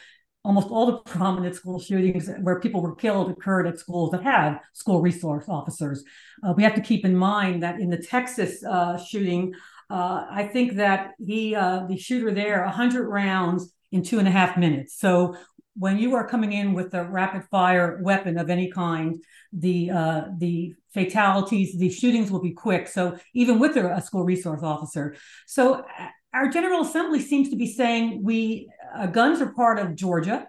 almost 0.44 0.68
all 0.68 0.86
the 0.86 0.98
prominent 1.10 1.54
school 1.54 1.80
shootings 1.80 2.30
where 2.42 2.60
people 2.60 2.82
were 2.82 2.94
killed 2.94 3.30
occurred 3.30 3.66
at 3.66 3.78
schools 3.78 4.10
that 4.10 4.22
have 4.22 4.60
school 4.74 5.00
resource 5.00 5.46
officers. 5.48 6.04
Uh, 6.46 6.52
we 6.54 6.62
have 6.62 6.74
to 6.74 6.82
keep 6.82 7.04
in 7.04 7.16
mind 7.16 7.62
that 7.62 7.80
in 7.80 7.88
the 7.88 7.98
Texas 7.98 8.62
uh, 8.62 8.98
shooting, 8.98 9.54
uh, 9.88 10.26
I 10.30 10.48
think 10.52 10.74
that 10.74 11.12
he, 11.18 11.54
uh, 11.54 11.86
the 11.88 11.96
shooter 11.96 12.30
there, 12.32 12.62
100 12.64 13.08
rounds 13.08 13.72
in 13.92 14.02
two 14.02 14.18
and 14.18 14.28
a 14.28 14.30
half 14.30 14.56
minutes. 14.56 14.98
So 14.98 15.36
when 15.78 15.98
you 15.98 16.14
are 16.14 16.26
coming 16.26 16.52
in 16.52 16.72
with 16.72 16.94
a 16.94 17.04
rapid 17.04 17.44
fire 17.50 18.00
weapon 18.02 18.38
of 18.38 18.48
any 18.48 18.70
kind, 18.70 19.22
the 19.52 19.90
uh, 19.90 20.22
the 20.38 20.74
fatalities, 20.94 21.78
the 21.78 21.90
shootings 21.90 22.30
will 22.30 22.40
be 22.40 22.52
quick. 22.52 22.88
So 22.88 23.18
even 23.34 23.58
with 23.58 23.76
a, 23.76 24.00
school 24.00 24.24
resource 24.24 24.62
officer, 24.62 25.14
so 25.46 25.74
uh, 25.74 25.84
our 26.32 26.48
General 26.48 26.82
Assembly 26.82 27.20
seems 27.20 27.50
to 27.50 27.56
be 27.56 27.70
saying 27.72 28.22
we 28.22 28.68
uh, 28.94 29.06
guns 29.06 29.40
are 29.40 29.52
part 29.52 29.78
of 29.78 29.94
Georgia. 29.94 30.46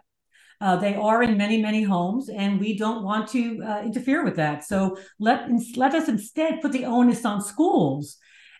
Uh, 0.59 0.75
they 0.75 0.95
are 0.95 1.21
in 1.21 1.37
many, 1.37 1.61
many 1.61 1.83
homes, 1.83 2.29
and 2.29 2.59
we 2.59 2.75
don't 2.75 3.03
want 3.03 3.27
to 3.29 3.61
uh, 3.63 3.81
interfere 3.83 4.23
with 4.23 4.37
that. 4.37 4.63
So 4.63 4.97
let 5.19 5.49
let 5.75 5.93
us 5.93 6.07
instead 6.07 6.61
put 6.61 6.71
the 6.71 6.85
onus 6.85 7.25
on 7.25 7.41
schools 7.41 8.17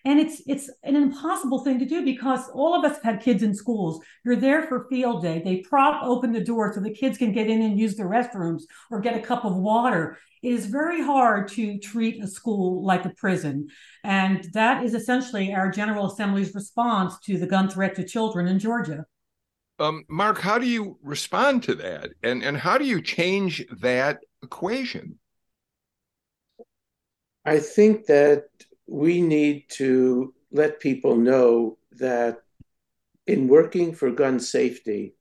and 0.07 0.21
it's 0.21 0.41
it's 0.47 0.69
an 0.83 0.95
impossible 0.95 1.65
thing 1.65 1.79
to 1.79 1.85
do 1.85 2.05
because 2.05 2.47
all 2.53 2.73
of 2.73 2.85
us 2.89 2.95
have 2.95 3.15
had 3.15 3.21
kids 3.21 3.43
in 3.43 3.53
schools. 3.53 4.01
You're 4.23 4.37
there 4.37 4.63
for 4.63 4.87
field 4.89 5.21
day. 5.21 5.41
They 5.43 5.57
prop 5.57 6.01
open 6.01 6.31
the 6.31 6.43
door 6.43 6.71
so 6.73 6.79
the 6.79 6.93
kids 6.93 7.17
can 7.17 7.33
get 7.33 7.49
in 7.49 7.61
and 7.61 7.77
use 7.77 7.97
the 7.97 8.03
restrooms 8.03 8.61
or 8.89 9.01
get 9.01 9.17
a 9.17 9.21
cup 9.21 9.43
of 9.43 9.57
water. 9.57 10.17
It 10.41 10.53
is 10.53 10.67
very 10.67 11.03
hard 11.03 11.49
to 11.49 11.77
treat 11.79 12.23
a 12.23 12.27
school 12.27 12.85
like 12.85 13.03
a 13.03 13.09
prison. 13.09 13.67
And 14.05 14.45
that 14.53 14.85
is 14.85 14.93
essentially 14.93 15.53
our 15.53 15.69
general 15.69 16.09
assembly's 16.09 16.55
response 16.55 17.19
to 17.25 17.37
the 17.37 17.47
gun 17.47 17.69
threat 17.69 17.95
to 17.95 18.07
children 18.07 18.47
in 18.47 18.59
georgia. 18.59 19.05
Um, 19.77 20.05
Mark, 20.07 20.39
how 20.39 20.57
do 20.57 20.67
you 20.67 20.97
respond 21.03 21.63
to 21.63 21.75
that, 21.75 22.11
and 22.23 22.43
and 22.43 22.55
how 22.57 22.77
do 22.77 22.85
you 22.85 23.01
change 23.01 23.65
that 23.81 24.19
equation? 24.41 25.19
I 27.45 27.59
think 27.59 28.05
that 28.05 28.45
we 28.87 29.21
need 29.21 29.65
to 29.69 30.33
let 30.51 30.79
people 30.79 31.15
know 31.15 31.77
that 31.91 32.39
in 33.25 33.47
working 33.47 33.93
for 33.93 34.09
gun 34.11 34.39
safety, 34.39 35.15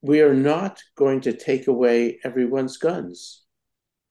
we 0.00 0.20
are 0.20 0.34
not 0.34 0.80
going 0.96 1.20
to 1.22 1.32
take 1.32 1.66
away 1.66 2.18
everyone's 2.24 2.76
guns. 2.76 3.42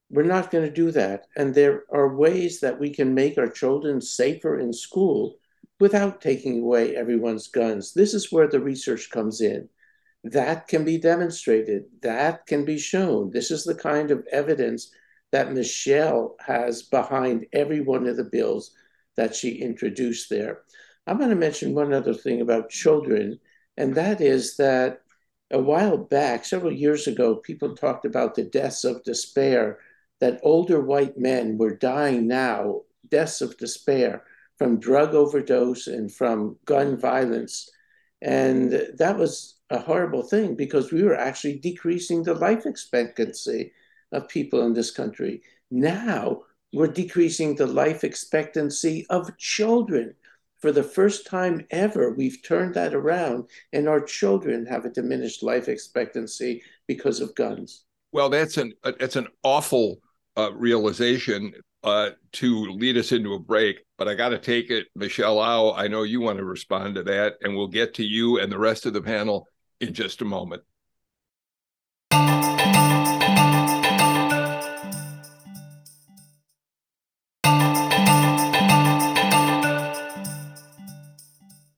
We're 0.09 0.23
not 0.23 0.51
going 0.51 0.65
to 0.65 0.73
do 0.73 0.91
that. 0.91 1.27
And 1.37 1.55
there 1.55 1.83
are 1.91 2.15
ways 2.15 2.59
that 2.59 2.79
we 2.79 2.89
can 2.89 3.13
make 3.13 3.37
our 3.37 3.49
children 3.49 4.01
safer 4.01 4.59
in 4.59 4.73
school 4.73 5.35
without 5.79 6.21
taking 6.21 6.61
away 6.61 6.95
everyone's 6.95 7.47
guns. 7.47 7.93
This 7.93 8.13
is 8.13 8.31
where 8.31 8.47
the 8.47 8.59
research 8.59 9.09
comes 9.09 9.41
in. 9.41 9.69
That 10.23 10.67
can 10.67 10.85
be 10.85 10.97
demonstrated, 10.97 11.85
that 12.01 12.45
can 12.45 12.63
be 12.63 12.77
shown. 12.77 13.31
This 13.31 13.49
is 13.49 13.63
the 13.63 13.73
kind 13.73 14.11
of 14.11 14.27
evidence 14.31 14.91
that 15.31 15.53
Michelle 15.53 16.35
has 16.45 16.83
behind 16.83 17.45
every 17.53 17.81
one 17.81 18.07
of 18.07 18.17
the 18.17 18.23
bills 18.23 18.71
that 19.15 19.35
she 19.35 19.51
introduced 19.51 20.29
there. 20.29 20.61
I'm 21.07 21.17
going 21.17 21.29
to 21.29 21.35
mention 21.35 21.73
one 21.73 21.93
other 21.93 22.13
thing 22.13 22.41
about 22.41 22.69
children, 22.69 23.39
and 23.77 23.95
that 23.95 24.21
is 24.21 24.57
that 24.57 25.01
a 25.51 25.59
while 25.59 25.97
back, 25.97 26.45
several 26.45 26.71
years 26.71 27.07
ago, 27.07 27.35
people 27.35 27.75
talked 27.75 28.05
about 28.05 28.35
the 28.35 28.43
deaths 28.43 28.83
of 28.83 29.03
despair, 29.03 29.79
that 30.19 30.39
older 30.43 30.81
white 30.81 31.17
men 31.17 31.57
were 31.57 31.75
dying 31.75 32.27
now, 32.27 32.81
deaths 33.09 33.41
of 33.41 33.57
despair 33.57 34.23
from 34.57 34.79
drug 34.79 35.15
overdose 35.15 35.87
and 35.87 36.13
from 36.13 36.55
gun 36.65 36.97
violence. 36.97 37.69
And 38.21 38.71
that 38.97 39.17
was 39.17 39.55
a 39.69 39.79
horrible 39.79 40.23
thing 40.23 40.55
because 40.55 40.91
we 40.91 41.03
were 41.03 41.17
actually 41.17 41.57
decreasing 41.57 42.23
the 42.23 42.35
life 42.35 42.65
expectancy 42.65 43.73
of 44.11 44.27
people 44.27 44.65
in 44.65 44.73
this 44.73 44.91
country. 44.91 45.41
Now 45.69 46.41
we're 46.73 46.87
decreasing 46.87 47.55
the 47.55 47.67
life 47.67 48.03
expectancy 48.03 49.05
of 49.09 49.37
children. 49.37 50.15
For 50.59 50.71
the 50.71 50.83
first 50.83 51.25
time 51.25 51.65
ever, 51.71 52.13
we've 52.13 52.37
turned 52.45 52.75
that 52.75 52.93
around, 52.93 53.49
and 53.73 53.89
our 53.89 53.99
children 53.99 54.65
have 54.67 54.85
a 54.85 54.89
diminished 54.89 55.41
life 55.41 55.67
expectancy 55.67 56.61
because 56.87 57.19
of 57.19 57.33
guns. 57.35 57.85
Well, 58.11 58.29
that's 58.29 58.57
an 58.57 58.73
that's 58.99 59.15
an 59.15 59.27
awful 59.43 59.97
uh, 60.37 60.51
realization 60.53 61.53
uh, 61.83 62.11
to 62.33 62.65
lead 62.71 62.97
us 62.97 63.11
into 63.11 63.33
a 63.33 63.39
break. 63.39 63.79
But 63.97 64.07
I 64.07 64.13
got 64.13 64.29
to 64.29 64.37
take 64.37 64.69
it, 64.69 64.87
Michelle 64.95 65.39
Au. 65.39 65.73
I 65.73 65.87
know 65.87 66.03
you 66.03 66.21
want 66.21 66.37
to 66.37 66.45
respond 66.45 66.95
to 66.95 67.03
that, 67.03 67.35
and 67.41 67.55
we'll 67.55 67.67
get 67.67 67.95
to 67.95 68.03
you 68.03 68.39
and 68.39 68.51
the 68.51 68.59
rest 68.59 68.85
of 68.85 68.93
the 68.93 69.01
panel 69.01 69.47
in 69.79 69.93
just 69.93 70.21
a 70.21 70.25
moment. 70.25 70.61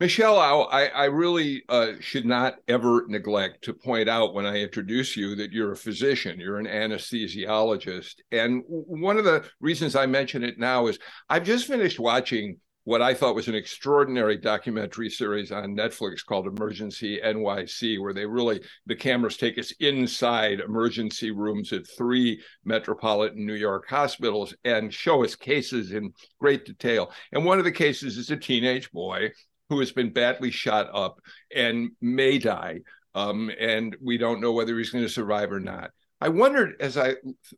Michelle, 0.04 0.38
I, 0.70 0.88
I 0.88 1.06
really 1.06 1.64
uh, 1.70 1.94
should 2.02 2.26
not 2.26 2.56
ever 2.68 3.06
neglect 3.08 3.64
to 3.64 3.74
point 3.74 4.10
out 4.10 4.34
when 4.34 4.46
I 4.46 4.58
introduce 4.58 5.16
you 5.16 5.34
that 5.36 5.54
you're 5.54 5.72
a 5.72 5.78
physician, 5.78 6.42
you're 6.42 6.60
an 6.60 6.66
anesthesiologist. 6.66 8.16
And 8.30 8.64
one 8.68 9.16
of 9.16 9.24
the 9.24 9.50
reasons 9.62 9.96
I 9.96 10.06
mention 10.06 10.44
it 10.44 10.60
now 10.60 10.88
is 10.88 11.00
I've 11.30 11.46
just 11.46 11.68
finished 11.68 12.02
watching 12.02 12.58
what 12.84 13.02
I 13.02 13.14
thought 13.14 13.34
was 13.34 13.48
an 13.48 13.56
extraordinary 13.56 14.36
documentary 14.36 15.10
series 15.10 15.54
on 15.54 15.74
Netflix 15.74 16.26
called 16.26 16.48
Emergency 16.48 17.22
NYC, 17.24 18.02
where 18.02 18.14
they 18.14 18.26
really, 18.26 18.62
the 18.86 18.98
cameras 18.98 19.38
take 19.38 19.58
us 19.58 19.72
inside 19.80 20.60
emergency 20.60 21.32
rooms 21.32 21.72
at 21.72 21.88
three 21.88 22.44
metropolitan 22.66 23.46
New 23.46 23.54
York 23.54 23.86
hospitals 23.88 24.54
and 24.66 24.94
show 24.94 25.24
us 25.24 25.34
cases 25.34 25.94
in 25.94 26.12
great 26.42 26.66
detail. 26.66 27.10
And 27.32 27.46
one 27.46 27.58
of 27.58 27.64
the 27.64 27.72
cases 27.72 28.18
is 28.18 28.32
a 28.32 28.36
teenage 28.36 28.92
boy 28.92 29.32
who 29.70 29.80
has 29.80 29.92
been 29.92 30.14
badly 30.14 30.52
shot 30.52 30.90
up 30.94 31.20
and 31.54 31.92
may 32.02 32.38
die. 32.38 32.80
Um, 33.16 33.52
and 33.60 33.96
we 34.02 34.18
don't 34.18 34.42
know 34.42 34.54
whether 34.54 34.78
he's 34.78 34.90
going 34.90 35.04
to 35.04 35.10
survive 35.10 35.52
or 35.52 35.60
not. 35.60 35.92
I 36.20 36.30
wondered 36.30 36.76
as 36.80 36.98
I 36.98 37.16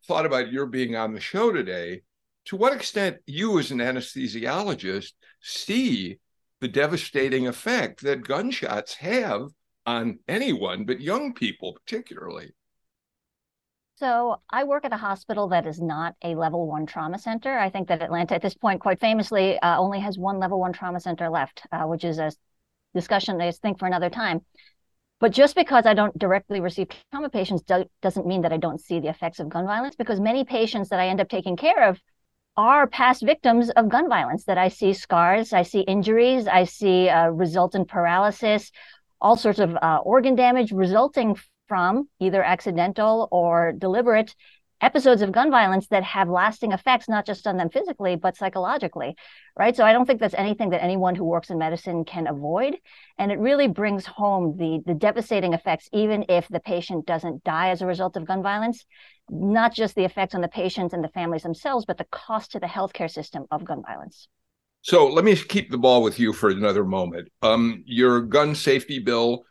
thought 0.07 0.25
about 0.25 0.51
your 0.51 0.65
being 0.65 0.95
on 0.95 1.13
the 1.13 1.19
show 1.19 1.51
today, 1.51 2.01
to 2.45 2.55
what 2.55 2.73
extent 2.73 3.17
you, 3.25 3.59
as 3.59 3.71
an 3.71 3.79
anesthesiologist, 3.79 5.13
see 5.41 6.19
the 6.61 6.67
devastating 6.67 7.47
effect 7.47 8.01
that 8.01 8.27
gunshots 8.27 8.95
have 8.95 9.49
on 9.85 10.17
anyone, 10.27 10.85
but 10.85 10.99
young 10.99 11.33
people 11.33 11.73
particularly. 11.73 12.54
So 13.97 14.41
I 14.49 14.65
work 14.65 14.83
at 14.83 14.91
a 14.91 14.97
hospital 14.97 15.47
that 15.49 15.65
is 15.65 15.81
not 15.81 16.15
a 16.21 16.35
level 16.35 16.67
one 16.67 16.85
trauma 16.85 17.17
center. 17.17 17.57
I 17.57 17.69
think 17.69 17.87
that 17.87 18.01
Atlanta, 18.01 18.35
at 18.35 18.41
this 18.41 18.53
point, 18.53 18.81
quite 18.81 18.99
famously, 18.99 19.57
uh, 19.59 19.79
only 19.79 20.01
has 20.01 20.17
one 20.17 20.37
level 20.37 20.59
one 20.59 20.73
trauma 20.73 20.99
center 20.99 21.29
left, 21.29 21.61
uh, 21.71 21.83
which 21.83 22.03
is 22.03 22.19
a 22.19 22.31
discussion 22.93 23.39
I 23.39 23.51
think 23.51 23.79
for 23.79 23.85
another 23.85 24.09
time. 24.09 24.41
But 25.21 25.31
just 25.31 25.55
because 25.55 25.85
I 25.85 25.93
don't 25.93 26.17
directly 26.19 26.59
receive 26.59 26.89
trauma 27.11 27.29
patients 27.29 27.61
do- 27.61 27.89
doesn't 28.01 28.27
mean 28.27 28.41
that 28.41 28.51
I 28.51 28.57
don't 28.57 28.81
see 28.81 28.99
the 28.99 29.07
effects 29.07 29.39
of 29.39 29.47
gun 29.47 29.65
violence, 29.65 29.95
because 29.95 30.19
many 30.19 30.43
patients 30.43 30.89
that 30.89 30.99
I 30.99 31.07
end 31.07 31.21
up 31.21 31.29
taking 31.29 31.55
care 31.55 31.87
of 31.87 31.97
are 32.57 32.87
past 32.87 33.23
victims 33.23 33.69
of 33.69 33.87
gun 33.87 34.09
violence. 34.09 34.43
That 34.43 34.57
I 34.57 34.67
see 34.67 34.91
scars, 34.91 35.53
I 35.53 35.63
see 35.63 35.79
injuries, 35.79 36.47
I 36.47 36.65
see 36.65 37.07
uh, 37.07 37.27
resultant 37.29 37.87
paralysis, 37.87 38.71
all 39.21 39.37
sorts 39.37 39.59
of 39.59 39.73
uh, 39.81 39.99
organ 40.03 40.35
damage 40.35 40.73
resulting 40.73 41.37
from 41.67 42.07
either 42.19 42.43
accidental 42.43 43.27
or 43.31 43.71
deliberate 43.71 44.35
episodes 44.81 45.21
of 45.21 45.31
gun 45.31 45.49
violence 45.49 45.87
that 45.87 46.03
have 46.03 46.27
lasting 46.29 46.71
effects 46.73 47.07
not 47.07 47.25
just 47.25 47.47
on 47.47 47.57
them 47.57 47.69
physically 47.69 48.15
but 48.15 48.35
psychologically 48.35 49.15
right? 49.57 49.75
So 49.75 49.85
i 49.85 49.93
don't 49.93 50.05
think 50.05 50.19
that's 50.19 50.35
anything 50.35 50.71
that 50.71 50.83
anyone 50.83 51.15
who 51.15 51.23
works 51.23 51.49
in 51.49 51.57
medicine 51.57 52.03
can 52.03 52.27
avoid. 52.27 52.75
And 53.17 53.31
it 53.31 53.39
really 53.39 53.67
brings 53.67 54.05
home 54.05 54.57
the 54.57 54.81
the 54.85 54.93
devastating 54.93 55.53
effects 55.53 55.89
even 55.93 56.25
if 56.29 56.47
the 56.49 56.59
patient 56.59 57.05
doesn't 57.05 57.43
die 57.43 57.69
as 57.69 57.81
a 57.81 57.85
result 57.85 58.17
of 58.17 58.25
gun 58.25 58.43
violence 58.43 58.85
not 59.29 59.73
just 59.73 59.95
the 59.95 60.03
effects 60.03 60.35
on 60.35 60.41
the 60.41 60.47
patients 60.47 60.93
and 60.93 61.03
the 61.03 61.09
families 61.09 61.43
themselves 61.43 61.85
but 61.85 61.97
the 61.97 62.07
cost 62.11 62.51
to 62.51 62.59
the 62.59 62.67
healthcare 62.67 63.09
system 63.09 63.45
of 63.51 63.63
gun 63.63 63.81
violence. 63.81 64.27
So 64.81 65.07
let 65.07 65.25
me 65.25 65.35
keep 65.35 65.71
the 65.71 65.79
ball 65.79 66.03
with 66.03 66.19
you 66.19 66.31
for 66.31 66.49
another 66.51 66.85
moment. 66.85 67.29
Um, 67.41 67.83
your 67.87 68.21
gun 68.21 68.53
safety 68.53 68.99
bill 68.99 69.43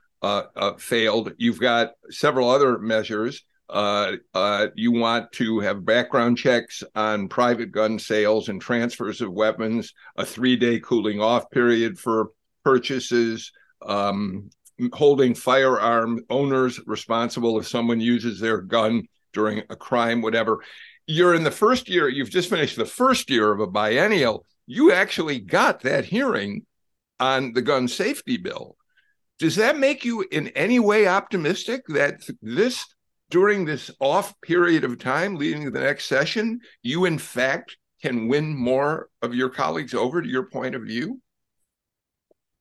failed. 0.79 1.33
You've 1.39 1.61
got 1.61 1.93
several 2.11 2.51
other 2.51 2.79
measures. 2.79 3.45
Uh, 3.69 4.17
uh, 4.35 4.67
you 4.75 4.93
want 4.93 5.33
to 5.33 5.61
have 5.61 5.87
background 5.87 6.37
checks 6.37 6.83
on 6.95 7.29
private 7.29 7.73
gun 7.73 7.99
sales 7.99 8.49
and 8.49 8.61
transfers 8.61 9.21
of 9.21 9.33
weapons, 9.33 9.95
a 10.17 10.25
three 10.25 10.57
day 10.57 10.79
cooling 10.81 11.21
off 11.21 11.51
period 11.51 11.99
for 11.99 12.31
purchases, 12.63 13.53
um, 13.87 14.51
holding 14.93 15.35
firearm 15.35 16.21
owners 16.29 16.81
responsible 16.87 17.59
if 17.59 17.67
someone 17.67 18.01
uses 18.01 18.39
their 18.39 18.61
gun 18.61 19.07
during 19.33 19.63
a 19.71 19.77
crime, 19.77 20.21
whatever. 20.21 20.61
You're 21.07 21.35
in 21.35 21.45
the 21.45 21.51
first 21.51 21.89
year, 21.89 22.09
you've 22.09 22.31
just 22.31 22.51
finished 22.51 22.77
the 22.77 22.87
first 22.87 23.31
year 23.31 23.53
of 23.53 23.61
a 23.61 23.67
biennial. 23.67 24.45
You 24.67 24.93
actually 24.93 25.41
got 25.41 25.81
that 25.83 26.05
hearing 26.05 26.65
on 27.21 27.53
the 27.53 27.63
gun 27.63 27.89
safety 27.89 28.37
bill 28.37 28.77
does 29.39 29.57
that 29.57 29.79
make 29.79 30.05
you 30.05 30.25
in 30.31 30.49
any 30.49 30.79
way 30.79 31.07
optimistic 31.07 31.83
that 31.89 32.21
this 32.41 32.87
during 33.31 33.65
this 33.65 33.91
off 34.01 34.41
period 34.43 34.85
of 34.85 34.99
time 34.99 35.37
leading 35.37 35.65
to 35.65 35.71
the 35.71 35.81
next 35.81 36.07
session 36.07 36.61
you 36.83 37.05
in 37.05 37.19
fact 37.19 37.77
can 38.03 38.29
win 38.29 38.55
more 38.55 39.09
of 39.23 39.35
your 39.35 39.49
colleagues 39.49 39.95
over 39.95 40.21
to 40.21 40.29
your 40.29 40.45
point 40.51 40.75
of 40.75 40.83
view? 40.83 41.21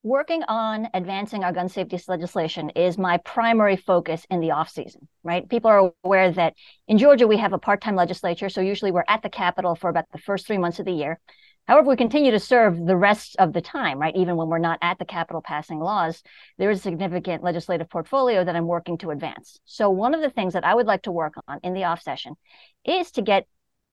Working 0.02 0.44
on 0.44 0.88
advancing 0.94 1.44
our 1.44 1.52
gun 1.52 1.68
safety 1.68 2.00
legislation 2.08 2.70
is 2.72 2.98
my 2.98 3.18
primary 3.18 3.76
focus 3.76 4.26
in 4.30 4.40
the 4.40 4.52
off 4.52 4.70
season 4.70 5.08
right? 5.24 5.48
People 5.48 5.70
are 5.70 5.92
aware 6.04 6.32
that 6.32 6.54
in 6.88 6.98
georgia 6.98 7.28
we 7.28 7.38
have 7.38 7.54
a 7.54 7.60
part-time 7.60 7.96
legislature 7.96 8.50
so 8.50 8.62
usually 8.62 8.92
we're 8.92 9.04
at 9.08 9.22
the 9.22 9.30
capitol 9.30 9.76
for 9.76 9.90
about 9.90 10.06
the 10.12 10.18
first 10.18 10.48
three 10.48 10.58
months 10.58 10.80
of 10.80 10.86
the 10.86 10.92
year 10.92 11.20
However, 11.68 11.90
we 11.90 11.96
continue 11.96 12.32
to 12.32 12.40
serve 12.40 12.86
the 12.86 12.98
rest 12.98 13.38
of 13.40 13.54
the 13.54 13.62
time, 13.62 13.98
right? 13.98 14.16
Even 14.16 14.36
when 14.36 14.50
we're 14.50 14.58
not 14.58 14.80
at 14.82 15.00
the 15.00 15.06
Capitol 15.06 15.42
passing 15.42 15.80
laws, 15.80 16.22
there 16.58 16.70
is 16.70 16.80
a 16.80 16.82
significant 16.82 17.42
legislative 17.42 17.90
portfolio 17.90 18.44
that 18.44 18.56
I'm 18.56 18.68
working 18.68 18.98
to 19.00 19.12
advance. 19.12 19.60
So, 19.64 19.90
one 19.90 20.14
of 20.14 20.22
the 20.22 20.30
things 20.30 20.54
that 20.54 20.66
I 20.66 20.76
would 20.76 20.88
like 20.88 21.04
to 21.04 21.12
work 21.12 21.36
on 21.48 21.60
in 21.64 21.74
the 21.74 21.86
off 21.86 22.02
session 22.02 22.36
is 22.84 23.12
to 23.12 23.22
get 23.22 23.48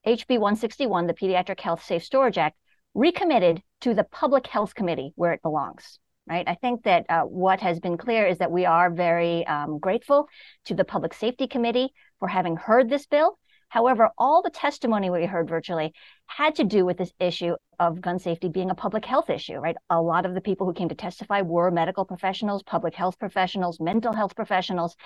HB 0.04 0.38
161, 0.38 1.06
the 1.06 1.14
Pediatric 1.14 1.60
Health 1.60 1.84
Safe 1.84 2.02
Storage 2.02 2.38
Act, 2.38 2.56
recommitted 2.94 3.62
to 3.82 3.94
the 3.94 4.04
Public 4.04 4.48
Health 4.48 4.74
Committee 4.74 5.12
where 5.14 5.32
it 5.32 5.42
belongs. 5.42 6.00
Right. 6.28 6.46
I 6.46 6.54
think 6.54 6.84
that 6.84 7.06
uh, 7.08 7.22
what 7.22 7.60
has 7.60 7.80
been 7.80 7.96
clear 7.96 8.24
is 8.24 8.38
that 8.38 8.52
we 8.52 8.64
are 8.64 8.88
very 8.88 9.44
um, 9.48 9.78
grateful 9.78 10.28
to 10.66 10.74
the 10.74 10.84
Public 10.84 11.12
Safety 11.12 11.48
Committee 11.48 11.92
for 12.20 12.28
having 12.28 12.56
heard 12.56 12.88
this 12.88 13.06
bill 13.06 13.38
However, 13.70 14.10
all 14.18 14.42
the 14.42 14.50
testimony 14.50 15.10
we 15.10 15.26
heard 15.26 15.48
virtually 15.48 15.94
had 16.26 16.56
to 16.56 16.64
do 16.64 16.84
with 16.84 16.98
this 16.98 17.12
issue 17.20 17.54
of 17.78 18.00
gun 18.00 18.18
safety 18.18 18.48
being 18.48 18.68
a 18.68 18.74
public 18.74 19.04
health 19.04 19.30
issue, 19.30 19.54
right? 19.54 19.76
A 19.88 20.02
lot 20.02 20.26
of 20.26 20.34
the 20.34 20.40
people 20.40 20.66
who 20.66 20.74
came 20.74 20.88
to 20.88 20.94
testify 20.94 21.40
were 21.42 21.70
medical 21.70 22.04
professionals, 22.04 22.64
public 22.64 22.94
health 22.94 23.18
professionals, 23.18 23.78
mental 23.80 24.12
health 24.12 24.34
professionals. 24.34 24.96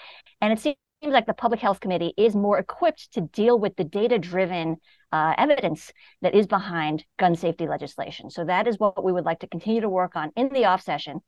And 0.41 0.51
it 0.51 0.61
seems 0.61 0.77
like 1.03 1.27
the 1.27 1.35
Public 1.35 1.61
Health 1.61 1.81
Committee 1.81 2.15
is 2.17 2.35
more 2.35 2.59
equipped 2.59 3.13
to 3.13 3.21
deal 3.21 3.59
with 3.59 3.77
the 3.77 3.85
data 3.85 4.19
driven 4.19 4.77
uh, 5.13 5.35
evidence 5.37 5.93
that 6.23 6.35
is 6.35 6.47
behind 6.47 7.05
gun 7.19 7.37
safety 7.37 7.69
legislation. 7.69 8.31
So 8.31 8.47
that 8.47 8.67
is 8.67 8.79
what 8.79 9.05
we 9.05 9.13
would 9.13 9.27
like 9.27 9.41
to 9.41 9.47
continue 9.47 9.83
to 9.83 9.91
work 9.91 10.17
on 10.17 10.31
in 10.37 10.49
the 10.49 10.65
off 10.65 10.83
session. 10.83 11.21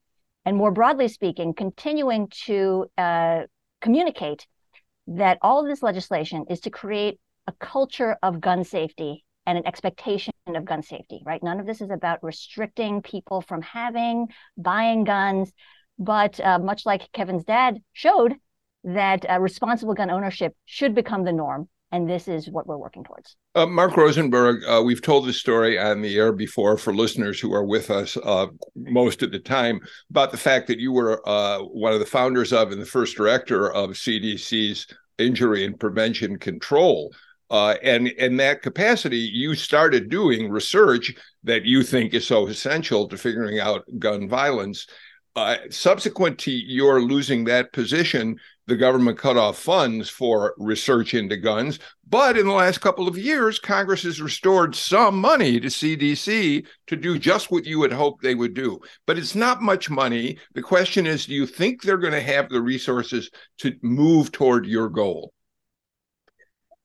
And 0.47 0.57
more 0.57 0.73
broadly 0.73 1.09
speaking, 1.09 1.53
continuing 1.53 2.29
to 2.47 2.87
uh, 2.97 3.43
communicate 3.83 4.47
that 5.09 5.39
all 5.43 5.61
of 5.61 5.67
this 5.67 5.83
legislation 5.83 6.47
is 6.49 6.61
to 6.61 6.71
create 6.71 7.21
a 7.47 7.53
culture 7.53 8.17
of 8.23 8.41
gun 8.41 8.65
safety 8.65 9.25
and 9.47 9.57
an 9.57 9.67
expectation 9.67 10.33
of 10.49 10.65
gun 10.65 10.83
safety, 10.83 11.23
right? 11.25 11.43
None 11.43 11.61
of 11.61 11.67
this 11.67 11.81
is 11.81 11.91
about 11.91 12.23
restricting 12.23 13.01
people 13.01 13.41
from 13.41 13.63
having, 13.63 14.29
buying 14.57 15.05
guns, 15.05 15.53
but 15.99 16.39
uh, 16.41 16.59
much 16.59 16.85
like 16.85 17.11
Kevin's 17.13 17.45
dad 17.45 17.79
showed, 17.93 18.35
that 18.85 19.29
uh, 19.29 19.41
responsible 19.41 19.95
gun 19.95 20.11
ownership 20.11 20.55
should 20.65 20.95
become 20.95 21.25
the 21.25 21.33
norm. 21.33 21.69
And 21.93 22.11
this 22.11 22.27
is 22.27 22.51
what 22.51 22.67
we're 22.67 22.77
working 22.77 23.05
towards. 23.05 23.37
Uh, 23.55 23.65
Mark 23.65 23.97
Rosenberg, 23.97 24.65
uh, 24.65 24.83
we've 24.85 25.01
told 25.01 25.25
this 25.25 25.39
story 25.39 25.79
on 25.79 26.03
the 26.03 26.17
air 26.19 26.33
before 26.33 26.77
for 26.77 26.93
listeners 26.93 27.39
who 27.39 27.55
are 27.55 27.65
with 27.65 27.91
us 27.91 28.17
uh, 28.17 28.49
most 28.75 29.23
of 29.23 29.31
the 29.31 29.39
time 29.39 29.81
about 30.11 30.33
the 30.33 30.37
fact 30.37 30.67
that 30.67 30.81
you 30.81 30.93
were 30.93 31.27
uh, 31.29 31.61
one 31.61 31.93
of 31.93 32.01
the 32.01 32.07
founders 32.07 32.53
of 32.53 32.73
and 32.73 32.83
the 32.83 32.87
first 32.87 33.17
director 33.17 33.73
of 33.73 33.91
CDC's 33.91 34.89
Injury 35.19 35.65
and 35.65 35.79
Prevention 35.79 36.39
Control 36.39 37.15
uh, 37.51 37.77
and 37.83 38.09
in 38.09 38.37
that 38.39 38.63
capacity, 38.63 39.19
you 39.19 39.55
started 39.55 40.09
doing 40.09 40.51
research 40.51 41.15
that 41.45 41.65
you 41.65 41.83
think 41.83 42.13
is 42.13 42.27
so 42.27 42.47
essential 42.47 43.09
to 43.09 43.17
figuring 43.17 43.61
out 43.61 43.85
gun 43.99 44.29
violence. 44.29 44.87
Uh, 45.37 45.57
subsequent 45.71 46.39
to 46.39 46.51
your 46.51 47.03
losing 47.03 47.45
that 47.45 47.73
position, 47.73 48.37
the 48.67 48.75
government 48.75 49.19
cut 49.19 49.37
off 49.37 49.59
funds 49.59 50.09
for 50.09 50.55
research 50.57 51.13
into 51.13 51.37
guns. 51.37 51.79
But 52.09 52.39
in 52.39 52.47
the 52.47 52.53
last 52.53 52.81
couple 52.81 53.07
of 53.07 53.19
years, 53.19 53.59
Congress 53.59 54.03
has 54.05 54.21
restored 54.21 54.75
some 54.75 55.21
money 55.21 55.61
to 55.61 55.69
CDC 55.69 56.67
to 56.87 56.97
do 56.97 57.19
just 57.19 57.51
what 57.51 57.67
you 57.67 57.79
would 57.79 57.93
hope 57.93 58.23
they 58.23 58.35
would 58.35 58.55
do. 58.55 58.81
But 59.07 59.19
it's 59.19 59.35
not 59.35 59.61
much 59.61 59.91
money. 59.91 60.39
The 60.55 60.63
question 60.63 61.07
is 61.07 61.27
do 61.27 61.35
you 61.35 61.47
think 61.47 61.83
they're 61.83 61.99
going 61.99 62.15
to 62.15 62.21
have 62.21 62.49
the 62.49 62.63
resources 62.63 63.31
to 63.59 63.77
move 63.83 64.33
toward 64.33 64.67
your 64.67 64.89
goal? 64.89 65.33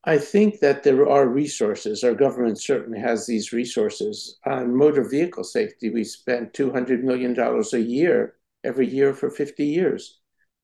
I 0.04 0.18
think 0.18 0.60
that 0.62 0.82
there 0.82 1.08
are 1.08 1.28
resources. 1.28 2.04
Our 2.04 2.16
government 2.16 2.60
certainly 2.60 3.00
has 3.00 3.28
these 3.28 3.54
resources. 3.54 4.40
On 4.46 4.76
motor 4.76 5.08
vehicle 5.08 5.44
safety, 5.44 5.92
we 5.92 6.04
spend 6.04 6.54
$200 6.54 7.04
million 7.04 7.38
a 7.40 7.78
year, 7.78 8.36
every 8.64 8.88
year 8.88 9.14
for 9.14 9.30
50 9.30 9.64
years. 9.64 10.20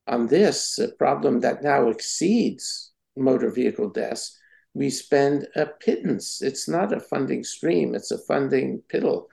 On 0.07 0.25
this, 0.25 0.79
a 0.79 0.88
problem 0.88 1.41
that 1.41 1.61
now 1.61 1.89
exceeds 1.89 2.91
motor 3.15 3.51
vehicle 3.51 3.89
deaths, 3.89 4.39
we 4.73 4.89
spend 4.89 5.47
a 5.55 5.67
pittance. 5.67 6.41
It's 6.41 6.67
not 6.67 6.93
a 6.93 6.99
funding 6.99 7.43
stream, 7.43 7.93
it's 7.93 8.11
a 8.11 8.17
funding 8.17 8.81
piddle. 8.91 9.25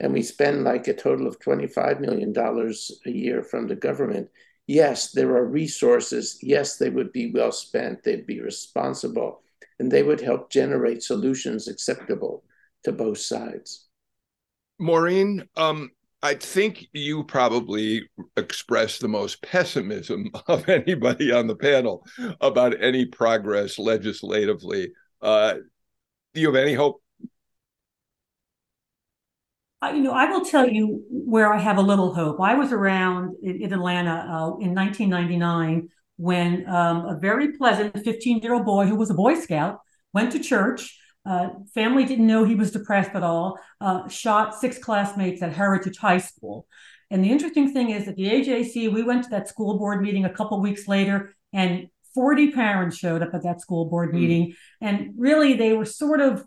And 0.00 0.12
we 0.12 0.22
spend 0.22 0.64
like 0.64 0.88
a 0.88 0.94
total 0.94 1.26
of 1.26 1.38
$25 1.40 2.00
million 2.00 2.34
a 2.36 3.10
year 3.10 3.42
from 3.42 3.66
the 3.66 3.76
government 3.76 4.28
yes, 4.68 5.10
there 5.10 5.34
are 5.36 5.44
resources. 5.44 6.38
Yes, 6.40 6.76
they 6.76 6.90
would 6.90 7.12
be 7.12 7.32
well 7.32 7.50
spent. 7.50 8.04
They'd 8.04 8.26
be 8.26 8.40
responsible, 8.40 9.42
and 9.80 9.90
they 9.90 10.04
would 10.04 10.20
help 10.20 10.50
generate 10.50 11.02
solutions 11.02 11.66
acceptable 11.66 12.44
to 12.84 12.92
both 12.92 13.18
sides. 13.18 13.88
Maureen, 14.78 15.48
um, 15.56 15.90
I 16.22 16.34
think 16.34 16.86
you 16.92 17.24
probably 17.24 18.08
express 18.36 18.98
the 18.98 19.08
most 19.08 19.42
pessimism 19.42 20.30
of 20.46 20.68
anybody 20.68 21.32
on 21.32 21.46
the 21.46 21.56
panel 21.56 22.04
about 22.40 22.80
any 22.80 23.06
progress 23.06 23.78
legislatively. 23.78 24.92
Uh, 25.20 25.54
do 26.34 26.40
you 26.40 26.46
have 26.46 26.56
any 26.62 26.74
hope? 26.74 27.02
You 29.86 30.00
know, 30.00 30.12
I 30.12 30.26
will 30.26 30.44
tell 30.44 30.68
you 30.68 31.04
where 31.10 31.52
I 31.52 31.58
have 31.58 31.78
a 31.78 31.82
little 31.82 32.12
hope. 32.12 32.40
I 32.40 32.54
was 32.54 32.72
around 32.72 33.36
in, 33.42 33.62
in 33.62 33.72
Atlanta 33.72 34.26
uh, 34.28 34.56
in 34.58 34.74
1999 34.74 35.88
when 36.16 36.68
um, 36.68 37.06
a 37.06 37.18
very 37.18 37.56
pleasant 37.56 37.96
15 38.02 38.40
year 38.40 38.54
old 38.54 38.64
boy 38.64 38.86
who 38.86 38.96
was 38.96 39.10
a 39.10 39.14
Boy 39.14 39.38
Scout 39.38 39.80
went 40.12 40.32
to 40.32 40.40
church. 40.40 40.98
Uh, 41.24 41.50
family 41.74 42.04
didn't 42.04 42.26
know 42.26 42.44
he 42.44 42.54
was 42.54 42.72
depressed 42.72 43.10
at 43.14 43.22
all. 43.22 43.58
Uh, 43.80 44.08
shot 44.08 44.58
six 44.58 44.78
classmates 44.78 45.42
at 45.42 45.52
Heritage 45.52 45.98
High 45.98 46.18
School. 46.18 46.66
And 47.10 47.24
the 47.24 47.30
interesting 47.30 47.72
thing 47.72 47.90
is 47.90 48.06
that 48.06 48.16
the 48.16 48.28
AJC, 48.28 48.92
we 48.92 49.02
went 49.02 49.24
to 49.24 49.30
that 49.30 49.48
school 49.48 49.78
board 49.78 50.02
meeting 50.02 50.24
a 50.24 50.32
couple 50.32 50.60
weeks 50.60 50.88
later, 50.88 51.34
and 51.52 51.88
40 52.14 52.50
parents 52.52 52.96
showed 52.96 53.22
up 53.22 53.34
at 53.34 53.42
that 53.44 53.60
school 53.60 53.86
board 53.86 54.10
hmm. 54.10 54.16
meeting. 54.16 54.46
Mm. 54.48 54.54
And 54.82 55.14
really, 55.16 55.54
they 55.54 55.72
were 55.72 55.84
sort 55.84 56.20
of 56.20 56.44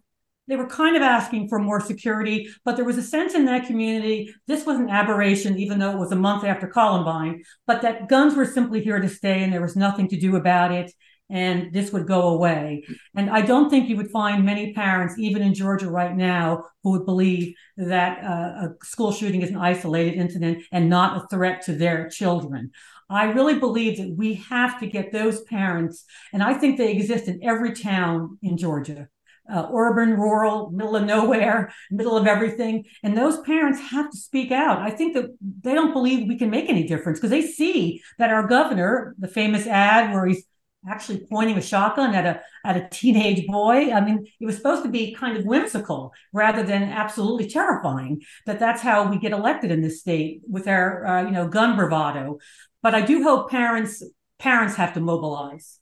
they 0.51 0.57
were 0.57 0.67
kind 0.67 0.97
of 0.97 1.01
asking 1.01 1.47
for 1.47 1.59
more 1.59 1.79
security, 1.79 2.49
but 2.65 2.75
there 2.75 2.83
was 2.83 2.97
a 2.97 3.01
sense 3.01 3.35
in 3.35 3.45
that 3.45 3.67
community 3.67 4.35
this 4.47 4.65
was 4.65 4.77
an 4.77 4.89
aberration, 4.89 5.57
even 5.57 5.79
though 5.79 5.91
it 5.91 5.97
was 5.97 6.11
a 6.11 6.17
month 6.17 6.43
after 6.43 6.67
Columbine, 6.67 7.41
but 7.65 7.81
that 7.83 8.09
guns 8.09 8.35
were 8.35 8.45
simply 8.45 8.83
here 8.83 8.99
to 8.99 9.07
stay 9.07 9.43
and 9.43 9.53
there 9.53 9.61
was 9.61 9.77
nothing 9.77 10.09
to 10.09 10.19
do 10.19 10.35
about 10.35 10.73
it. 10.73 10.91
And 11.29 11.71
this 11.71 11.93
would 11.93 12.05
go 12.05 12.27
away. 12.27 12.83
And 13.15 13.29
I 13.29 13.39
don't 13.39 13.69
think 13.69 13.87
you 13.87 13.95
would 13.95 14.11
find 14.11 14.43
many 14.43 14.73
parents, 14.73 15.17
even 15.17 15.41
in 15.41 15.53
Georgia 15.53 15.89
right 15.89 16.13
now, 16.13 16.65
who 16.83 16.91
would 16.91 17.05
believe 17.05 17.53
that 17.77 18.21
uh, 18.21 18.67
a 18.67 18.85
school 18.85 19.13
shooting 19.13 19.41
is 19.41 19.51
an 19.51 19.55
isolated 19.55 20.15
incident 20.15 20.65
and 20.73 20.89
not 20.89 21.15
a 21.15 21.27
threat 21.29 21.61
to 21.67 21.73
their 21.75 22.09
children. 22.09 22.71
I 23.09 23.31
really 23.31 23.57
believe 23.57 23.99
that 23.99 24.13
we 24.17 24.33
have 24.49 24.81
to 24.81 24.87
get 24.87 25.13
those 25.13 25.41
parents, 25.43 26.03
and 26.33 26.43
I 26.43 26.55
think 26.55 26.77
they 26.77 26.91
exist 26.91 27.29
in 27.29 27.39
every 27.41 27.71
town 27.71 28.37
in 28.41 28.57
Georgia 28.57 29.07
uh, 29.49 29.67
urban, 29.73 30.13
rural, 30.13 30.71
middle 30.71 30.95
of 30.95 31.03
nowhere, 31.03 31.73
middle 31.89 32.17
of 32.17 32.27
everything. 32.27 32.85
And 33.03 33.17
those 33.17 33.39
parents 33.41 33.79
have 33.79 34.09
to 34.11 34.17
speak 34.17 34.51
out. 34.51 34.79
I 34.79 34.89
think 34.91 35.13
that 35.13 35.35
they 35.61 35.73
don't 35.73 35.93
believe 35.93 36.27
we 36.27 36.37
can 36.37 36.49
make 36.49 36.69
any 36.69 36.87
difference 36.87 37.19
because 37.19 37.31
they 37.31 37.41
see 37.41 38.01
that 38.17 38.29
our 38.29 38.47
governor, 38.47 39.15
the 39.17 39.27
famous 39.27 39.67
ad 39.67 40.13
where 40.13 40.25
he's 40.25 40.45
actually 40.89 41.25
pointing 41.29 41.57
a 41.57 41.61
shotgun 41.61 42.15
at 42.15 42.25
a 42.25 42.41
at 42.65 42.77
a 42.77 42.87
teenage 42.89 43.45
boy. 43.47 43.91
I 43.91 44.01
mean, 44.01 44.25
it 44.39 44.45
was 44.45 44.55
supposed 44.55 44.83
to 44.83 44.89
be 44.89 45.13
kind 45.13 45.37
of 45.37 45.45
whimsical 45.45 46.13
rather 46.33 46.63
than 46.63 46.83
absolutely 46.83 47.49
terrifying. 47.49 48.21
That 48.45 48.59
that's 48.59 48.81
how 48.81 49.09
we 49.09 49.19
get 49.19 49.31
elected 49.31 49.71
in 49.71 49.81
this 49.81 49.99
state 49.99 50.41
with 50.49 50.67
our 50.67 51.05
uh, 51.05 51.23
you 51.23 51.31
know 51.31 51.47
gun 51.47 51.75
bravado. 51.75 52.39
But 52.81 52.95
I 52.95 53.01
do 53.01 53.23
hope 53.23 53.51
parents 53.51 54.03
parents 54.39 54.75
have 54.75 54.93
to 54.93 54.99
mobilize. 54.99 55.79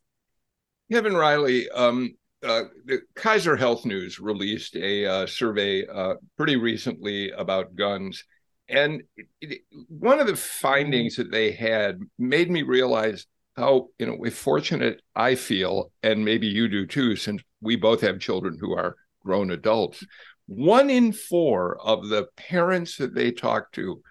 Kevin 0.92 1.16
Riley, 1.16 1.70
um, 1.70 2.16
uh, 2.44 2.64
the 2.86 3.02
Kaiser 3.16 3.56
Health 3.56 3.86
News 3.86 4.20
released 4.20 4.76
a 4.76 5.06
uh, 5.06 5.26
survey 5.28 5.86
uh, 5.86 6.16
pretty 6.38 6.56
recently 6.56 7.32
about 7.32 7.76
guns. 7.76 8.24
And 8.68 9.04
it, 9.18 9.28
it, 9.42 9.62
one 9.88 10.20
of 10.20 10.28
the 10.28 10.36
findings 10.36 11.16
that 11.16 11.32
they 11.32 11.52
had 11.52 12.00
made 12.18 12.50
me 12.50 12.62
realize 12.62 13.26
how 13.58 13.88
you 13.98 14.06
know 14.06 14.18
fortunate 14.32 15.02
I 15.16 15.36
feel, 15.36 15.92
and 16.02 16.24
maybe 16.24 16.48
you 16.48 16.70
do 16.70 16.86
too, 16.86 17.16
since 17.16 17.42
we 17.62 17.76
both 17.76 18.02
have 18.02 18.20
children 18.20 18.58
who 18.60 18.76
are 18.76 18.96
grown 19.24 19.52
adults. 19.52 20.06
One 20.46 20.90
in 20.90 21.12
four 21.12 21.78
of 21.82 22.08
the 22.08 22.28
parents 22.38 22.98
that 22.98 23.14
they 23.14 23.32
talk 23.32 23.72
to 23.74 24.02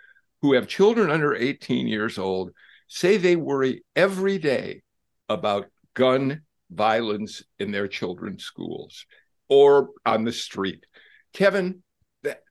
who 0.43 0.53
have 0.53 0.69
children 0.69 1.11
under 1.11 1.35
18 1.35 1.89
years 1.89 2.19
old 2.19 2.53
say 2.89 3.17
they 3.17 3.37
worry 3.37 3.85
every 3.97 4.39
day 4.39 4.83
about 5.29 5.67
gun 5.95 6.43
violence 6.71 7.43
in 7.59 7.71
their 7.71 7.89
children's 7.89 8.45
schools 8.45 9.07
or 9.49 9.91
on 10.05 10.25
the 10.25 10.33
street. 10.33 10.85
Kevin, 11.33 11.83
that 12.23 12.43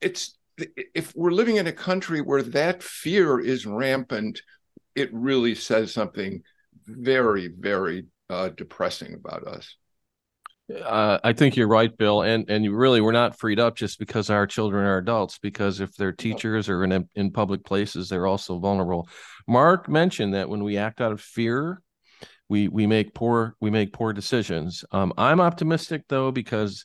it's 0.00 0.36
if 0.58 1.14
we're 1.16 1.30
living 1.30 1.56
in 1.56 1.66
a 1.66 1.72
country 1.72 2.20
where 2.20 2.42
that 2.42 2.82
fear 2.82 3.40
is 3.40 3.66
rampant, 3.66 4.42
it 4.94 5.10
really 5.12 5.54
says 5.54 5.92
something 5.92 6.42
very, 6.86 7.48
very 7.48 8.06
uh, 8.28 8.50
depressing 8.50 9.14
about 9.14 9.46
us. 9.46 9.76
Uh, 10.72 11.18
I 11.22 11.32
think 11.32 11.56
you're 11.56 11.68
right, 11.68 11.94
Bill, 11.96 12.22
and 12.22 12.48
and 12.48 12.64
you 12.64 12.74
really 12.74 13.00
we're 13.00 13.12
not 13.12 13.38
freed 13.38 13.60
up 13.60 13.76
just 13.76 13.98
because 13.98 14.30
our 14.30 14.46
children 14.46 14.86
are 14.86 14.98
adults. 14.98 15.38
Because 15.38 15.80
if 15.80 15.94
they're 15.96 16.12
teachers 16.12 16.68
or 16.68 16.84
in 16.84 17.08
in 17.14 17.30
public 17.30 17.64
places, 17.64 18.08
they're 18.08 18.26
also 18.26 18.58
vulnerable. 18.58 19.08
Mark 19.46 19.88
mentioned 19.88 20.34
that 20.34 20.48
when 20.48 20.62
we 20.62 20.78
act 20.78 21.00
out 21.00 21.12
of 21.12 21.20
fear, 21.20 21.82
we 22.52 22.68
we 22.68 22.86
make 22.86 23.14
poor 23.14 23.56
we 23.60 23.70
make 23.70 23.94
poor 23.94 24.12
decisions. 24.12 24.84
Um, 24.92 25.14
I'm 25.16 25.40
optimistic 25.40 26.02
though 26.10 26.30
because 26.30 26.84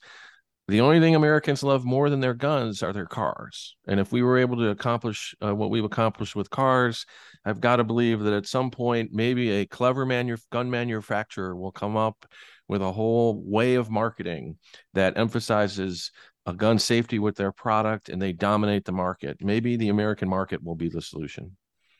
the 0.70 0.80
only 0.80 1.01
thing 1.01 1.13
Americans 1.13 1.61
love 1.61 1.84
more 1.84 2.09
than 2.09 2.22
their 2.22 2.34
guns 2.34 2.82
are 2.84 2.93
their 2.93 3.05
cars. 3.05 3.76
And 3.86 3.99
if 3.99 4.13
we 4.13 4.22
were 4.22 4.38
able 4.38 4.55
to 4.57 4.70
accomplish 4.70 5.36
uh, 5.43 5.53
what 5.53 5.70
we've 5.70 5.84
accomplished 5.84 6.38
with 6.38 6.49
cars, 6.49 7.05
I've 7.43 7.59
got 7.59 7.78
to 7.78 7.84
believe 7.84 8.22
that 8.22 8.34
at 8.34 8.47
some 8.47 8.72
point, 8.72 9.09
maybe 9.11 9.49
a 9.51 9.65
clever 9.65 10.05
manu- 10.05 10.38
gun 10.53 10.70
manufacturer 10.70 11.53
will 11.53 11.74
come 11.74 11.97
up 11.97 12.26
with 12.70 12.82
a 12.82 12.91
whole 12.93 13.43
way 13.45 13.76
of 13.76 13.89
marketing 13.89 14.57
that 14.93 15.18
emphasizes 15.18 16.11
a 16.45 16.53
gun 16.53 16.80
safety 16.80 17.20
with 17.20 17.36
their 17.36 17.51
product 17.51 18.07
and 18.07 18.22
they 18.22 18.32
dominate 18.32 18.86
the 18.86 18.93
market. 18.93 19.38
Maybe 19.41 19.76
the 19.76 19.89
American 19.89 20.30
market 20.30 20.63
will 20.63 20.76
be 20.76 20.88
the 20.88 21.01
solution. 21.01 21.57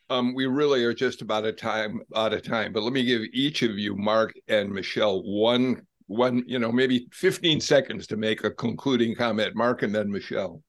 Um, 0.10 0.34
we 0.34 0.46
really 0.46 0.84
are 0.86 0.94
just 0.94 1.22
about 1.22 1.46
a 1.46 1.52
time 1.52 2.02
out 2.16 2.34
of 2.34 2.42
time, 2.42 2.72
but 2.72 2.84
let 2.84 2.94
me 2.94 3.04
give 3.04 3.22
each 3.34 3.62
of 3.62 3.72
you, 3.72 3.96
Mark 3.96 4.34
and 4.48 4.72
Michelle, 4.72 5.22
one 5.24 5.82
one, 6.08 6.44
you 6.48 6.58
know, 6.58 6.72
maybe 6.72 7.08
15 7.12 7.60
seconds 7.62 8.08
to 8.08 8.18
make 8.18 8.44
a 8.44 8.52
concluding 8.52 9.14
comment. 9.14 9.56
Mark 9.56 9.84
and 9.84 9.94
then 9.94 10.10
Michelle. 10.10 10.62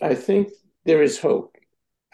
I 0.00 0.14
think 0.14 0.50
there 0.84 1.02
is 1.02 1.18
hope. 1.18 1.56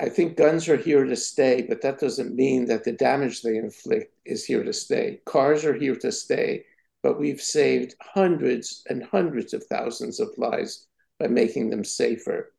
I 0.00 0.08
think 0.08 0.36
guns 0.36 0.68
are 0.68 0.76
here 0.76 1.04
to 1.04 1.16
stay, 1.16 1.66
but 1.68 1.82
that 1.82 1.98
doesn't 1.98 2.34
mean 2.34 2.64
that 2.66 2.84
the 2.84 2.92
damage 2.92 3.42
they 3.42 3.56
inflict 3.56 4.14
is 4.24 4.44
here 4.44 4.64
to 4.64 4.72
stay. 4.72 5.20
Cars 5.26 5.64
are 5.64 5.74
here 5.74 5.96
to 5.96 6.10
stay, 6.10 6.64
but 7.02 7.20
we've 7.20 7.40
saved 7.40 7.96
hundreds 8.00 8.82
and 8.88 9.04
hundreds 9.04 9.52
of 9.52 9.64
thousands 9.64 10.18
of 10.18 10.30
lives 10.38 10.86
by 11.18 11.26
making 11.26 11.68
them 11.68 11.84
safer. 11.84 12.52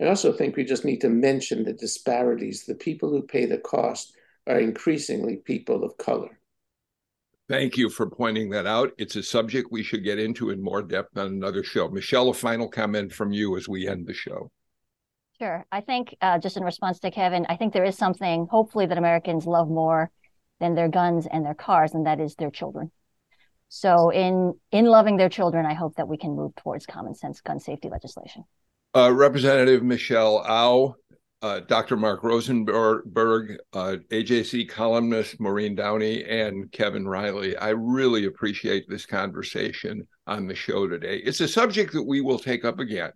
I 0.00 0.06
also 0.06 0.32
think 0.32 0.56
we 0.56 0.64
just 0.64 0.84
need 0.84 1.00
to 1.00 1.08
mention 1.08 1.64
the 1.64 1.72
disparities. 1.72 2.64
The 2.64 2.74
people 2.74 3.10
who 3.10 3.22
pay 3.22 3.46
the 3.46 3.58
cost 3.58 4.14
are 4.46 4.60
increasingly 4.60 5.36
people 5.36 5.84
of 5.84 5.96
color. 5.98 6.38
Thank 7.48 7.76
you 7.76 7.88
for 7.88 8.08
pointing 8.08 8.50
that 8.50 8.66
out. 8.66 8.92
It's 8.98 9.16
a 9.16 9.22
subject 9.22 9.72
we 9.72 9.82
should 9.82 10.04
get 10.04 10.18
into 10.18 10.50
in 10.50 10.62
more 10.62 10.82
depth 10.82 11.16
on 11.16 11.28
another 11.28 11.64
show. 11.64 11.88
Michelle, 11.88 12.28
a 12.28 12.34
final 12.34 12.68
comment 12.68 13.12
from 13.12 13.32
you 13.32 13.56
as 13.56 13.68
we 13.68 13.88
end 13.88 14.06
the 14.06 14.12
show. 14.12 14.50
Sure. 15.40 15.64
I 15.72 15.80
think, 15.80 16.14
uh, 16.20 16.38
just 16.38 16.56
in 16.56 16.64
response 16.64 16.98
to 17.00 17.10
Kevin, 17.10 17.46
I 17.48 17.56
think 17.56 17.72
there 17.72 17.84
is 17.84 17.96
something, 17.96 18.46
hopefully, 18.50 18.86
that 18.86 18.98
Americans 18.98 19.46
love 19.46 19.68
more 19.68 20.10
than 20.60 20.74
their 20.74 20.88
guns 20.88 21.26
and 21.30 21.44
their 21.44 21.54
cars, 21.54 21.94
and 21.94 22.06
that 22.06 22.20
is 22.20 22.34
their 22.34 22.50
children. 22.50 22.90
So, 23.68 24.10
in 24.10 24.54
in 24.72 24.86
loving 24.86 25.16
their 25.16 25.28
children, 25.28 25.64
I 25.64 25.74
hope 25.74 25.94
that 25.96 26.08
we 26.08 26.16
can 26.16 26.34
move 26.34 26.54
towards 26.56 26.86
common 26.86 27.14
sense 27.14 27.40
gun 27.40 27.60
safety 27.60 27.88
legislation. 27.88 28.44
Uh, 28.98 29.12
Representative 29.12 29.84
Michelle 29.84 30.44
Au, 30.44 30.96
uh, 31.42 31.60
Dr. 31.60 31.96
Mark 31.96 32.24
Rosenberg, 32.24 33.56
uh, 33.72 33.96
AJC 34.10 34.68
columnist 34.68 35.38
Maureen 35.38 35.76
Downey, 35.76 36.24
and 36.24 36.72
Kevin 36.72 37.06
Riley. 37.06 37.56
I 37.56 37.68
really 37.68 38.24
appreciate 38.24 38.88
this 38.88 39.06
conversation 39.06 40.04
on 40.26 40.48
the 40.48 40.54
show 40.56 40.88
today. 40.88 41.18
It's 41.18 41.40
a 41.40 41.46
subject 41.46 41.92
that 41.92 42.02
we 42.02 42.22
will 42.22 42.40
take 42.40 42.64
up 42.64 42.80
again 42.80 43.12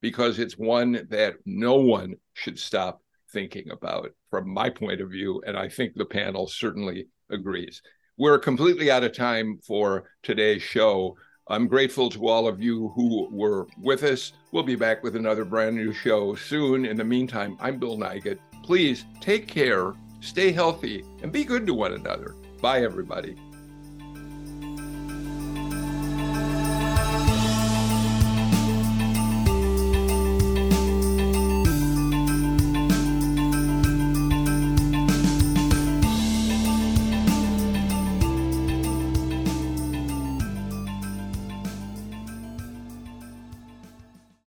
because 0.00 0.38
it's 0.38 0.56
one 0.56 1.06
that 1.10 1.34
no 1.44 1.74
one 1.74 2.14
should 2.32 2.58
stop 2.58 3.02
thinking 3.30 3.68
about 3.70 4.12
from 4.30 4.48
my 4.48 4.70
point 4.70 5.02
of 5.02 5.10
view. 5.10 5.42
And 5.46 5.54
I 5.54 5.68
think 5.68 5.96
the 5.96 6.06
panel 6.06 6.46
certainly 6.46 7.08
agrees. 7.28 7.82
We're 8.16 8.38
completely 8.38 8.90
out 8.90 9.04
of 9.04 9.14
time 9.14 9.58
for 9.66 10.08
today's 10.22 10.62
show. 10.62 11.18
I'm 11.48 11.68
grateful 11.68 12.10
to 12.10 12.26
all 12.26 12.48
of 12.48 12.60
you 12.60 12.88
who 12.96 13.28
were 13.30 13.68
with 13.80 14.02
us. 14.02 14.32
We'll 14.50 14.64
be 14.64 14.74
back 14.74 15.04
with 15.04 15.14
another 15.14 15.44
brand 15.44 15.76
new 15.76 15.92
show 15.92 16.34
soon. 16.34 16.84
In 16.84 16.96
the 16.96 17.04
meantime, 17.04 17.56
I'm 17.60 17.78
Bill 17.78 17.96
Nigut. 17.96 18.38
Please 18.64 19.04
take 19.20 19.46
care, 19.46 19.94
stay 20.18 20.50
healthy, 20.50 21.04
and 21.22 21.30
be 21.30 21.44
good 21.44 21.64
to 21.68 21.74
one 21.74 21.92
another. 21.92 22.34
Bye, 22.60 22.82
everybody. 22.82 23.36